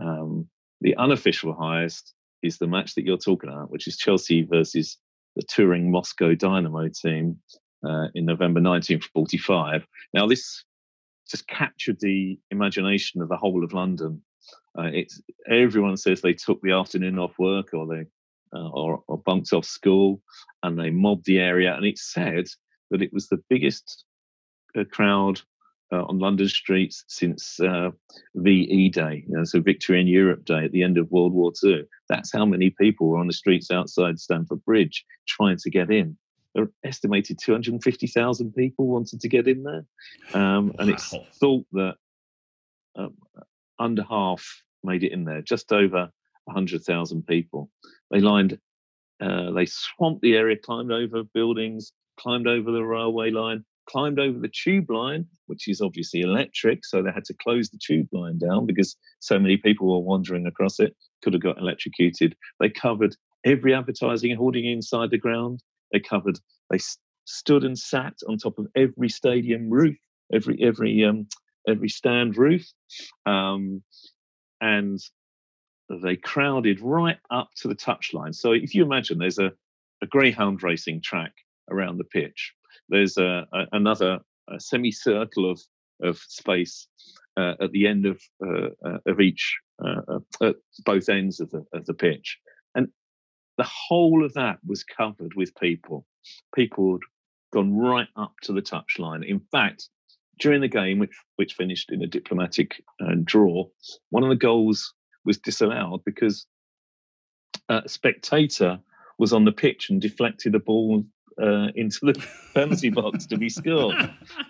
Um, 0.00 0.48
the 0.80 0.96
unofficial 0.96 1.54
highest 1.54 2.14
is 2.42 2.58
the 2.58 2.66
match 2.66 2.94
that 2.94 3.04
you're 3.04 3.18
talking 3.18 3.50
about, 3.50 3.70
which 3.70 3.86
is 3.86 3.96
Chelsea 3.96 4.42
versus 4.42 4.96
the 5.36 5.42
touring 5.42 5.90
Moscow 5.90 6.34
Dynamo 6.34 6.88
team 6.88 7.38
uh, 7.84 8.06
in 8.14 8.24
November 8.24 8.60
1945. 8.60 9.86
Now, 10.14 10.26
this 10.26 10.64
just 11.28 11.46
captured 11.46 11.98
the 12.00 12.38
imagination 12.50 13.20
of 13.20 13.28
the 13.28 13.36
whole 13.36 13.64
of 13.64 13.72
London. 13.72 14.22
Uh, 14.78 14.90
it's 14.92 15.20
everyone 15.50 15.96
says 15.96 16.20
they 16.20 16.32
took 16.32 16.60
the 16.62 16.72
afternoon 16.72 17.18
off 17.18 17.38
work 17.38 17.74
or 17.74 17.86
they 17.86 18.04
uh, 18.54 18.68
or, 18.70 19.02
or 19.08 19.18
bunked 19.18 19.52
off 19.52 19.64
school 19.64 20.22
and 20.62 20.78
they 20.78 20.90
mobbed 20.90 21.26
the 21.26 21.38
area. 21.38 21.74
And 21.74 21.84
it 21.84 21.98
said 21.98 22.46
that 22.90 23.02
it 23.02 23.12
was 23.12 23.28
the 23.28 23.42
biggest 23.50 24.04
uh, 24.78 24.84
crowd 24.90 25.40
uh, 25.92 26.04
on 26.04 26.18
London 26.18 26.48
streets 26.48 27.04
since 27.08 27.58
uh, 27.60 27.90
VE 28.34 28.90
Day, 28.90 29.24
you 29.26 29.36
know, 29.36 29.44
so 29.44 29.60
Victory 29.60 30.00
in 30.00 30.06
Europe 30.06 30.44
Day 30.44 30.64
at 30.64 30.72
the 30.72 30.82
end 30.82 30.98
of 30.98 31.10
World 31.10 31.32
War 31.32 31.52
II. 31.64 31.84
That's 32.08 32.32
how 32.32 32.44
many 32.44 32.70
people 32.70 33.08
were 33.08 33.18
on 33.18 33.26
the 33.26 33.32
streets 33.32 33.70
outside 33.70 34.18
Stamford 34.18 34.64
Bridge 34.64 35.04
trying 35.26 35.56
to 35.58 35.70
get 35.70 35.90
in. 35.90 36.16
There 36.54 36.70
estimated 36.84 37.38
250,000 37.42 38.52
people 38.52 38.86
wanted 38.86 39.20
to 39.20 39.28
get 39.28 39.48
in 39.48 39.62
there. 39.62 39.84
Um, 40.34 40.74
and 40.78 40.88
wow. 40.88 40.94
it's 40.94 41.14
thought 41.38 41.66
that 41.72 41.94
um, 42.96 43.14
under 43.78 44.02
half 44.02 44.62
made 44.82 45.04
it 45.04 45.12
in 45.12 45.24
there, 45.24 45.42
just 45.42 45.72
over 45.72 46.10
100,000 46.44 47.26
people. 47.26 47.70
They 48.10 48.20
lined, 48.20 48.58
uh, 49.20 49.52
they 49.52 49.66
swamped 49.66 50.22
the 50.22 50.36
area, 50.36 50.56
climbed 50.56 50.92
over 50.92 51.22
buildings, 51.22 51.92
climbed 52.18 52.48
over 52.48 52.70
the 52.70 52.84
railway 52.84 53.30
line, 53.30 53.64
climbed 53.88 54.18
over 54.20 54.38
the 54.38 54.48
tube 54.48 54.90
line, 54.90 55.26
which 55.46 55.68
is 55.68 55.80
obviously 55.80 56.20
electric. 56.20 56.84
So 56.84 57.02
they 57.02 57.10
had 57.12 57.24
to 57.24 57.34
close 57.34 57.70
the 57.70 57.78
tube 57.84 58.08
line 58.12 58.38
down 58.38 58.66
because 58.66 58.96
so 59.20 59.38
many 59.38 59.56
people 59.56 59.88
were 59.88 60.06
wandering 60.06 60.46
across 60.46 60.78
it, 60.78 60.94
could 61.22 61.32
have 61.32 61.42
got 61.42 61.58
electrocuted. 61.58 62.36
They 62.60 62.68
covered 62.68 63.16
every 63.44 63.74
advertising 63.74 64.36
hoarding 64.36 64.66
inside 64.66 65.10
the 65.10 65.18
ground. 65.18 65.62
They 65.92 66.00
covered, 66.00 66.38
they 66.70 66.78
st- 66.78 67.00
stood 67.24 67.64
and 67.64 67.78
sat 67.78 68.14
on 68.28 68.36
top 68.38 68.58
of 68.58 68.66
every 68.76 69.08
stadium 69.08 69.70
roof, 69.70 69.96
every, 70.32 70.58
every, 70.62 71.04
um, 71.04 71.26
every 71.66 71.88
stand 71.88 72.36
roof. 72.36 72.66
Um, 73.26 73.82
and 74.60 74.98
they 76.02 76.16
crowded 76.16 76.80
right 76.80 77.18
up 77.30 77.48
to 77.56 77.68
the 77.68 77.74
touchline. 77.74 78.34
So 78.34 78.52
if 78.52 78.74
you 78.74 78.84
imagine 78.84 79.18
there's 79.18 79.38
a, 79.38 79.52
a 80.02 80.06
greyhound 80.06 80.62
racing 80.62 81.00
track 81.02 81.32
around 81.70 81.98
the 81.98 82.04
pitch, 82.04 82.52
there's 82.88 83.16
a, 83.16 83.46
a 83.52 83.66
another 83.72 84.20
a 84.48 84.60
semicircle 84.60 85.50
of 85.50 85.60
of 86.02 86.18
space 86.28 86.86
uh, 87.36 87.54
at 87.60 87.72
the 87.72 87.86
end 87.86 88.06
of 88.06 88.20
uh, 88.44 88.68
uh 88.84 88.98
of 89.06 89.20
each 89.20 89.58
uh, 89.84 90.00
uh, 90.08 90.46
at 90.46 90.56
both 90.84 91.08
ends 91.08 91.40
of 91.40 91.50
the 91.50 91.64
of 91.72 91.84
the 91.86 91.94
pitch, 91.94 92.38
and 92.74 92.88
the 93.56 93.68
whole 93.88 94.24
of 94.24 94.34
that 94.34 94.58
was 94.66 94.84
covered 94.84 95.34
with 95.34 95.54
people. 95.56 96.06
People 96.54 96.92
had 96.92 97.00
gone 97.52 97.76
right 97.76 98.08
up 98.16 98.34
to 98.42 98.52
the 98.52 98.62
touchline. 98.62 99.26
In 99.26 99.40
fact, 99.40 99.88
during 100.38 100.60
the 100.60 100.68
game, 100.68 100.98
which 100.98 101.16
which 101.36 101.54
finished 101.54 101.90
in 101.90 102.02
a 102.02 102.06
diplomatic 102.06 102.82
draw, 103.24 103.66
one 104.10 104.22
of 104.22 104.30
the 104.30 104.36
goals 104.36 104.94
was 105.24 105.38
disallowed 105.38 106.02
because 106.04 106.46
a 107.68 107.88
spectator 107.88 108.80
was 109.18 109.32
on 109.32 109.44
the 109.44 109.52
pitch 109.52 109.90
and 109.90 110.00
deflected 110.00 110.54
a 110.54 110.60
ball 110.60 111.04
uh, 111.40 111.68
into 111.74 111.98
the 112.02 112.26
penalty 112.54 112.90
box 112.90 113.26
to 113.26 113.36
be 113.36 113.48
scored. 113.48 113.94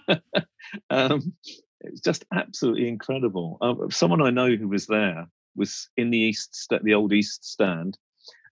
um, 0.91 1.33
it's 1.81 2.01
just 2.01 2.25
absolutely 2.33 2.89
incredible. 2.89 3.59
Um, 3.61 3.91
someone 3.91 4.23
I 4.23 4.31
know 4.31 4.55
who 4.55 4.69
was 4.69 4.87
there 4.87 5.27
was 5.57 5.89
in 5.97 6.11
the 6.11 6.19
east, 6.19 6.67
the 6.83 6.95
old 6.95 7.13
east 7.13 7.45
stand, 7.45 7.99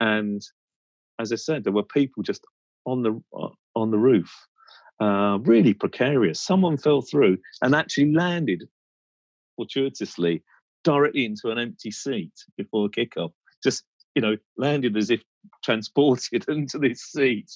and 0.01 0.43
as 1.19 1.33
I 1.33 1.37
said, 1.37 1.65
there 1.65 1.73
were 1.73 1.83
people 1.83 2.23
just 2.23 2.45
on 2.87 3.03
the 3.03 3.23
uh, 3.37 3.49
on 3.77 3.91
the 3.91 3.99
roof, 3.99 4.35
uh, 5.01 5.39
really 5.43 5.75
precarious. 5.75 6.41
Someone 6.41 6.77
fell 6.77 7.03
through 7.03 7.39
and 7.63 7.75
actually 7.75 8.13
landed 8.13 8.65
fortuitously 9.57 10.43
directly 10.83 11.27
into 11.27 11.51
an 11.51 11.59
empty 11.59 11.91
seat 11.91 12.33
before 12.57 12.89
kickoff. 12.89 13.33
Just 13.63 13.85
you 14.15 14.23
know, 14.23 14.37
landed 14.57 14.97
as 14.97 15.11
if 15.11 15.23
transported 15.63 16.45
into 16.49 16.79
this 16.79 17.03
seat. 17.03 17.51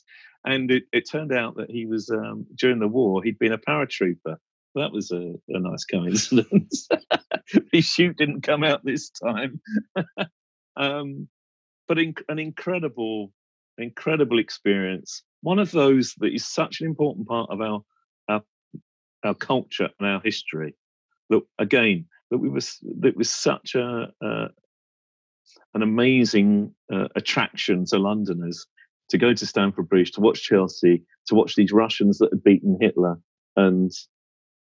And 0.45 0.71
it, 0.71 0.85
it 0.93 1.09
turned 1.11 1.33
out 1.33 1.57
that 1.57 1.71
he 1.71 1.87
was, 1.87 2.11
um, 2.11 2.47
during 2.55 2.79
the 2.79 2.89
war, 2.89 3.23
he'd 3.23 3.39
been 3.39 3.53
a 3.53 3.59
paratrooper. 3.59 4.37
That 4.75 4.93
was 4.93 5.11
a, 5.11 5.35
a 5.49 5.61
nice 5.61 5.85
coincidence. 5.85 6.89
His 7.73 7.85
chute 7.85 8.17
didn't 8.17 8.43
come 8.43 8.65
out 8.65 8.85
this 8.85 9.11
time. 9.11 9.61
um, 10.77 11.29
but 11.87 11.99
in, 11.99 12.15
an 12.29 12.39
incredible, 12.39 13.33
incredible 13.79 14.39
experience. 14.39 15.23
One 15.43 15.59
of 15.59 15.71
those 15.71 16.15
that 16.19 16.35
is 16.35 16.47
such 16.47 16.81
an 16.81 16.87
important 16.87 17.29
part 17.29 17.51
of 17.51 17.61
our, 17.61 17.83
our, 18.29 18.43
our 19.23 19.35
culture 19.35 19.91
and 19.99 20.09
our 20.09 20.21
history. 20.23 20.75
That 21.31 21.43
again, 21.59 22.07
that 22.31 22.39
we 22.39 22.49
was 22.49 22.79
that 23.01 23.17
was 23.17 23.31
such 23.31 23.75
a, 23.75 24.09
a 24.21 24.47
an 25.73 25.83
amazing 25.83 26.75
uh, 26.93 27.09
attraction 27.17 27.85
to 27.87 27.99
Londoners 27.99 28.67
to 29.15 29.19
go 29.19 29.33
to 29.33 29.47
Stamford 29.47 29.89
Bridge, 29.89 30.11
to 30.11 30.21
watch 30.21 30.43
Chelsea, 30.43 31.05
to 31.27 31.37
watch 31.37 31.55
these 31.55 31.71
Russians 31.71 32.19
that 32.19 32.31
had 32.33 32.43
beaten 32.43 32.77
Hitler. 32.81 33.21
And 33.55 33.93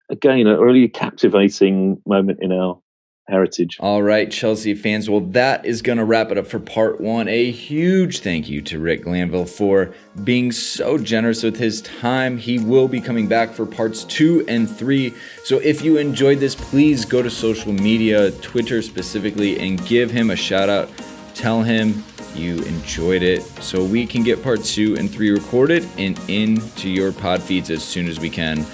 again, 0.10 0.48
a 0.48 0.58
really 0.58 0.88
captivating 0.88 2.02
moment 2.06 2.40
in 2.42 2.54
our 2.54 2.80
heritage. 3.28 3.76
All 3.82 4.02
right, 4.02 4.32
Chelsea 4.32 4.74
fans. 4.74 5.10
Well, 5.10 5.20
that 5.20 5.66
is 5.66 5.82
going 5.82 5.98
to 5.98 6.06
wrap 6.06 6.32
it 6.32 6.38
up 6.38 6.48
for 6.48 6.60
part 6.60 7.02
one. 7.02 7.28
A 7.28 7.52
huge 7.52 8.20
thank 8.20 8.48
you 8.48 8.62
to 8.62 8.80
Rick 8.80 9.04
Glanvill 9.04 9.50
for 9.50 9.94
being 10.24 10.54
so 10.54 10.98
generous 10.98 11.44
with 11.44 11.58
his 11.58 11.82
time. 11.82 12.38
He 12.38 12.58
will 12.58 12.88
be 12.88 13.02
coming 13.02 13.28
back 13.28 13.54
for 13.54 13.66
parts 13.66 14.06
two 14.06 14.46
and 14.48 14.70
three. 14.70 15.14
So 15.44 15.58
if 15.58 15.82
you 15.82 15.98
enjoyed 15.98 16.40
this, 16.40 16.56
please 16.56 17.04
go 17.04 17.22
to 17.22 17.30
social 17.30 17.74
media, 17.74 18.32
Twitter 18.32 18.82
specifically, 18.82 19.60
and 19.60 19.86
give 19.86 20.10
him 20.10 20.30
a 20.30 20.38
shout 20.38 20.70
out. 20.70 20.90
Tell 21.36 21.64
him 21.64 22.02
you 22.38 22.60
enjoyed 22.64 23.24
it 23.24 23.42
so 23.62 23.84
we 23.84 24.06
can 24.06 24.24
get 24.24 24.44
part 24.44 24.64
two 24.64 24.96
and 24.98 25.10
three 25.10 25.32
recorded 25.32 25.88
and 25.98 26.20
into 26.30 26.90
your 26.90 27.12
pod 27.12 27.42
feeds 27.42 27.70
as 27.70 27.84
soon 27.84 28.08
as 28.08 28.20
we 28.20 28.30
can. 28.30 28.66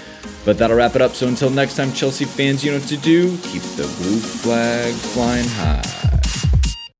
But 0.44 0.58
that'll 0.58 0.76
wrap 0.76 0.94
it 0.94 1.02
up. 1.02 1.12
So 1.12 1.26
until 1.26 1.50
next 1.50 1.76
time, 1.76 1.92
Chelsea 1.92 2.24
fans, 2.24 2.64
you 2.64 2.72
know 2.72 2.78
what 2.78 2.88
to 2.88 2.96
do. 2.98 3.36
Keep 3.38 3.62
the 3.62 3.90
blue 3.98 4.18
flag 4.18 4.92
flying 4.92 5.48
high. 5.48 6.13